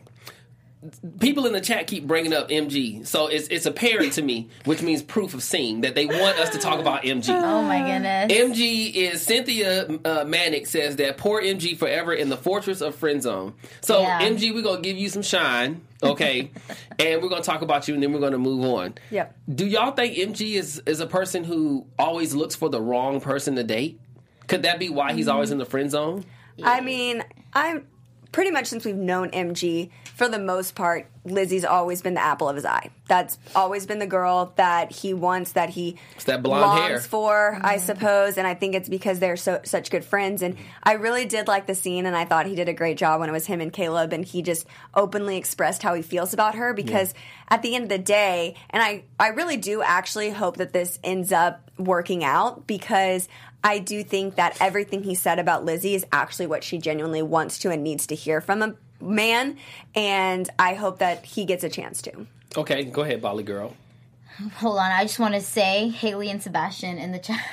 People 1.19 1.45
in 1.45 1.53
the 1.53 1.61
chat 1.61 1.87
keep 1.87 2.07
bringing 2.07 2.33
up 2.33 2.49
MG, 2.49 3.07
so 3.07 3.27
it's 3.27 3.49
it's 3.49 3.67
apparent 3.67 4.15
to 4.15 4.23
me, 4.23 4.49
which 4.65 4.81
means 4.81 5.03
proof 5.03 5.35
of 5.35 5.43
seeing 5.43 5.83
that 5.83 5.95
they 5.95 6.07
want 6.07 6.39
us 6.39 6.49
to 6.51 6.59
talk 6.59 6.81
about 6.81 7.03
MG. 7.03 7.29
Oh 7.51 7.63
my 7.63 7.81
goodness. 7.81 8.33
MG 8.33 8.95
is 8.95 9.21
Cynthia 9.21 9.87
uh, 10.05 10.25
Manic 10.25 10.67
says 10.67 10.97
that 10.97 11.19
poor 11.19 11.43
MG 11.43 11.77
forever 11.77 12.15
in 12.15 12.31
the 12.31 12.37
fortress 12.39 12.81
of 12.81 12.95
friend 12.95 13.23
zone. 13.23 13.53
So 13.83 14.01
Yeah. 14.01 14.23
MG, 14.23 14.55
we're 14.55 14.63
gonna 14.63 14.81
give 14.81 14.97
you 14.97 15.11
some 15.11 15.21
shine, 15.23 15.83
okay, 16.03 16.51
and 16.99 17.23
we're 17.23 17.29
gonna 17.29 17.43
talk 17.43 17.61
about 17.61 17.87
you, 17.87 17.93
and 17.93 18.03
then 18.03 18.15
we're 18.15 18.21
gonna 18.21 18.39
move 18.39 18.65
on. 18.65 18.95
Yep. 19.11 19.37
Do 19.55 19.67
y'all 19.67 19.93
think 19.93 20.17
MG 20.17 20.55
is 20.55 20.83
is 20.87 21.01
a 21.01 21.07
person 21.07 21.45
who 21.45 21.87
always 21.99 22.35
looks 22.35 22.55
for 22.55 22.71
the 22.71 22.81
wrong 22.81 23.21
person 23.21 23.55
to 23.57 23.65
date? 23.65 24.01
Could 24.47 24.63
that 24.63 24.79
be 24.79 24.89
why 24.89 25.13
he's 25.13 25.29
always 25.29 25.51
in 25.51 25.59
the 25.59 25.67
friend 25.67 25.91
zone? 25.91 26.25
I 26.63 26.81
mean, 26.81 27.23
I'm 27.53 27.87
pretty 28.33 28.51
much 28.51 28.67
since 28.67 28.85
we've 28.85 28.95
known 28.97 29.31
MG, 29.31 29.91
for 30.15 30.29
the 30.29 30.39
most 30.39 30.75
part, 30.75 31.07
Lizzie's 31.25 31.65
always 31.65 32.03
been 32.03 32.15
the 32.15 32.23
apple 32.23 32.49
of 32.49 32.57
his 32.57 32.65
eye. 32.65 32.91
That's 33.09 33.39
always 33.55 33.87
been 33.87 33.99
the 33.99 34.07
girl 34.07 34.53
that 34.57 34.93
he 34.93 35.15
wants, 35.15 35.53
that 35.53 35.71
he 35.71 35.97
It's 36.15 36.25
that 36.25 36.43
longs 36.45 36.81
hair. 36.81 37.01
for, 37.01 37.59
I 37.61 37.79
suppose. 37.79 38.39
And 38.39 38.47
I 38.47 38.55
think 38.55 38.75
it's 38.75 38.89
because 38.89 39.19
they're 39.19 39.37
so 39.37 39.61
such 39.65 39.91
good 39.91 40.05
friends. 40.05 40.43
And 40.43 40.57
I 40.83 40.93
really 40.93 41.25
did 41.25 41.49
like 41.49 41.67
the 41.67 41.75
scene, 41.75 42.07
and 42.07 42.17
I 42.17 42.25
thought 42.25 42.47
he 42.47 42.55
did 42.55 42.69
a 42.69 42.73
great 42.73 42.97
job 42.99 43.21
when 43.21 43.29
it 43.29 43.33
was 43.33 43.47
him 43.47 43.61
and 43.61 43.73
Caleb, 43.73 44.13
and 44.13 44.25
he 44.25 44.43
just 44.43 44.67
openly 44.95 45.37
expressed 45.37 45.83
how 45.83 45.95
he 45.95 46.03
feels 46.03 46.33
about 46.33 46.55
her. 46.55 46.73
Because 46.73 47.15
at 47.49 47.63
the 47.63 47.75
end 47.75 47.85
of 47.85 47.89
the 47.91 47.99
day, 47.99 48.55
and 48.71 48.83
I 48.83 49.05
I 49.19 49.29
really 49.29 49.57
do 49.57 49.83
actually 49.83 50.31
hope 50.31 50.59
that 50.59 50.73
this 50.73 50.99
ends 51.03 51.33
up 51.33 51.71
working 51.79 52.25
out 52.25 52.67
because. 52.67 53.29
I 53.63 53.79
do 53.79 54.03
think 54.03 54.37
that 54.37 54.57
everything 54.61 55.03
he 55.03 55.15
said 55.15 55.39
about 55.39 55.65
Lizzie 55.65 55.95
is 55.95 56.07
actually 56.13 56.47
what 56.47 56.65
she 56.65 56.79
genuinely 56.79 57.23
wants 57.23 57.59
to 57.61 57.71
and 57.71 57.83
needs 57.83 58.07
to 58.09 58.15
hear 58.15 58.41
from 58.41 58.63
a 58.63 58.75
man, 59.01 59.57
and 59.95 60.49
I 60.59 60.75
hope 60.75 60.99
that 60.99 61.25
he 61.25 61.45
gets 61.45 61.65
a 61.65 61.69
chance 61.69 62.01
to. 62.03 62.27
Okay, 62.57 62.85
go 62.85 63.03
ahead, 63.03 63.23
Bolly 63.23 63.45
girl. 63.45 63.77
Hold 64.57 64.79
on. 64.79 64.91
I 64.91 65.05
just 65.05 65.19
want 65.19 65.35
to 65.35 65.41
say 65.41 65.89
Haley 65.89 66.31
and 66.31 66.43
Sebastian 66.43 66.99
in 66.99 67.13
the 67.13 67.19
chat. 67.19 67.41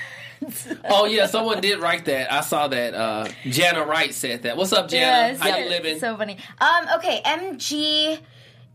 Oh 0.88 1.06
yeah, 1.06 1.26
someone 1.26 1.62
did 1.62 1.80
write 1.80 2.06
that. 2.06 2.32
I 2.32 2.42
saw 2.42 2.68
that. 2.68 2.94
Uh, 2.94 3.28
Jana 3.46 3.84
Wright 3.84 4.14
said 4.14 4.44
that. 4.44 4.56
What's 4.56 4.72
up, 4.72 4.88
Jana? 4.88 5.36
How 5.36 5.58
you 5.58 5.68
living? 5.68 6.00
So 6.00 6.16
funny. 6.16 6.38
Um, 6.62 6.86
okay, 6.98 7.24
MG 7.26 8.20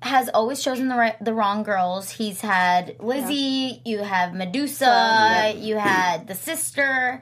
has 0.03 0.29
always 0.29 0.63
chosen 0.63 0.89
the 0.89 0.97
right, 0.97 1.25
the 1.25 1.33
wrong 1.33 1.63
girls. 1.63 2.11
He's 2.11 2.41
had 2.41 2.97
Lizzie, 2.99 3.81
you 3.85 3.99
have 3.99 4.35
Medusa, 4.35 4.85
yeah. 4.85 5.49
you 5.53 5.77
had 5.77 6.27
the 6.27 6.35
sister. 6.35 7.21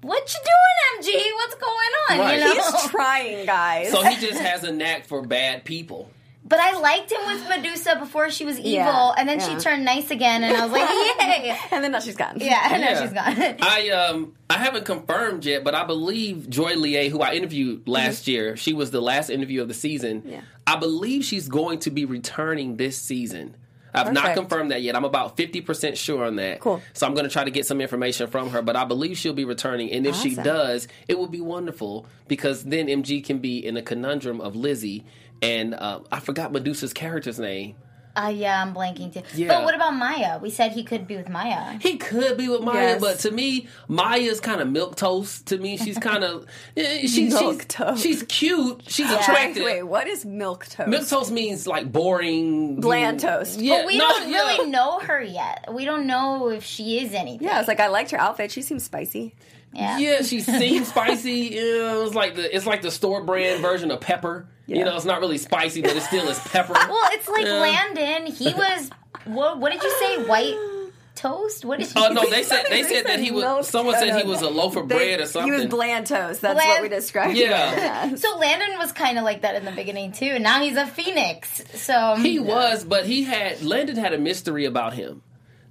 What 0.00 0.34
you 0.34 0.40
doing, 1.04 1.14
MG? 1.14 1.34
What's 1.34 1.54
going 1.54 1.70
on? 2.10 2.18
Right. 2.18 2.38
You 2.38 2.44
know? 2.44 2.54
He's 2.54 2.90
trying, 2.90 3.46
guys. 3.46 3.92
So 3.92 4.02
he 4.02 4.16
just 4.16 4.40
has 4.40 4.64
a 4.64 4.72
knack 4.72 5.06
for 5.06 5.22
bad 5.22 5.64
people. 5.64 6.10
But 6.52 6.60
I 6.60 6.78
liked 6.78 7.10
him 7.10 7.20
with 7.28 7.48
Medusa 7.48 7.96
before 7.98 8.28
she 8.28 8.44
was 8.44 8.58
evil, 8.58 8.72
Yeah, 8.72 9.14
and 9.16 9.26
then 9.26 9.40
yeah. 9.40 9.48
she 9.56 9.56
turned 9.56 9.86
nice 9.86 10.10
again, 10.10 10.44
and 10.44 10.54
I 10.54 10.66
was 10.66 10.70
like, 10.70 10.86
yay! 11.46 11.56
and 11.70 11.82
then 11.82 11.92
now 11.92 11.98
she's 12.00 12.14
gone. 12.14 12.36
Yeah, 12.40 12.60
and 12.70 12.82
Yeah. 12.82 12.92
now 12.92 13.00
she's 13.00 13.12
gone. 13.14 13.56
I 13.62 13.88
um 13.88 14.34
I 14.50 14.58
haven't 14.58 14.84
confirmed 14.84 15.46
yet, 15.46 15.64
but 15.64 15.74
I 15.74 15.84
believe 15.84 16.50
Joy 16.50 16.74
Lie, 16.76 17.08
who 17.08 17.22
I 17.22 17.32
interviewed 17.32 17.88
last 17.88 18.28
year, 18.28 18.54
she 18.58 18.74
was 18.74 18.90
the 18.90 19.00
last 19.00 19.30
interview 19.30 19.62
of 19.62 19.68
the 19.68 19.72
season. 19.74 20.20
Mm-hmm. 20.20 20.28
Yeah. 20.28 20.40
I 20.66 20.76
believe 20.76 21.24
she's 21.24 21.48
going 21.48 21.78
to 21.78 21.90
be 21.90 22.04
returning 22.04 22.76
this 22.76 22.98
season. 22.98 23.56
I've 23.94 24.12
not 24.12 24.34
confirmed 24.34 24.70
that 24.70 24.80
yet. 24.82 24.96
I'm 24.96 25.04
about 25.04 25.36
50% 25.36 25.96
sure 25.96 26.24
on 26.24 26.36
that. 26.36 26.60
Cool. 26.60 26.80
So 26.94 27.06
I'm 27.06 27.12
going 27.14 27.24
to 27.26 27.30
try 27.30 27.44
to 27.44 27.50
get 27.50 27.66
some 27.66 27.80
information 27.80 28.26
from 28.26 28.50
her, 28.50 28.62
but 28.62 28.74
I 28.74 28.84
believe 28.84 29.18
she'll 29.18 29.34
be 29.34 29.44
returning. 29.44 29.90
And 29.92 30.06
if 30.06 30.16
she 30.16 30.34
does, 30.34 30.88
it 31.08 31.18
will 31.18 31.28
be 31.28 31.40
wonderful 31.42 32.06
because 32.28 32.64
then 32.64 32.86
MG 32.86 33.22
can 33.24 33.38
be 33.38 33.58
in 33.64 33.76
a 33.76 33.82
conundrum 33.82 34.40
of 34.40 34.56
Lizzie. 34.56 35.04
And 35.42 35.74
uh, 35.74 36.00
I 36.10 36.20
forgot 36.20 36.52
Medusa's 36.52 36.92
character's 36.92 37.38
name. 37.38 37.74
Uh, 38.14 38.30
yeah, 38.32 38.60
I'm 38.62 38.74
blanking 38.74 39.10
too. 39.10 39.22
Yeah. 39.34 39.48
But 39.48 39.64
what 39.64 39.74
about 39.74 39.94
Maya? 39.94 40.38
We 40.38 40.50
said 40.50 40.72
he 40.72 40.84
could 40.84 41.06
be 41.06 41.16
with 41.16 41.30
Maya. 41.30 41.78
He 41.80 41.96
could 41.96 42.36
be 42.36 42.46
with 42.46 42.60
Maya, 42.60 42.74
Yes. 42.88 43.00
but 43.00 43.18
to 43.20 43.30
me, 43.30 43.68
Maya's 43.88 44.38
kind 44.38 44.60
of 44.60 44.68
milk 44.68 44.96
toast. 44.96 45.46
To 45.46 45.56
me, 45.56 45.78
she's 45.78 45.96
kind 45.96 46.22
of 46.22 46.44
she, 46.76 47.08
she's 47.08 47.32
Milk 47.32 47.66
toast. 47.68 48.02
She's 48.02 48.22
cute. 48.24 48.82
She's 48.86 49.08
Wait, 49.08 49.18
attractive. 49.18 49.64
wait, 49.64 49.82
what 49.84 50.06
is 50.08 50.26
milk 50.26 50.66
toast? 50.66 50.90
Milk 50.90 51.08
toast 51.08 51.32
means 51.32 51.66
like 51.66 51.90
boring, 51.90 52.80
Bland 52.82 53.18
toast. 53.20 53.58
Yeah, 53.58 53.78
But 53.78 53.86
we 53.86 53.96
no, 53.96 54.06
don't 54.06 54.30
yeah. 54.30 54.56
really 54.56 54.68
know 54.70 54.98
her 55.00 55.22
yet. 55.22 55.72
We 55.72 55.86
don't 55.86 56.06
know 56.06 56.50
if 56.50 56.64
she 56.64 56.98
is 56.98 57.14
anything. 57.14 57.46
Yeah, 57.48 57.60
it's 57.60 57.68
like 57.68 57.80
I 57.80 57.86
liked 57.88 58.10
her 58.10 58.20
outfit. 58.20 58.52
She 58.52 58.60
seems 58.60 58.82
spicy. 58.84 59.34
Yeah. 59.72 59.98
Yeah, 59.98 60.22
she 60.22 60.40
seems 60.40 60.88
spicy. 60.88 61.32
Yeah, 61.52 62.04
it's 62.04 62.14
like 62.14 62.34
the 62.36 62.54
it's 62.54 62.66
like 62.66 62.82
the 62.82 62.90
store 62.90 63.22
brand 63.22 63.62
version 63.62 63.90
of 63.90 64.00
pepper. 64.00 64.46
You 64.66 64.84
know, 64.84 64.96
it's 64.96 65.04
not 65.04 65.20
really 65.20 65.38
spicy, 65.38 65.82
but 65.82 65.96
it 65.96 66.02
still 66.02 66.28
is 66.28 66.38
pepper. 66.38 66.72
Well, 66.88 67.08
it's 67.12 67.28
like 67.28 67.44
Yeah. 67.44 67.54
Landon. 67.60 68.26
He 68.32 68.52
was. 68.52 68.90
What, 69.24 69.58
what 69.58 69.72
did 69.72 69.82
you 69.82 69.90
say? 70.00 70.24
White 70.24 70.56
toast? 71.14 71.64
What 71.64 71.78
did 71.78 71.92
oh, 71.94 72.02
you? 72.02 72.06
Oh 72.10 72.12
no, 72.12 72.30
they 72.30 72.42
said 72.42 72.64
they 72.70 72.82
said 72.82 73.06
that 73.06 73.20
he 73.20 73.30
was. 73.30 73.42
Milk- 73.42 73.64
Someone 73.64 73.94
said 73.96 74.20
he 74.20 74.28
was 74.28 74.42
a 74.42 74.48
loaf 74.50 74.76
of 74.76 74.88
They- 74.88 74.94
bread 74.96 75.20
or 75.20 75.26
something. 75.26 75.52
He 75.52 75.58
was 75.58 75.66
bland 75.66 76.06
toast. 76.06 76.40
That's 76.40 76.54
Bland- 76.54 76.68
what 76.70 76.82
we 76.82 76.88
described. 76.88 77.36
Yeah. 77.36 78.04
him 78.06 78.14
as. 78.14 78.20
So 78.22 78.36
Landon 78.38 78.78
was 78.78 78.92
kind 78.92 79.18
of 79.18 79.24
like 79.24 79.42
that 79.42 79.54
in 79.56 79.64
the 79.64 79.72
beginning 79.72 80.12
too. 80.12 80.38
Now 80.38 80.60
he's 80.60 80.76
a 80.76 80.86
phoenix. 80.86 81.62
So 81.80 82.16
He 82.16 82.38
was, 82.38 82.84
but 82.84 83.06
he 83.06 83.24
had 83.24 83.62
Landon 83.62 83.96
had 83.96 84.12
a 84.12 84.18
mystery 84.18 84.64
about 84.64 84.94
him. 84.94 85.22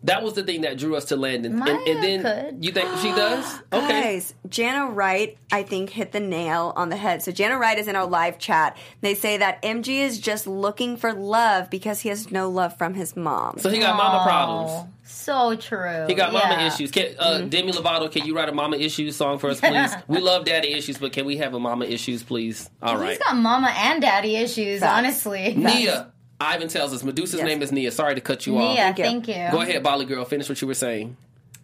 That 0.03 0.23
was 0.23 0.33
the 0.33 0.41
thing 0.43 0.61
that 0.61 0.77
drew 0.79 0.95
us 0.95 1.05
to 1.05 1.15
Landon. 1.15 1.57
Maya 1.57 1.71
and, 1.71 1.87
and 1.87 2.03
then 2.03 2.21
could. 2.53 2.65
you 2.65 2.71
think 2.71 2.89
she 2.99 3.09
does? 3.09 3.59
Okay. 3.73 4.01
Guys, 4.15 4.33
Jana 4.49 4.87
Wright, 4.91 5.37
I 5.51 5.63
think, 5.63 5.91
hit 5.91 6.11
the 6.11 6.19
nail 6.19 6.73
on 6.75 6.89
the 6.89 6.97
head. 6.97 7.21
So 7.23 7.31
Jana 7.31 7.57
Wright 7.57 7.77
is 7.77 7.87
in 7.87 7.95
our 7.95 8.05
live 8.05 8.37
chat. 8.37 8.75
They 9.01 9.13
say 9.15 9.37
that 9.37 9.61
MG 9.61 9.99
is 10.01 10.19
just 10.19 10.45
looking 10.47 10.97
for 10.97 11.13
love 11.13 11.69
because 11.69 12.01
he 12.01 12.09
has 12.09 12.31
no 12.31 12.49
love 12.49 12.77
from 12.77 12.93
his 12.95 13.15
mom. 13.15 13.59
So 13.59 13.69
he 13.69 13.79
got 13.79 13.95
mama 13.95 14.19
Oh, 14.21 14.25
problems. 14.27 14.89
So 15.03 15.55
true. 15.55 16.05
He 16.07 16.13
got 16.15 16.33
mama 16.33 16.55
Yeah. 16.55 16.67
issues. 16.67 16.91
Can, 16.91 17.15
uh, 17.19 17.37
Mm-hmm. 17.39 17.49
Demi 17.49 17.71
Lovato, 17.71 18.11
can 18.11 18.25
you 18.25 18.35
write 18.35 18.49
a 18.49 18.53
mama 18.53 18.75
issues 18.77 19.15
song 19.15 19.37
for 19.39 19.49
us, 19.49 19.59
please? 19.61 19.91
we 20.07 20.19
love 20.19 20.45
daddy 20.45 20.73
issues, 20.73 20.97
but 20.97 21.13
can 21.13 21.25
we 21.25 21.37
have 21.37 21.53
a 21.53 21.59
mama 21.59 21.85
issues, 21.85 22.23
please? 22.23 22.69
All 22.81 22.93
He's 22.93 23.01
right. 23.01 23.19
got 23.19 23.35
mama 23.37 23.71
and 23.75 24.01
daddy 24.01 24.35
issues. 24.35 24.79
Facts. 24.81 24.97
Honestly, 24.97 25.53
Nia. 25.55 26.11
Ivan 26.41 26.67
tells 26.67 26.93
us 26.93 27.03
Medusa's 27.03 27.39
Yes. 27.39 27.45
name 27.47 27.61
is 27.61 27.71
Nia. 27.71 27.91
Sorry 27.91 28.15
to 28.15 28.21
cut 28.21 28.45
you 28.47 28.57
off. 28.57 28.73
Nia, 28.75 28.93
Thank 28.93 28.97
you. 28.97 29.03
thank 29.03 29.27
you. 29.27 29.47
Go 29.51 29.61
ahead, 29.61 29.83
Bolly 29.83 30.05
girl. 30.05 30.25
Finish 30.25 30.49
what 30.49 30.59
you 30.61 30.67
were 30.67 30.73
saying. 30.73 31.15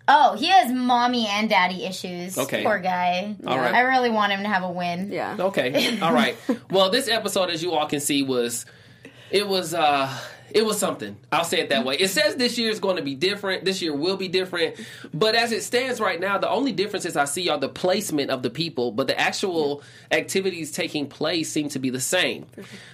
Oh, 0.10 0.36
he 0.38 0.46
has 0.48 0.72
mommy 0.72 1.28
and 1.28 1.50
daddy 1.50 1.84
issues. 1.84 2.38
Okay. 2.38 2.64
Poor 2.64 2.80
guy. 2.80 3.36
All 3.46 3.58
right. 3.58 3.74
I 3.74 3.82
really 3.82 4.10
want 4.10 4.32
him 4.32 4.42
to 4.44 4.48
have 4.48 4.64
a 4.64 4.72
win. 4.72 5.12
yeah. 5.12 5.36
Okay. 5.38 6.00
All 6.02 6.14
right. 6.14 6.38
Well, 6.72 6.90
this 6.90 7.10
episode, 7.10 7.50
as 7.50 7.62
you 7.62 7.74
all 7.74 7.88
can 7.88 8.00
see, 8.00 8.24
was 8.24 8.66
it 9.32 9.46
was 9.48 9.74
uh 9.74 10.10
it 10.52 10.66
was 10.66 10.80
something. 10.80 11.18
I'll 11.32 11.44
say 11.44 11.60
it 11.60 11.70
that 11.70 11.84
way. 11.86 11.96
It 11.98 12.10
says 12.10 12.36
this 12.36 12.58
year 12.58 12.70
is 12.70 12.80
going 12.80 12.96
to 12.98 13.02
be 13.02 13.16
different. 13.16 13.66
This 13.66 13.82
year 13.82 13.94
will 13.96 14.18
be 14.18 14.28
different. 14.28 14.76
But 15.14 15.36
as 15.36 15.52
it 15.52 15.62
stands 15.64 16.00
right 16.00 16.20
now, 16.20 16.38
the 16.38 16.50
only 16.50 16.72
differences 16.72 17.18
I 17.18 17.26
see 17.26 17.50
are 17.50 17.58
the 17.58 17.70
placement 17.70 18.32
of 18.32 18.44
the 18.44 18.50
people, 18.50 18.92
but 18.92 19.08
the 19.08 19.20
actual 19.20 19.82
activities 20.12 20.72
taking 20.72 21.08
place 21.08 21.52
seem 21.52 21.70
to 21.70 21.80
be 21.80 21.90
the 21.90 22.00
same. 22.00 22.46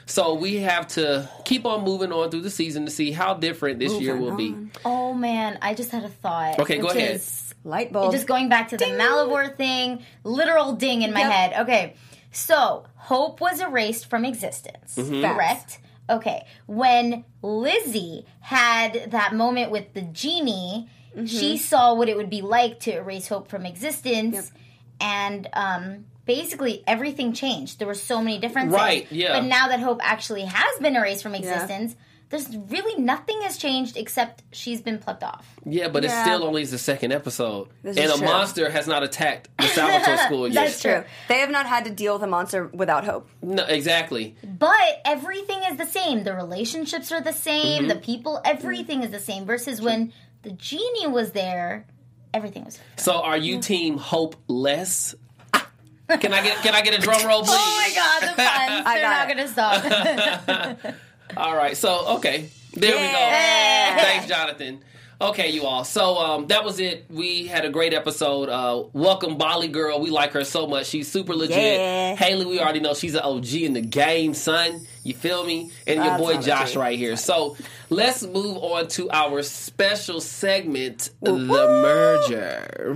So 0.05 0.33
we 0.33 0.55
have 0.57 0.87
to 0.89 1.29
keep 1.45 1.65
on 1.65 1.83
moving 1.83 2.11
on 2.11 2.31
through 2.31 2.41
the 2.41 2.49
season 2.49 2.85
to 2.85 2.91
see 2.91 3.11
how 3.11 3.33
different 3.35 3.79
this 3.79 3.99
year 3.99 4.15
will 4.17 4.35
be. 4.35 4.55
Oh 4.83 5.13
man, 5.13 5.57
I 5.61 5.73
just 5.73 5.91
had 5.91 6.03
a 6.03 6.09
thought. 6.09 6.59
Okay, 6.59 6.77
go 6.79 6.89
ahead. 6.89 7.15
is 7.15 7.53
Light 7.63 7.93
bulb. 7.93 8.11
just 8.11 8.27
going 8.27 8.49
back 8.49 8.69
to 8.69 8.77
the 8.77 8.85
Malivore 8.85 9.55
thing, 9.55 10.03
literal 10.23 10.73
ding 10.73 11.01
in 11.01 11.13
my 11.13 11.21
Yep. 11.21 11.31
head. 11.31 11.53
Okay, 11.63 11.93
so 12.31 12.85
hope 12.95 13.39
was 13.39 13.61
erased 13.61 14.07
from 14.09 14.25
existence, 14.25 14.95
Mm-hmm. 14.97 15.21
correct? 15.21 15.79
Okay, 16.09 16.45
when 16.65 17.23
Lizzie 17.41 18.25
had 18.41 19.11
that 19.11 19.33
moment 19.33 19.71
with 19.71 19.93
the 19.93 20.01
genie, 20.01 20.89
Mm-hmm. 21.15 21.25
she 21.25 21.57
saw 21.59 21.93
what 21.93 22.09
it 22.09 22.17
would 22.17 22.31
be 22.31 22.41
like 22.41 22.79
to 22.81 22.91
erase 22.95 23.27
hope 23.27 23.47
from 23.47 23.67
existence, 23.67 24.51
and 24.99 25.47
um, 25.53 26.05
basically 26.25 26.83
everything 26.87 27.33
changed. 27.33 27.77
There 27.77 27.87
were 27.87 27.93
so 27.93 28.19
many 28.19 28.39
differences. 28.39 28.73
Right, 28.73 29.11
yeah. 29.11 29.39
But 29.39 29.45
now 29.45 29.67
that 29.67 29.79
hope 29.79 29.99
actually 30.01 30.45
has 30.45 30.79
been 30.81 30.95
erased 30.95 31.21
from 31.21 31.35
existence. 31.35 31.95
There's 32.33 32.57
really 32.57 32.99
nothing 32.99 33.43
has 33.43 33.57
changed 33.57 33.95
except 33.95 34.41
she's 34.51 34.81
been 34.81 34.97
plucked 34.97 35.23
off. 35.23 35.45
Yeah, 35.65 35.87
but 35.89 36.03
it's 36.03 36.19
still 36.21 36.43
only 36.43 36.65
the 36.65 36.79
second 36.79 37.11
episode. 37.11 37.67
This 37.83 37.95
and 37.95 38.09
a 38.11 38.17
true. 38.17 38.25
monster 38.25 38.71
has 38.71 38.87
not 38.87 39.03
attacked 39.03 39.49
the 39.59 39.67
Salvatore 39.67 40.17
school 40.25 40.47
yet. 40.47 40.55
That's 40.55 40.81
True. 40.81 40.91
true. 40.93 41.03
They 41.27 41.41
have 41.41 41.51
not 41.51 41.67
had 41.67 41.85
to 41.85 41.91
deal 41.91 42.13
with 42.13 42.23
a 42.23 42.27
monster 42.27 42.65
without 42.65 43.05
hope. 43.05 43.29
No, 43.43 43.63
exactly. 43.65 44.35
But 44.43 45.01
everything 45.05 45.59
is 45.69 45.77
the 45.77 45.85
same. 45.85 46.23
The 46.23 46.33
relationships 46.33 47.11
are 47.11 47.21
the 47.21 47.33
same. 47.33 47.81
Mm-hmm. 47.83 47.87
The 47.89 47.95
people, 47.97 48.41
everything 48.43 49.03
is 49.03 49.11
the 49.11 49.19
same. 49.19 49.45
Versus 49.45 49.79
when 49.79 50.11
the 50.41 50.53
genie 50.53 51.05
was 51.05 51.33
there, 51.33 51.85
everything 52.33 52.65
was. 52.65 52.79
So 52.97 53.13
are 53.21 53.37
you 53.37 53.59
team 53.61 53.99
hopeless? 53.99 55.13
Can 55.53 56.33
I 56.33 56.43
get 56.43 56.57
can 56.63 56.73
I 56.73 56.81
get 56.81 56.97
a 56.97 56.99
drum 56.99 57.27
roll, 57.27 57.43
please? 57.43 57.51
Oh 57.59 57.77
my 57.77 57.95
god, 57.95 58.21
the 58.21 58.35
puns! 58.35 58.37
I 58.87 58.93
They're 58.95 59.09
not 59.09 59.29
it. 59.29 59.35
gonna 59.35 60.81
stop. 60.81 60.95
All 61.37 61.55
right. 61.55 61.75
So 61.75 62.15
okay, 62.17 62.49
there 62.73 62.95
we 62.95 63.07
go. 63.07 64.01
Thanks, 64.03 64.27
Jonathan. 64.27 64.81
Okay, 65.21 65.51
you 65.51 65.63
all. 65.65 65.85
So 65.85 66.17
um, 66.17 66.47
that 66.47 66.65
was 66.65 66.79
it. 66.79 67.05
We 67.09 67.47
had 67.47 67.63
a 67.63 67.69
great 67.69 67.93
episode. 67.93 68.49
Uh, 68.49 68.83
welcome, 68.91 69.37
Bolly 69.37 69.69
Girl. 69.69 70.01
We 70.01 70.09
like 70.09 70.31
her 70.31 70.43
so 70.43 70.67
much. 70.67 70.87
She's 70.87 71.09
super 71.09 71.33
legit. 71.33 71.55
Yeah. 71.55 72.15
Haley, 72.15 72.45
we 72.45 72.59
already 72.59 72.81
know 72.81 72.93
she's 72.93 73.15
an 73.15 73.21
OG 73.21 73.53
in 73.53 73.73
the 73.73 73.81
game, 73.81 74.33
son. 74.33 74.85
You 75.03 75.13
feel 75.13 75.45
me? 75.45 75.71
And 75.87 76.03
your 76.03 76.17
boy 76.17 76.41
Josh 76.41 76.75
right 76.75 76.97
here. 76.97 77.15
So 77.15 77.55
let's 77.89 78.23
move 78.23 78.57
on 78.57 78.87
to 78.89 79.09
our 79.11 79.43
special 79.43 80.19
segment, 80.19 81.11
the 81.21 81.33
merger. 81.37 82.93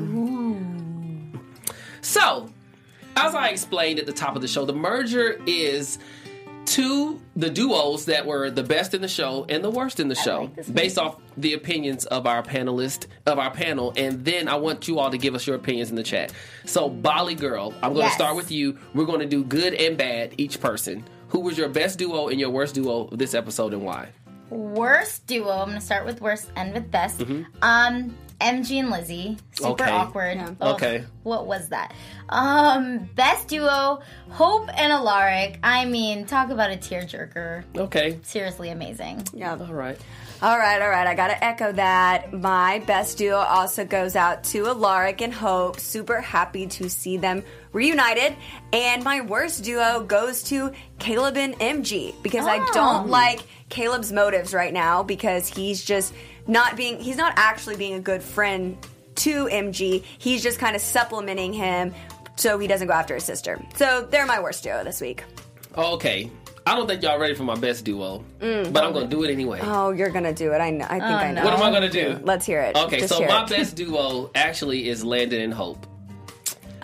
So, 2.02 2.50
as 3.16 3.36
I 3.36 3.50
explained 3.50 4.00
at 4.00 4.06
the 4.06 4.14
top 4.14 4.36
of 4.36 4.42
the 4.42 4.48
show, 4.48 4.66
the 4.66 4.74
merger 4.74 5.40
is 5.46 5.98
two 6.68 7.20
the 7.36 7.50
duos 7.50 8.06
that 8.06 8.26
were 8.26 8.52
the 8.52 8.62
best 8.62 8.94
in 8.94 9.02
the 9.02 9.08
show 9.08 9.46
and 9.48 9.64
the 9.64 9.70
worst 9.70 10.00
in 10.00 10.10
the 10.10 10.16
show 10.16 10.52
like 10.56 10.74
based 10.74 11.00
off 11.00 11.18
the 11.38 11.54
opinions 11.54 12.06
of 12.06 12.28
our 12.28 12.44
panelist 12.44 13.08
of 13.26 13.40
our 13.40 13.52
panel 13.52 13.94
and 13.96 14.24
then 14.26 14.48
I 14.48 14.56
want 14.56 14.88
you 14.88 15.00
all 15.00 15.10
to 15.10 15.18
give 15.18 15.34
us 15.34 15.48
your 15.48 15.56
opinions 15.56 15.90
in 15.90 15.96
the 15.96 16.04
chat. 16.04 16.34
So 16.66 16.90
Bolly 16.90 17.36
girl, 17.36 17.74
I'm 17.82 17.94
going 17.94 18.08
to 18.08 18.14
start 18.14 18.36
with 18.36 18.52
you. 18.52 18.78
We're 18.94 19.06
going 19.06 19.22
to 19.22 19.26
do 19.26 19.44
good 19.44 19.74
and 19.74 19.98
bad 19.98 20.36
each 20.38 20.60
person. 20.60 21.06
Who 21.30 21.40
was 21.40 21.58
your 21.58 21.70
best 21.70 22.00
duo 22.00 22.28
and 22.28 22.40
your 22.40 22.50
worst 22.50 22.76
duo 22.76 23.08
of 23.08 23.18
this 23.18 23.34
episode 23.34 23.74
and 23.74 23.84
why? 23.84 24.10
worst 24.50 25.28
duo. 25.28 25.50
I'm 25.50 25.70
gonna 25.70 25.82
start 25.82 26.06
with 26.06 26.22
worst 26.22 26.50
and 26.56 26.74
with 26.74 26.90
best. 26.90 27.20
Mm-hmm. 27.20 27.44
Um, 27.62 28.16
MG 28.40 28.80
and 28.80 28.92
Lizzie, 28.92 29.38
super 29.58 29.84
Okay. 29.84 29.92
awkward. 29.92 30.38
Yeah. 30.38 30.50
Ugh, 30.62 30.76
Okay. 30.76 31.04
what 31.24 31.48
was 31.48 31.70
that? 31.70 31.94
Um, 32.30 33.10
best 33.16 33.48
duo, 33.48 34.00
Hope 34.30 34.70
and 34.78 34.92
Alaric. 34.94 35.58
I 35.64 35.86
mean, 35.86 36.26
talk 36.26 36.50
about 36.52 36.72
a 36.72 36.76
tearjerker. 36.78 37.64
Okay. 37.76 38.20
Seriously 38.24 38.70
amazing. 38.70 39.24
Yeah. 39.34 39.54
All 39.60 39.74
right. 39.74 39.98
All 40.40 40.56
right, 40.56 40.80
all 40.80 40.90
right. 40.90 41.08
I 41.08 41.16
gotta 41.16 41.44
echo 41.44 41.72
that. 41.72 42.32
My 42.32 42.78
best 42.86 43.18
duo 43.18 43.38
also 43.38 43.86
goes 43.86 44.16
out 44.16 44.44
to 44.46 44.68
Alaric 44.68 45.22
and 45.22 45.34
Hope. 45.34 45.80
Super 45.80 46.22
happy 46.22 46.68
to 46.68 46.90
see 46.92 47.18
them 47.18 47.44
reunited. 47.72 48.36
And 48.72 49.04
my 49.04 49.22
worst 49.22 49.64
duo 49.64 50.02
goes 50.02 50.44
to 50.44 50.72
Kaleb 51.00 51.38
and 51.38 51.56
MG 51.60 52.14
because 52.22 52.46
I 52.46 52.60
Oh. 52.60 52.70
don't 52.72 53.08
like 53.10 53.40
Kaleb's 53.72 54.12
motives 54.12 54.54
right 54.54 54.72
now 54.74 55.02
because 55.02 55.48
he's 55.48 55.84
just 55.84 56.14
not 56.48 56.76
being. 56.76 57.00
He's 57.00 57.18
not 57.18 57.34
actually 57.36 57.76
being 57.76 57.94
a 57.94 58.00
good 58.00 58.22
friend 58.24 58.78
to 59.16 59.46
MG. 59.46 60.04
He's 60.18 60.44
just 60.44 60.60
kind 60.60 60.76
of 60.76 60.82
supplementing 60.82 61.54
him 61.54 61.94
so 62.36 62.60
he 62.60 62.68
doesn't 62.68 62.88
go 62.88 62.94
after 62.94 63.16
his 63.16 63.24
sister. 63.24 63.60
So 63.76 64.08
they're 64.10 64.26
my 64.26 64.40
worst 64.40 64.64
duo 64.64 64.84
this 64.84 65.02
week. 65.02 65.24
Oh, 65.76 65.96
okay. 65.96 66.32
I 66.66 66.76
don't 66.76 66.86
think 66.86 67.02
y'all 67.02 67.18
ready 67.18 67.34
for 67.34 67.44
my 67.44 67.56
best 67.56 67.86
duo, 67.86 68.26
mm. 68.40 68.74
but 68.74 68.84
I'm 68.84 68.92
gonna 68.92 69.08
do 69.08 69.24
it 69.24 69.32
anyway. 69.32 69.60
Oh, 69.62 69.92
you're 69.92 70.10
gonna 70.10 70.34
do 70.34 70.52
it. 70.52 70.58
I 70.58 70.70
know. 70.70 70.86
I 70.86 71.00
think 71.00 71.04
oh, 71.04 71.16
I 71.16 71.32
know. 71.32 71.46
What 71.46 71.54
am 71.54 71.64
I 71.64 71.72
gonna 71.72 71.90
do? 71.90 72.20
Let's 72.24 72.46
hear 72.46 72.60
it. 72.60 72.76
Okay, 72.76 73.00
Just 73.00 73.14
so 73.14 73.26
my 73.26 73.44
it. 73.44 73.50
best 73.50 73.78
duo 73.78 74.30
actually 74.36 74.90
is 74.90 75.04
Landon 75.06 75.40
and 75.42 75.54
Hope 75.54 75.88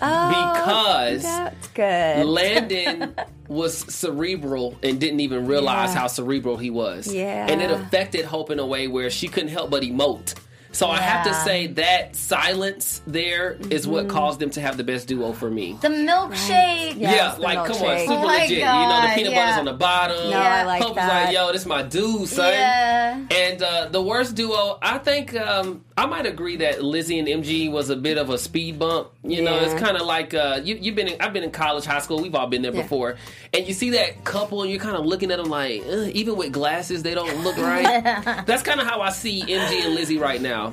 Oh, 0.04 0.52
because 0.54 1.22
that's 1.22 1.68
good. 1.68 2.26
Landon 2.26 3.14
was 3.48 3.76
cerebral 3.94 4.76
and 4.82 5.00
didn't 5.00 5.20
even 5.20 5.46
realize 5.46 5.92
Yeah. 5.94 6.00
how 6.00 6.06
cerebral 6.06 6.56
he 6.56 6.70
was. 6.70 7.12
Yeah. 7.12 7.46
And 7.48 7.60
it 7.62 7.70
affected 7.70 8.24
Hope 8.24 8.50
in 8.50 8.58
a 8.58 8.66
way 8.66 8.88
where 8.88 9.10
she 9.10 9.28
couldn't 9.28 9.50
help 9.50 9.70
but 9.70 9.82
emote. 9.82 10.34
So 10.74 10.88
I 10.88 10.98
have 10.98 11.24
to 11.26 11.32
say 11.34 11.68
that 11.68 12.14
silence 12.16 13.00
there 13.06 13.52
is 13.70 13.84
Mm-hmm. 13.84 13.92
what 13.92 14.08
caused 14.08 14.40
them 14.40 14.50
to 14.50 14.60
have 14.60 14.76
the 14.76 14.84
best 14.84 15.08
duo 15.08 15.32
for 15.32 15.50
me. 15.50 15.78
The 15.80 15.88
milkshake. 15.88 16.96
Yeah. 16.96 17.10
Yes, 17.10 17.36
yeah, 17.38 17.44
like 17.44 17.58
come 17.66 17.76
on, 17.82 17.98
super 18.00 18.12
Oh 18.12 18.26
legit. 18.26 18.50
you 18.58 18.64
know, 18.64 19.00
the 19.02 19.12
peanut 19.14 19.32
yeah. 19.32 19.44
butter's 19.46 19.58
on 19.58 19.64
the 19.66 19.72
bottom. 19.72 20.30
No, 20.30 20.36
I 20.38 20.64
like 20.64 20.82
Hope 20.82 20.94
that. 20.96 21.26
like, 21.26 21.34
yo, 21.34 21.52
this 21.52 21.62
is 21.62 21.66
my 21.66 21.82
dude, 21.82 22.28
son. 22.28 22.52
Yeah. 22.52 23.24
And 23.30 23.62
uh, 23.62 23.88
the 23.90 24.02
worst 24.02 24.34
duo, 24.34 24.78
I 24.82 24.98
think 24.98 25.36
um, 25.36 25.84
I 25.96 26.06
might 26.06 26.26
agree 26.26 26.56
that 26.56 26.82
Lizzie 26.82 27.18
and 27.18 27.28
MG 27.28 27.70
was 27.70 27.90
a 27.90 27.96
bit 27.96 28.18
of 28.18 28.30
a 28.30 28.38
speed 28.38 28.78
bump. 28.78 29.10
You 29.22 29.42
know, 29.42 29.56
it's 29.60 29.74
kind 29.80 29.96
of 29.96 30.06
like 30.06 30.34
uh, 30.34 30.60
you, 30.64 30.76
you've 30.76 30.94
been. 30.96 31.08
In, 31.08 31.20
I've 31.20 31.32
been 31.32 31.44
in 31.44 31.50
college, 31.50 31.84
high 31.84 32.00
school. 32.00 32.20
We've 32.22 32.34
all 32.34 32.46
been 32.46 32.62
there 32.62 32.74
Yeah. 32.74 32.82
before. 32.82 33.16
And 33.52 33.66
you 33.68 33.74
see 33.74 33.90
that 33.90 34.24
couple, 34.24 34.62
and 34.62 34.70
you're 34.70 34.80
kind 34.80 34.96
of 34.96 35.04
looking 35.06 35.30
at 35.30 35.36
them 35.38 35.48
like, 35.48 35.82
even 35.86 36.36
with 36.36 36.52
glasses, 36.52 37.02
they 37.02 37.14
don't 37.14 37.44
look 37.44 37.56
right. 37.58 37.84
That's 38.46 38.62
kind 38.62 38.80
of 38.80 38.86
how 38.86 39.00
I 39.02 39.10
see 39.10 39.42
MG 39.42 39.84
and 39.84 39.94
Lizzie 39.94 40.18
right 40.18 40.40
now. 40.40 40.63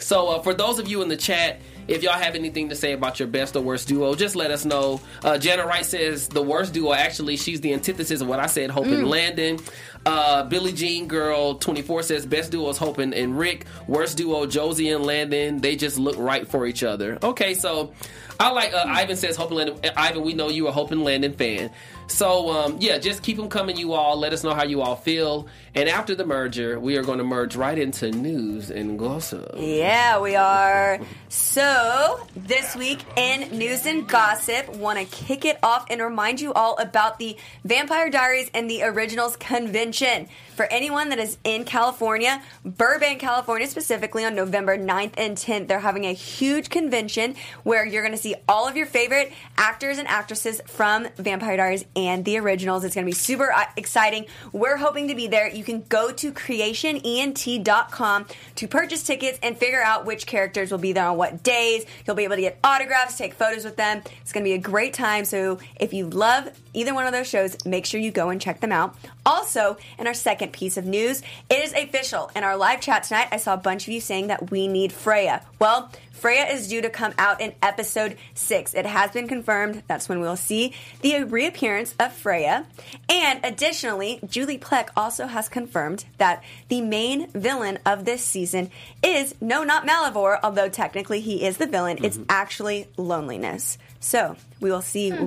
So 0.00 0.28
uh, 0.28 0.42
for 0.42 0.54
those 0.54 0.78
of 0.78 0.88
you 0.88 1.02
in 1.02 1.08
the 1.08 1.16
chat. 1.16 1.60
If 1.88 2.04
y'all 2.04 2.12
have 2.12 2.36
anything 2.36 2.68
to 2.68 2.76
say 2.76 2.92
about 2.92 3.18
your 3.18 3.26
best 3.26 3.56
or 3.56 3.62
worst 3.62 3.88
duo, 3.88 4.14
just 4.14 4.36
let 4.36 4.52
us 4.52 4.64
know. 4.64 5.00
Uh, 5.24 5.38
Jenna 5.38 5.66
Wright 5.66 5.84
says 5.84 6.28
the 6.28 6.42
worst 6.42 6.72
duo. 6.72 6.92
Actually, 6.92 7.36
she's 7.36 7.60
the 7.62 7.72
antithesis 7.72 8.20
of 8.20 8.28
what 8.28 8.38
I 8.38 8.46
said. 8.46 8.70
Hope 8.70 8.86
and 8.86 9.08
Landon. 9.08 9.58
Uh, 10.06 10.44
Billie 10.44 10.72
Jean 10.72 11.08
Girl 11.08 11.56
twenty 11.56 11.82
four 11.82 12.04
says 12.04 12.24
best 12.26 12.52
duo 12.52 12.68
is 12.68 12.78
Hope 12.78 12.98
and, 12.98 13.12
and 13.12 13.36
Rick. 13.36 13.66
Worst 13.88 14.18
duo 14.18 14.46
Josie 14.46 14.90
and 14.90 15.04
Landon. 15.04 15.58
They 15.60 15.74
just 15.74 15.98
look 15.98 16.16
right 16.16 16.46
for 16.46 16.64
each 16.64 16.84
other. 16.84 17.18
Okay, 17.24 17.54
so 17.54 17.92
I 18.38 18.52
like. 18.52 18.72
Uh, 18.72 18.84
Ivan 18.86 19.16
says 19.16 19.34
Hope 19.34 19.48
and 19.48 19.56
Landon. 19.56 19.90
Ivan, 19.96 20.22
we 20.22 20.32
know 20.32 20.48
you 20.48 20.68
a 20.68 20.72
Hope 20.72 20.92
and 20.92 21.02
Landon 21.02 21.32
fan. 21.32 21.72
So 22.10 22.50
um, 22.50 22.76
yeah, 22.80 22.98
just 22.98 23.22
keep 23.22 23.36
them 23.36 23.48
coming, 23.48 23.76
you 23.76 23.92
all. 23.92 24.16
Let 24.18 24.32
us 24.32 24.42
know 24.42 24.52
how 24.52 24.64
you 24.64 24.82
all 24.82 24.96
feel. 24.96 25.46
And 25.74 25.88
after 25.88 26.16
the 26.16 26.26
merger, 26.26 26.80
we 26.80 26.96
are 26.96 27.02
going 27.02 27.18
to 27.18 27.24
merge 27.24 27.54
right 27.54 27.78
into 27.78 28.10
news 28.10 28.70
and 28.70 28.98
gossip. 28.98 29.52
Yeah, 29.56 30.18
we 30.20 30.34
are. 30.34 30.98
So, 31.28 32.26
this 32.34 32.74
week 32.74 32.98
in 33.16 33.56
news 33.56 33.86
and 33.86 34.08
gossip, 34.08 34.68
want 34.76 34.98
to 34.98 35.04
kick 35.04 35.44
it 35.44 35.58
off 35.62 35.86
and 35.88 36.00
remind 36.00 36.40
you 36.40 36.52
all 36.52 36.76
about 36.78 37.20
the 37.20 37.36
Vampire 37.64 38.10
Diaries 38.10 38.50
and 38.52 38.68
the 38.68 38.82
Originals 38.82 39.36
convention. 39.36 40.26
For 40.56 40.66
anyone 40.66 41.10
that 41.10 41.20
is 41.20 41.38
in 41.44 41.64
California, 41.64 42.42
Burbank, 42.64 43.20
California 43.20 43.68
specifically, 43.68 44.24
on 44.24 44.34
November 44.34 44.76
9th 44.76 45.14
and 45.16 45.36
10th, 45.36 45.68
they're 45.68 45.78
having 45.78 46.04
a 46.04 46.12
huge 46.12 46.68
convention 46.68 47.36
where 47.62 47.86
you're 47.86 48.02
going 48.02 48.14
to 48.14 48.20
see 48.20 48.34
all 48.48 48.66
of 48.66 48.76
your 48.76 48.86
favorite 48.86 49.32
actors 49.56 49.98
and 49.98 50.08
actresses 50.08 50.60
from 50.66 51.06
Vampire 51.16 51.56
Diaries 51.56 51.84
and 52.06 52.24
the 52.24 52.38
Originals. 52.38 52.84
It's 52.84 52.94
going 52.94 53.04
to 53.04 53.10
be 53.10 53.14
super 53.14 53.52
uh, 53.52 53.64
exciting. 53.76 54.26
We're 54.52 54.76
hoping 54.76 55.08
to 55.08 55.14
be 55.14 55.26
there. 55.26 55.48
You 55.48 55.64
can 55.64 55.82
go 55.88 56.12
to 56.12 56.32
creationent.com 56.32 58.26
to 58.56 58.68
purchase 58.68 59.02
tickets 59.02 59.38
and 59.42 59.56
figure 59.56 59.82
out 59.82 60.06
which 60.06 60.26
characters 60.26 60.70
will 60.70 60.78
be 60.78 60.92
there 60.92 61.06
on 61.06 61.16
what 61.16 61.42
days. 61.42 61.84
You'll 62.06 62.16
be 62.16 62.24
able 62.24 62.36
to 62.36 62.42
get 62.42 62.58
autographs, 62.62 63.16
take 63.16 63.34
photos 63.34 63.64
with 63.64 63.76
them. 63.76 64.02
It's 64.22 64.32
going 64.32 64.44
to 64.44 64.48
be 64.48 64.54
a 64.54 64.58
great 64.58 64.94
time. 64.94 65.24
So 65.24 65.58
if 65.78 65.92
you 65.92 66.08
love 66.08 66.50
either 66.74 66.94
one 66.94 67.06
of 67.06 67.12
those 67.12 67.28
shows, 67.28 67.56
make 67.64 67.86
sure 67.86 68.00
you 68.00 68.10
go 68.10 68.30
and 68.30 68.40
check 68.40 68.60
them 68.60 68.72
out. 68.72 68.96
Also, 69.26 69.76
in 69.98 70.06
our 70.06 70.14
second 70.14 70.52
piece 70.52 70.76
of 70.76 70.86
news, 70.86 71.22
it 71.48 71.64
is 71.64 71.72
official. 71.72 72.30
In 72.34 72.44
our 72.44 72.56
live 72.56 72.80
chat 72.80 73.04
tonight, 73.04 73.28
I 73.32 73.36
saw 73.36 73.54
a 73.54 73.58
bunch 73.58 73.86
of 73.86 73.92
you 73.92 74.00
saying 74.00 74.28
that 74.28 74.50
we 74.50 74.68
need 74.68 74.92
Freya. 74.92 75.42
Well, 75.58 75.90
Freya 76.20 76.46
is 76.48 76.68
due 76.68 76.82
to 76.82 76.90
come 76.90 77.14
out 77.16 77.40
in 77.40 77.54
episode 77.62 78.18
six. 78.34 78.74
It 78.74 78.84
has 78.84 79.10
been 79.10 79.26
confirmed. 79.26 79.82
That's 79.86 80.06
when 80.06 80.20
we'll 80.20 80.36
see 80.36 80.74
the 81.00 81.24
reappearance 81.24 81.89
of 81.98 82.12
Freya. 82.12 82.66
And 83.08 83.40
additionally, 83.44 84.20
Julie 84.26 84.58
Plec 84.58 84.88
also 84.96 85.26
has 85.26 85.48
confirmed 85.48 86.04
that 86.18 86.42
the 86.68 86.80
main 86.80 87.28
villain 87.30 87.78
of 87.84 88.04
this 88.04 88.24
season 88.24 88.70
is 89.02 89.34
no, 89.40 89.64
not 89.64 89.86
Malivore, 89.86 90.38
although 90.42 90.68
technically 90.68 91.20
he 91.20 91.44
is 91.44 91.56
the 91.56 91.66
villain. 91.66 92.04
It's 92.04 92.16
mm-hmm. 92.16 92.26
actually 92.28 92.88
loneliness. 92.96 93.78
So 94.00 94.36
we 94.60 94.70
will 94.70 94.82
see 94.82 95.10
hmm. 95.10 95.26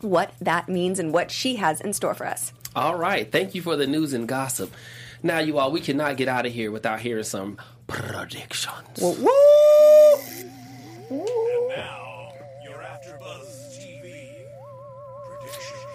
what 0.00 0.32
that 0.40 0.68
means 0.68 0.98
and 0.98 1.12
what 1.12 1.30
she 1.30 1.56
has 1.56 1.80
in 1.80 1.92
store 1.92 2.14
for 2.14 2.26
us. 2.26 2.52
All 2.74 2.96
right. 2.96 3.30
Thank 3.30 3.54
you 3.54 3.62
for 3.62 3.76
the 3.76 3.86
news 3.86 4.12
and 4.12 4.28
gossip. 4.28 4.72
Now, 5.22 5.38
you 5.40 5.58
all, 5.58 5.70
we 5.70 5.80
cannot 5.80 6.16
get 6.16 6.28
out 6.28 6.46
of 6.46 6.52
here 6.52 6.70
without 6.70 7.00
hearing 7.00 7.24
some 7.24 7.58
predictions. 7.86 9.00
Now, 11.10 12.09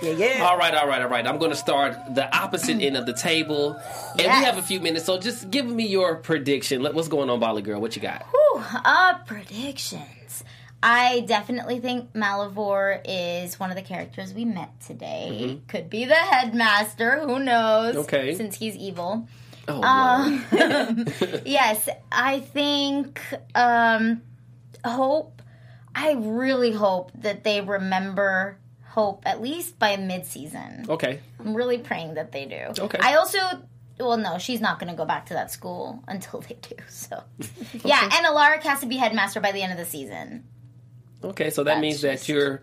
Yeah, 0.05 0.11
yeah. 0.37 0.43
All 0.45 0.57
right, 0.57 0.73
all 0.75 0.87
right, 0.87 1.01
all 1.01 1.07
right. 1.09 1.25
I'm 1.25 1.37
going 1.39 1.51
to 1.51 1.57
start 1.57 1.97
the 2.13 2.33
opposite 2.37 2.81
end 2.81 2.95
of 2.97 3.05
the 3.05 3.13
table. 3.13 3.73
And 4.11 4.21
Yes. 4.21 4.39
we 4.39 4.45
have 4.45 4.57
a 4.57 4.61
few 4.61 4.79
minutes, 4.79 5.05
so 5.05 5.17
just 5.19 5.49
give 5.49 5.65
me 5.65 5.87
your 5.87 6.15
prediction. 6.17 6.83
What's 6.83 7.07
going 7.07 7.29
on, 7.29 7.39
Bolly 7.39 7.61
Girl? 7.61 7.81
What 7.81 7.95
you 7.95 8.01
got? 8.01 8.23
Whew, 8.31 8.61
uh, 8.85 9.15
predictions. 9.25 10.43
I 10.83 11.21
definitely 11.21 11.79
think 11.79 12.13
Malivore 12.13 13.01
is 13.05 13.59
one 13.59 13.71
of 13.71 13.75
the 13.75 13.81
characters 13.81 14.33
we 14.33 14.45
met 14.45 14.69
today. 14.85 15.59
Could 15.67 15.89
be 15.89 16.05
the 16.05 16.13
headmaster. 16.13 17.21
Who 17.21 17.39
knows? 17.39 17.95
Okay. 17.95 18.35
Since 18.35 18.57
he's 18.57 18.75
evil. 18.75 19.27
Oh, 19.67 19.81
Um, 19.81 20.45
yes, 21.45 21.89
I 22.11 22.39
think 22.41 23.19
um, 23.55 24.21
Hope. 24.85 25.41
I 25.97 26.11
really 26.19 26.71
hope 26.73 27.11
that 27.21 27.43
they 27.45 27.61
remember 27.61 28.57
Hope 28.95 29.23
at 29.25 29.41
least 29.41 29.77
by 29.77 29.97
mid-season. 29.97 30.85
Okay. 30.87 31.19
I'm 31.37 31.53
really 31.53 31.77
praying 31.79 32.13
that 32.13 32.31
they 32.31 32.45
do. 32.45 32.81
Okay. 32.85 32.97
I 33.01 33.15
also, 33.15 33.39
well, 33.99 34.15
no, 34.15 34.37
she's 34.37 34.61
not 34.61 34.79
going 34.79 34.89
to 34.89 34.95
go 34.95 35.03
back 35.03 35.25
to 35.25 35.33
that 35.33 35.51
school 35.51 36.01
until 36.07 36.39
they 36.39 36.55
do. 36.61 36.75
So, 36.87 37.21
yeah, 37.83 38.03
and 38.03 38.25
Alaric 38.25 38.63
has 38.63 38.79
to 38.79 38.85
be 38.85 38.95
headmaster 38.95 39.41
by 39.41 39.51
the 39.51 39.61
end 39.61 39.73
of 39.73 39.77
the 39.77 39.83
season. 39.85 40.45
Okay, 41.21 41.49
so 41.49 41.63
that 41.65 41.73
That's 41.73 41.81
means 41.81 42.01
just- 42.01 42.25
that 42.27 42.31
you're 42.33 42.61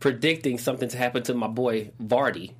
predicting 0.00 0.56
something 0.56 0.88
to 0.88 0.96
happen 0.96 1.22
to 1.24 1.34
my 1.34 1.48
boy 1.48 1.90
Vardy. 2.02 2.54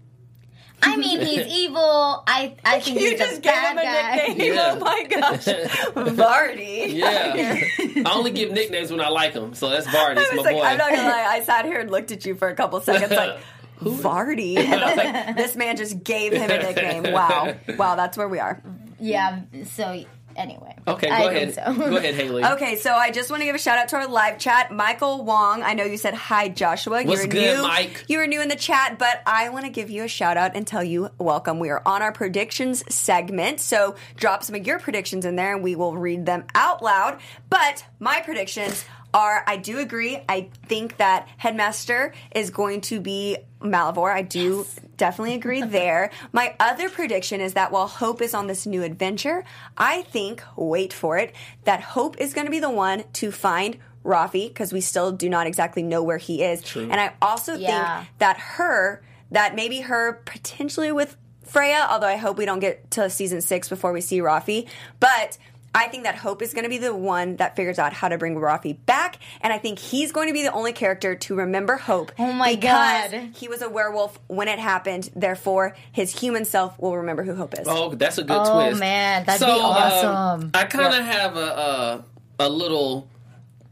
I 0.83 0.97
mean, 0.97 1.21
he's 1.21 1.47
evil. 1.59 2.23
I 2.27 2.55
I 2.65 2.81
think 2.81 3.01
You 3.01 3.11
he's 3.11 3.19
just 3.19 3.39
a 3.39 3.41
gave 3.41 3.53
bad 3.53 3.73
him 3.73 3.79
a 3.79 3.83
guy. 3.83 4.27
nickname. 4.29 4.53
Oh 4.53 4.55
yeah. 4.55 4.75
Oh 4.75 4.79
my 4.81 5.03
gosh. 5.05 5.45
Vardy. 6.17 6.95
Yeah. 6.95 8.05
I 8.09 8.13
only 8.15 8.31
give 8.31 8.53
nicknames 8.53 8.91
when 8.91 9.01
I 9.01 9.09
like 9.09 9.35
them, 9.35 9.55
so 9.55 9.69
that's 9.71 9.87
Vardy. 9.87 10.19
I 10.19 10.23
It's 10.23 10.33
was 10.33 10.45
my 10.45 10.51
like, 10.53 10.57
boy. 10.57 10.63
I'm 10.63 10.79
not 10.79 10.91
gonna 10.91 11.09
lie. 11.09 11.27
I 11.29 11.41
sat 11.43 11.65
here 11.65 11.81
and 11.81 11.91
looked 11.91 12.13
at 12.13 12.25
you 12.27 12.35
for 12.35 12.49
a 12.49 12.55
couple 12.55 12.81
seconds, 12.81 13.11
like 13.13 13.39
Vardy, 13.83 14.57
and 14.59 14.75
I 14.83 14.87
was 14.89 14.97
like, 14.97 15.37
this 15.37 15.57
man 15.57 15.77
just 15.77 16.03
gave 16.03 16.33
him 16.33 16.51
a 16.51 16.59
nickname. 16.59 17.13
Wow, 17.13 17.55
wow, 17.77 17.95
that's 17.97 18.17
where 18.17 18.29
we 18.29 18.39
are. 18.39 18.63
Yeah. 19.01 19.41
So 19.67 20.05
anyway. 20.39 20.75
okay, 20.87 21.09
go 21.09 21.15
I 21.15 21.33
ahead. 21.33 21.55
so. 21.55 21.75
Go 21.75 21.97
ahead, 21.97 22.15
Haley. 22.15 22.45
Okay, 22.59 22.77
so 22.77 22.95
I 22.95 23.11
just 23.11 23.31
want 23.31 23.41
to 23.43 23.45
give 23.45 23.55
a 23.55 23.59
shout 23.59 23.79
out 23.79 23.89
to 23.89 23.97
our 23.97 24.09
live 24.09 24.39
chat, 24.39 24.73
Michael 24.73 25.25
Wong. 25.25 25.63
I 25.63 25.75
know 25.75 25.85
you 25.85 25.99
said 25.99 26.15
hi, 26.15 26.49
Joshua. 26.49 27.03
What's 27.05 27.21
You're 27.23 27.29
good, 27.29 27.57
new. 27.59 27.63
Mike? 27.63 28.05
You 28.09 28.19
were 28.19 28.27
new 28.27 28.41
in 28.41 28.49
the 28.49 28.57
chat, 28.57 28.99
but 28.99 29.21
I 29.27 29.51
want 29.51 29.67
to 29.67 29.71
give 29.71 29.91
you 29.91 30.05
a 30.05 30.09
shout 30.09 30.37
out 30.37 30.53
and 30.55 30.67
tell 30.67 30.83
you 30.83 31.11
welcome. 31.19 31.59
We 31.59 31.69
are 31.71 31.83
on 31.85 32.01
our 32.03 32.13
predictions 32.13 32.83
segment, 32.93 33.61
so 33.61 33.97
drop 34.17 34.43
some 34.43 34.55
of 34.57 34.67
your 34.67 34.79
predictions 34.79 35.25
in 35.25 35.37
there, 35.37 35.55
and 35.55 35.63
we 35.63 35.75
will 35.75 35.97
read 35.97 36.25
them 36.25 36.45
out 36.55 36.83
loud. 36.83 37.19
But 37.51 37.85
my 37.99 38.21
predictions 38.21 38.85
are 39.15 39.43
I 39.47 39.57
do 39.57 39.79
agree. 39.79 40.19
I 40.29 40.49
think 40.67 40.97
that 40.99 41.29
Headmaster 41.39 42.13
is 42.35 42.51
going 42.51 42.83
to 42.83 43.01
be 43.01 43.39
Malivore. 43.61 44.13
I 44.13 44.23
do 44.23 44.67
definitely 44.97 45.35
agree 45.35 45.63
there. 45.79 46.11
My 46.33 46.55
other 46.61 46.89
prediction 46.91 47.41
is 47.41 47.55
that 47.55 47.73
while 47.73 47.87
Hope 47.89 48.21
is 48.23 48.35
on 48.35 48.47
this 48.47 48.67
new 48.67 48.83
adventure, 48.83 49.45
I 49.77 50.03
think, 50.03 50.43
wait 50.57 50.93
for 50.93 51.19
it, 51.19 51.35
that 51.65 51.81
Hope 51.81 52.19
is 52.19 52.35
going 52.35 52.47
to 52.47 52.51
be 52.51 52.61
the 52.61 52.71
one 52.71 53.05
to 53.15 53.31
find 53.33 53.79
Rafi 54.05 54.49
because 54.49 54.73
we 54.73 54.81
still 54.81 55.11
do 55.13 55.29
not 55.29 55.47
exactly 55.47 55.83
know 55.83 56.03
where 56.03 56.19
he 56.19 56.43
is. 56.43 56.63
And 56.77 56.95
I 57.01 57.15
also 57.21 57.57
Yeah. 57.57 57.97
think 58.05 58.09
that 58.19 58.39
her, 58.39 59.03
that 59.31 59.55
maybe 59.55 59.81
her 59.81 60.21
potentially 60.25 60.93
with 60.93 61.17
Freya, 61.45 61.87
although 61.91 62.07
I 62.07 62.17
hope 62.17 62.37
we 62.37 62.45
don't 62.45 62.59
get 62.59 62.91
to 62.93 63.09
season 63.09 63.41
six 63.41 63.71
before 63.71 63.91
we 63.93 64.03
see 64.03 64.21
Rafi, 64.21 64.69
but 65.01 65.39
I 65.75 65.89
think 65.89 66.05
that 66.05 66.17
Hope 66.17 66.43
is 66.43 66.55
going 66.55 66.65
to 66.65 66.69
be 66.71 66.79
the 66.79 66.95
one 66.95 67.37
that 67.37 67.55
figures 67.55 67.79
out 67.79 67.93
how 67.93 68.09
to 68.09 68.19
bring 68.19 68.35
Rafi 68.37 68.77
back, 68.87 69.19
and 69.41 69.53
I 69.53 69.59
think 69.59 69.79
he's 69.79 70.13
going 70.13 70.29
to 70.29 70.33
be 70.33 70.43
the 70.43 70.53
only 70.53 70.73
character 70.73 71.15
to 71.15 71.35
remember 71.37 71.77
Hope. 71.77 72.11
Oh 72.19 72.33
my 72.33 72.55
because 72.55 73.13
God. 73.13 73.31
he 73.35 73.49
was 73.49 73.63
a 73.63 73.69
werewolf 73.69 74.19
when 74.29 74.49
it 74.49 74.59
happened. 74.59 75.11
Therefore, 75.15 75.77
his 75.93 76.19
human 76.19 76.45
self 76.45 76.79
will 76.79 76.97
remember 76.97 77.23
who 77.23 77.35
Hope 77.35 77.55
is. 77.59 77.67
Oh, 77.69 77.95
that's 77.95 78.19
a 78.19 78.23
good 78.25 78.37
Oh, 78.37 78.63
twist. 78.63 78.77
Oh 78.77 78.81
man, 78.81 79.27
that'd 79.27 79.41
so, 79.41 79.47
be 79.47 79.53
um, 79.53 79.61
awesome. 79.61 80.51
I 80.55 80.65
kind 80.65 80.95
of 80.95 81.05
have 81.05 81.37
a, 81.37 81.41
a 81.41 82.05
a 82.41 82.49
little. 82.49 83.09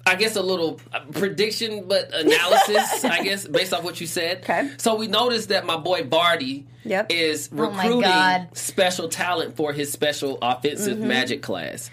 I 0.06 0.14
guess 0.14 0.36
a 0.36 0.42
little 0.42 0.80
uh, 0.92 1.00
prediction, 1.12 1.88
but 1.88 2.14
analysis. 2.14 3.04
I 3.04 3.22
guess 3.24 3.46
based 3.46 3.72
off 3.74 3.82
what 3.82 4.00
you 4.00 4.06
said. 4.06 4.38
Okay. 4.38 4.70
So 4.78 4.94
we 4.94 5.08
noticed 5.08 5.48
that 5.48 5.66
my 5.66 5.76
boy 5.76 6.02
Vardy 6.02 6.64
Yep. 6.84 7.06
is 7.10 7.48
Oh 7.52 7.56
recruiting 7.66 8.02
God. 8.02 8.48
special 8.56 9.08
talent 9.08 9.56
for 9.56 9.72
his 9.72 9.90
special 9.92 10.38
offensive 10.40 10.98
Mm-hmm. 10.98 11.08
magic 11.08 11.42
class. 11.42 11.90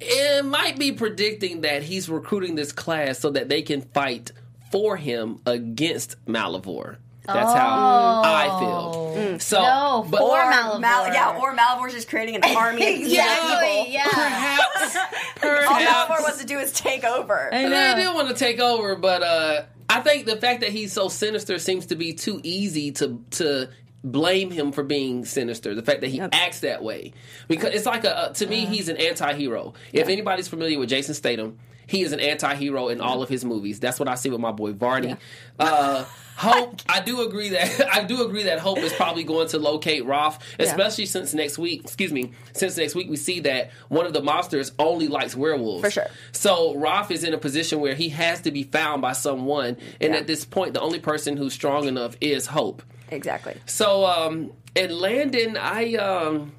It 0.00 0.44
might 0.44 0.78
be 0.78 0.92
predicting 0.92 1.62
that 1.62 1.82
he's 1.82 2.08
recruiting 2.08 2.54
this 2.54 2.70
class 2.70 3.18
so 3.18 3.30
that 3.30 3.48
they 3.48 3.62
can 3.62 3.80
fight 3.82 4.30
for 4.70 4.96
him 4.96 5.40
against 5.44 6.14
Malivore. 6.26 6.98
That's 7.34 7.52
how 7.52 8.22
I 8.24 8.58
feel. 8.60 9.38
So, 9.40 9.60
No, 9.60 10.06
but 10.10 10.20
Or 10.20 10.38
Or 10.40 10.50
Malivore. 10.52 10.80
Mal- 10.80 11.12
yeah, 11.12 11.38
or 11.38 11.54
Malivore's 11.54 11.92
just 11.92 12.08
creating 12.08 12.36
an 12.36 12.56
army 12.56 12.82
of 12.82 12.88
evil. 13.00 13.06
Exactly. 13.12 13.92
Yeah. 13.92 14.08
perhaps, 14.10 14.96
All 14.96 15.04
perhaps 15.42 16.10
Malivore 16.10 16.22
wants 16.22 16.38
to 16.40 16.46
do 16.46 16.58
is 16.58 16.72
take 16.72 17.04
over. 17.04 17.36
And 17.52 17.72
they 17.72 18.02
did 18.04 18.14
want 18.14 18.28
to 18.28 18.34
take 18.34 18.58
over, 18.60 18.96
but 18.96 19.22
uh, 19.22 19.62
I 19.88 20.00
think 20.00 20.26
the 20.26 20.36
fact 20.36 20.60
that 20.60 20.70
he's 20.70 20.92
so 20.92 21.08
sinister 21.08 21.58
seems 21.58 21.86
to 21.86 21.96
be 21.96 22.12
too 22.14 22.40
easy 22.42 22.92
to 22.92 23.22
to 23.32 23.68
blame 24.04 24.50
him 24.50 24.70
for 24.72 24.82
being 24.84 25.24
sinister. 25.24 25.74
The 25.74 25.82
fact 25.82 26.00
that 26.02 26.08
he 26.08 26.20
acts 26.20 26.60
that 26.60 26.82
way, 26.82 27.12
because 27.48 27.74
it's 27.74 27.86
like 27.86 28.04
a, 28.04 28.16
uh, 28.16 28.32
to 28.34 28.46
me 28.46 28.64
he's 28.64 28.88
an 28.88 28.96
anti-hero. 28.96 29.74
If 29.92 30.08
anybody's 30.08 30.46
familiar 30.48 30.78
with 30.78 30.88
Jason 30.88 31.14
Statham, 31.14 31.58
he 31.88 32.02
is 32.02 32.12
an 32.12 32.20
anti-hero 32.20 32.88
in 32.88 33.00
all 33.00 33.22
of 33.22 33.28
his 33.28 33.44
movies. 33.44 33.80
That's 33.80 33.98
what 33.98 34.08
I 34.08 34.14
see 34.14 34.30
with 34.30 34.40
my 34.40 34.52
boy 34.52 34.72
Vardy. 34.72 35.16
Uh, 35.58 36.04
Hope, 36.36 36.82
I 36.88 37.00
do 37.00 37.22
agree 37.26 37.48
that 37.48 37.88
I 37.92 38.04
do 38.04 38.24
agree 38.24 38.44
that 38.44 38.60
Hope 38.60 38.78
is 38.78 38.92
probably 38.92 39.24
going 39.24 39.48
to 39.48 39.58
locate 39.58 40.04
Raf, 40.04 40.38
especially 40.60 41.06
since 41.06 41.34
next 41.34 41.58
week. 41.58 41.80
Excuse 41.82 42.12
me, 42.12 42.30
since 42.52 42.76
next 42.76 42.94
week 42.94 43.10
we 43.10 43.16
see 43.16 43.40
that 43.40 43.72
one 43.88 44.06
of 44.06 44.12
the 44.12 44.22
monsters 44.22 44.70
only 44.78 45.08
likes 45.08 45.34
werewolves. 45.34 45.82
For 45.82 45.90
sure. 45.90 46.06
So 46.30 46.76
Raf 46.76 47.10
is 47.10 47.24
in 47.24 47.34
a 47.34 47.38
position 47.38 47.80
where 47.80 47.94
he 47.94 48.10
has 48.10 48.40
to 48.42 48.52
be 48.52 48.62
found 48.62 49.02
by 49.02 49.14
someone, 49.14 49.78
and 50.00 50.12
Yeah. 50.12 50.20
at 50.20 50.28
this 50.28 50.44
point, 50.44 50.74
the 50.74 50.80
only 50.80 51.00
person 51.00 51.36
who's 51.36 51.54
strong 51.54 51.88
enough 51.88 52.16
is 52.20 52.46
Hope. 52.46 52.84
Exactly. 53.10 53.56
So, 53.66 54.04
um, 54.06 54.52
and 54.76 54.92
Landon, 54.92 55.56
I 55.56 55.94
um, 55.94 56.52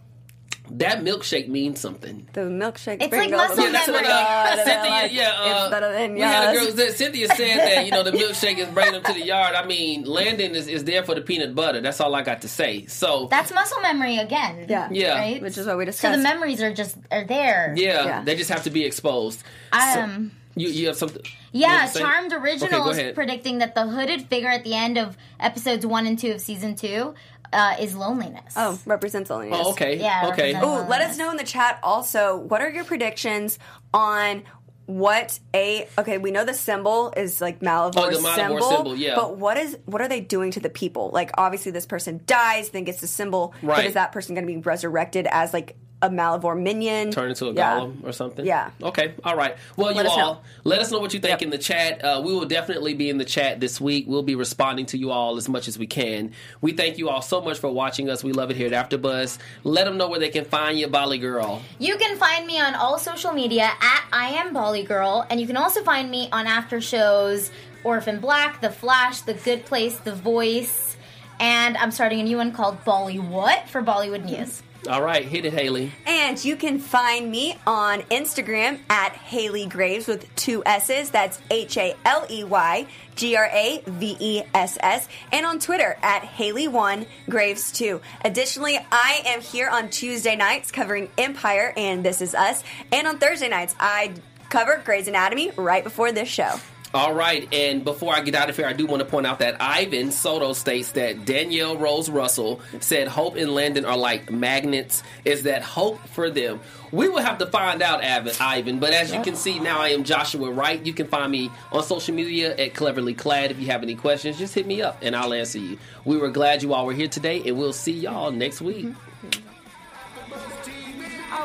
that 0.71 0.99
milkshake 1.03 1.47
means 1.47 1.79
something. 1.79 2.27
The 2.33 2.41
milkshake. 2.41 3.01
It's 3.01 3.11
like 3.13 3.31
muscle 3.31 3.55
the 3.55 3.63
Yeah, 3.63 3.71
that's 3.71 3.87
what 3.87 4.01
memory. 4.03 4.11
uh, 4.11 4.55
Cynthia. 4.65 4.89
like, 4.91 5.13
yeah, 5.13 5.31
uh, 5.39 5.61
it's 5.63 5.69
better 5.71 5.91
than 5.93 6.13
we 6.13 6.21
had 6.21 6.55
a 6.55 6.59
girl. 6.73 6.89
Cynthia 6.91 7.27
said 7.27 7.57
that 7.57 7.85
you 7.85 7.91
know 7.91 8.03
the 8.03 8.11
milkshake 8.23 8.57
is 8.57 8.67
bringing 8.69 8.93
them 8.93 9.03
to 9.03 9.13
the 9.13 9.25
yard. 9.25 9.55
I 9.55 9.65
mean, 9.65 10.03
Landon 10.05 10.55
is, 10.55 10.67
is 10.67 10.83
there 10.83 11.03
for 11.03 11.15
the 11.15 11.21
peanut 11.21 11.55
butter. 11.55 11.81
That's 11.81 11.99
all 11.99 12.13
I 12.15 12.21
got 12.23 12.41
to 12.43 12.47
say. 12.47 12.85
So 12.87 13.27
That's 13.31 13.53
muscle 13.53 13.81
memory 13.81 14.17
again. 14.17 14.65
Yeah. 14.69 14.89
Yeah. 14.91 15.17
Right? 15.19 15.41
Which 15.41 15.57
is 15.57 15.65
what 15.65 15.77
we 15.77 15.85
discussed. 15.85 16.13
So 16.13 16.17
the 16.17 16.23
memories 16.23 16.61
are 16.61 16.73
just 16.73 16.97
are 17.11 17.25
there. 17.25 17.73
yeah, 17.77 18.05
Yeah. 18.05 18.23
they 18.23 18.35
just 18.35 18.49
have 18.49 18.63
to 18.63 18.69
be 18.69 18.85
exposed. 18.85 19.43
Um. 19.73 20.31
You 20.55 20.67
you 20.67 20.87
have 20.87 20.97
something? 20.97 21.21
Yeah, 21.53 21.69
have 21.69 21.91
to 21.93 21.99
say? 21.99 22.03
Charmed 22.03 22.33
Okay, 22.33 22.41
Original 22.43 22.83
go 22.83 22.89
is 22.89 22.97
ahead. 22.97 23.15
predicting 23.15 23.59
that 23.59 23.75
the 23.75 23.87
hooded 23.87 24.23
figure 24.27 24.49
at 24.49 24.63
the 24.65 24.73
end 24.73 24.97
of 24.97 25.15
episodes 25.39 25.85
one 25.85 26.05
and 26.05 26.19
two 26.19 26.31
of 26.31 26.41
season 26.41 26.75
two 26.75 27.13
uh, 27.53 27.75
is 27.79 27.95
loneliness. 27.95 28.53
oh, 28.55 28.79
represents 28.85 29.29
loneliness. 29.29 29.59
Oh, 29.63 29.71
okay. 29.71 29.97
Yeah, 29.99 30.29
Okay. 30.31 30.53
represent- 30.53 30.63
Ooh, 30.85 30.89
let 30.89 31.01
us 31.01 31.17
know 31.17 31.31
in 31.31 31.37
the 31.37 31.43
chat 31.43 31.79
also 31.83 32.37
what 32.37 32.61
are 32.61 32.69
your 32.69 32.83
predictions 32.83 33.57
on 33.93 34.43
what 34.85 35.39
a 35.53 35.87
okay 35.99 36.17
we 36.17 36.31
know 36.31 36.43
the 36.43 36.53
symbol 36.53 37.13
is 37.15 37.39
like 37.41 37.59
Malivore's 37.59 37.95
Oh, 38.17 38.21
Malivore 38.23 38.35
symbol, 38.35 38.61
symbol, 38.71 38.95
yeah. 38.95 39.13
but 39.13 39.37
what 39.37 39.55
is 39.57 39.77
what 39.85 40.01
are 40.01 40.07
they 40.07 40.19
doing 40.19 40.49
to 40.51 40.59
the 40.59 40.69
people 40.69 41.11
like 41.13 41.29
obviously 41.37 41.71
this 41.71 41.85
person 41.85 42.21
dies 42.25 42.71
then 42.71 42.85
gets 42.85 42.99
the 42.99 43.05
symbol 43.05 43.53
right. 43.61 43.75
but 43.75 43.85
is 43.85 43.93
that 43.93 44.11
person 44.11 44.33
going 44.33 44.47
to 44.47 44.51
be 44.51 44.57
resurrected 44.59 45.27
as 45.29 45.53
like 45.53 45.75
a 46.01 46.09
Malivore 46.09 46.57
minion 46.57 47.11
turn 47.11 47.29
into 47.29 47.47
a 47.47 47.53
Yeah. 47.53 47.79
golem 47.79 48.03
or 48.05 48.11
something. 48.13 48.45
Yeah. 48.45 48.69
Okay. 48.81 49.13
All 49.23 49.35
right. 49.35 49.57
Well, 49.75 49.87
Let 49.93 50.05
you 50.05 50.11
us 50.11 50.17
all 50.17 50.33
know. 50.35 50.39
let 50.63 50.79
us 50.79 50.91
know 50.91 50.99
what 50.99 51.13
you 51.13 51.19
think 51.19 51.41
in 51.41 51.49
the 51.49 51.57
chat. 51.57 52.03
Uh, 52.03 52.21
we 52.23 52.31
will 52.33 52.45
definitely 52.45 52.93
be 52.93 53.09
in 53.09 53.17
the 53.17 53.25
chat 53.25 53.59
this 53.59 53.81
week. 53.81 54.05
We'll 54.07 54.23
be 54.23 54.35
responding 54.35 54.85
to 54.87 54.97
you 54.97 55.11
all 55.11 55.35
as 55.37 55.49
much 55.49 55.67
as 55.67 55.77
we 55.77 55.87
can. 55.87 56.31
We 56.61 56.71
thank 56.71 56.97
you 56.97 57.09
all 57.09 57.21
so 57.21 57.41
much 57.41 57.59
for 57.59 57.69
watching 57.69 58.09
us. 58.09 58.23
We 58.23 58.31
love 58.31 58.49
it 58.49 58.55
here 58.57 58.73
at 58.73 58.89
AfterBuzz. 58.89 59.39
Let 59.65 59.83
them 59.85 59.97
know 59.97 60.07
where 60.07 60.19
they 60.19 60.29
can 60.29 60.45
find 60.45 60.79
you, 60.79 60.87
Bolly 60.87 61.17
Girl. 61.17 61.61
You 61.79 61.97
can 61.97 62.17
find 62.17 62.47
me 62.47 62.59
on 62.61 62.75
all 62.75 62.97
social 62.97 63.33
media 63.33 63.63
at 63.81 64.03
I 64.13 64.29
am 64.29 64.53
Bolly 64.53 64.83
Girl, 64.83 65.25
and 65.29 65.41
you 65.41 65.47
can 65.47 65.57
also 65.57 65.83
find 65.83 66.09
me 66.09 66.29
on 66.31 66.47
after 66.47 66.79
shows 66.79 67.51
Orphan 67.83 68.19
Black, 68.19 68.61
The 68.61 68.69
Flash, 68.69 69.21
The 69.21 69.33
Good 69.33 69.65
Place, 69.65 69.97
The 69.97 70.13
Voice, 70.13 70.95
and 71.41 71.75
I'm 71.77 71.91
starting 71.91 72.19
a 72.19 72.23
new 72.23 72.37
one 72.37 72.51
called 72.53 72.83
Bolly 72.85 73.19
What 73.19 73.67
for 73.69 73.81
Bollywood 73.81 74.23
News. 74.25 74.63
All 74.87 75.03
right, 75.03 75.25
hit 75.25 75.45
it, 75.45 75.53
Haley. 75.53 75.91
And 76.05 76.43
you 76.43 76.55
can 76.55 76.79
find 76.79 77.29
me 77.29 77.57
on 77.67 78.01
Instagram 78.03 78.79
at 78.89 79.11
Haley 79.11 79.65
Graves 79.65 80.07
with 80.07 80.33
two 80.35 80.63
S's. 80.65 81.09
That's 81.09 81.39
H 81.51 81.77
A 81.77 81.95
L 82.05 82.25
E 82.29 82.45
Y 82.45 82.87
G 83.15 83.35
R 83.35 83.49
A 83.51 83.83
V 83.85 84.15
E 84.19 84.43
S 84.53 84.77
S. 84.79 85.09
And 85.33 85.45
on 85.45 85.59
Twitter 85.59 85.97
at 86.01 86.21
Haley1 86.21 87.07
Graves 87.29 87.73
2. 87.73 87.99
Additionally, 88.23 88.79
I 88.91 89.21
am 89.25 89.41
here 89.41 89.69
on 89.69 89.89
Tuesday 89.89 90.37
nights 90.37 90.71
covering 90.71 91.09
Empire 91.17 91.73
and 91.75 92.05
This 92.05 92.21
Is 92.21 92.33
Us. 92.33 92.63
And 92.91 93.05
on 93.05 93.19
Thursday 93.19 93.49
nights, 93.49 93.75
I 93.79 94.13
cover 94.49 94.81
Grey's 94.85 95.07
Anatomy 95.09 95.51
right 95.57 95.83
before 95.83 96.11
this 96.13 96.29
show. 96.29 96.55
All 96.91 97.13
right, 97.13 97.47
and 97.53 97.83
before 97.85 98.15
I 98.15 98.21
get 98.21 98.33
out 98.33 98.49
of 98.49 98.57
here, 98.57 98.65
I 98.65 98.73
do 98.73 98.87
want 98.87 99.01
to 99.01 99.05
point 99.05 99.27
out 99.27 99.37
that 99.39 99.61
Ivan 99.61 100.11
Soto 100.11 100.53
states 100.53 100.93
that 100.93 101.23
Danielle 101.23 101.77
Rose 101.77 102.09
Russell 102.09 102.61
said 102.79 103.07
Hope 103.07 103.35
and 103.35 103.53
Landon 103.53 103.85
are 103.85 103.95
like 103.95 104.31
magnets. 104.31 105.03
Is 105.23 105.43
that 105.43 105.61
hope 105.61 105.99
for 106.07 106.31
them? 106.31 106.59
We 106.91 107.07
will 107.07 107.21
have 107.21 107.37
to 107.37 107.45
find 107.45 107.83
out, 107.83 108.03
Ivan. 108.03 108.79
But 108.79 108.93
as 108.93 109.13
you 109.13 109.21
can 109.21 109.35
see, 109.35 109.59
now 109.59 109.79
I 109.79 109.89
am 109.89 110.03
Joshua 110.03 110.49
Wright. 110.49 110.83
You 110.83 110.93
can 110.93 111.05
find 111.05 111.31
me 111.31 111.51
on 111.71 111.83
social 111.83 112.15
media 112.15 112.57
at 112.57 112.73
Cleverly 112.73 113.13
Clad. 113.13 113.51
If 113.51 113.59
you 113.59 113.67
have 113.67 113.83
any 113.83 113.93
questions, 113.93 114.39
just 114.39 114.55
hit 114.55 114.65
me 114.65 114.81
up 114.81 114.97
and 115.03 115.15
I'll 115.15 115.31
answer 115.31 115.59
you. 115.59 115.77
We 116.05 116.17
were 116.17 116.31
glad 116.31 116.63
you 116.63 116.73
all 116.73 116.87
were 116.87 116.93
here 116.93 117.07
today, 117.07 117.43
and 117.45 117.55
we'll 117.55 117.71
see 117.71 117.91
y'all 117.91 118.31
next 118.31 118.61
week. 118.61 118.87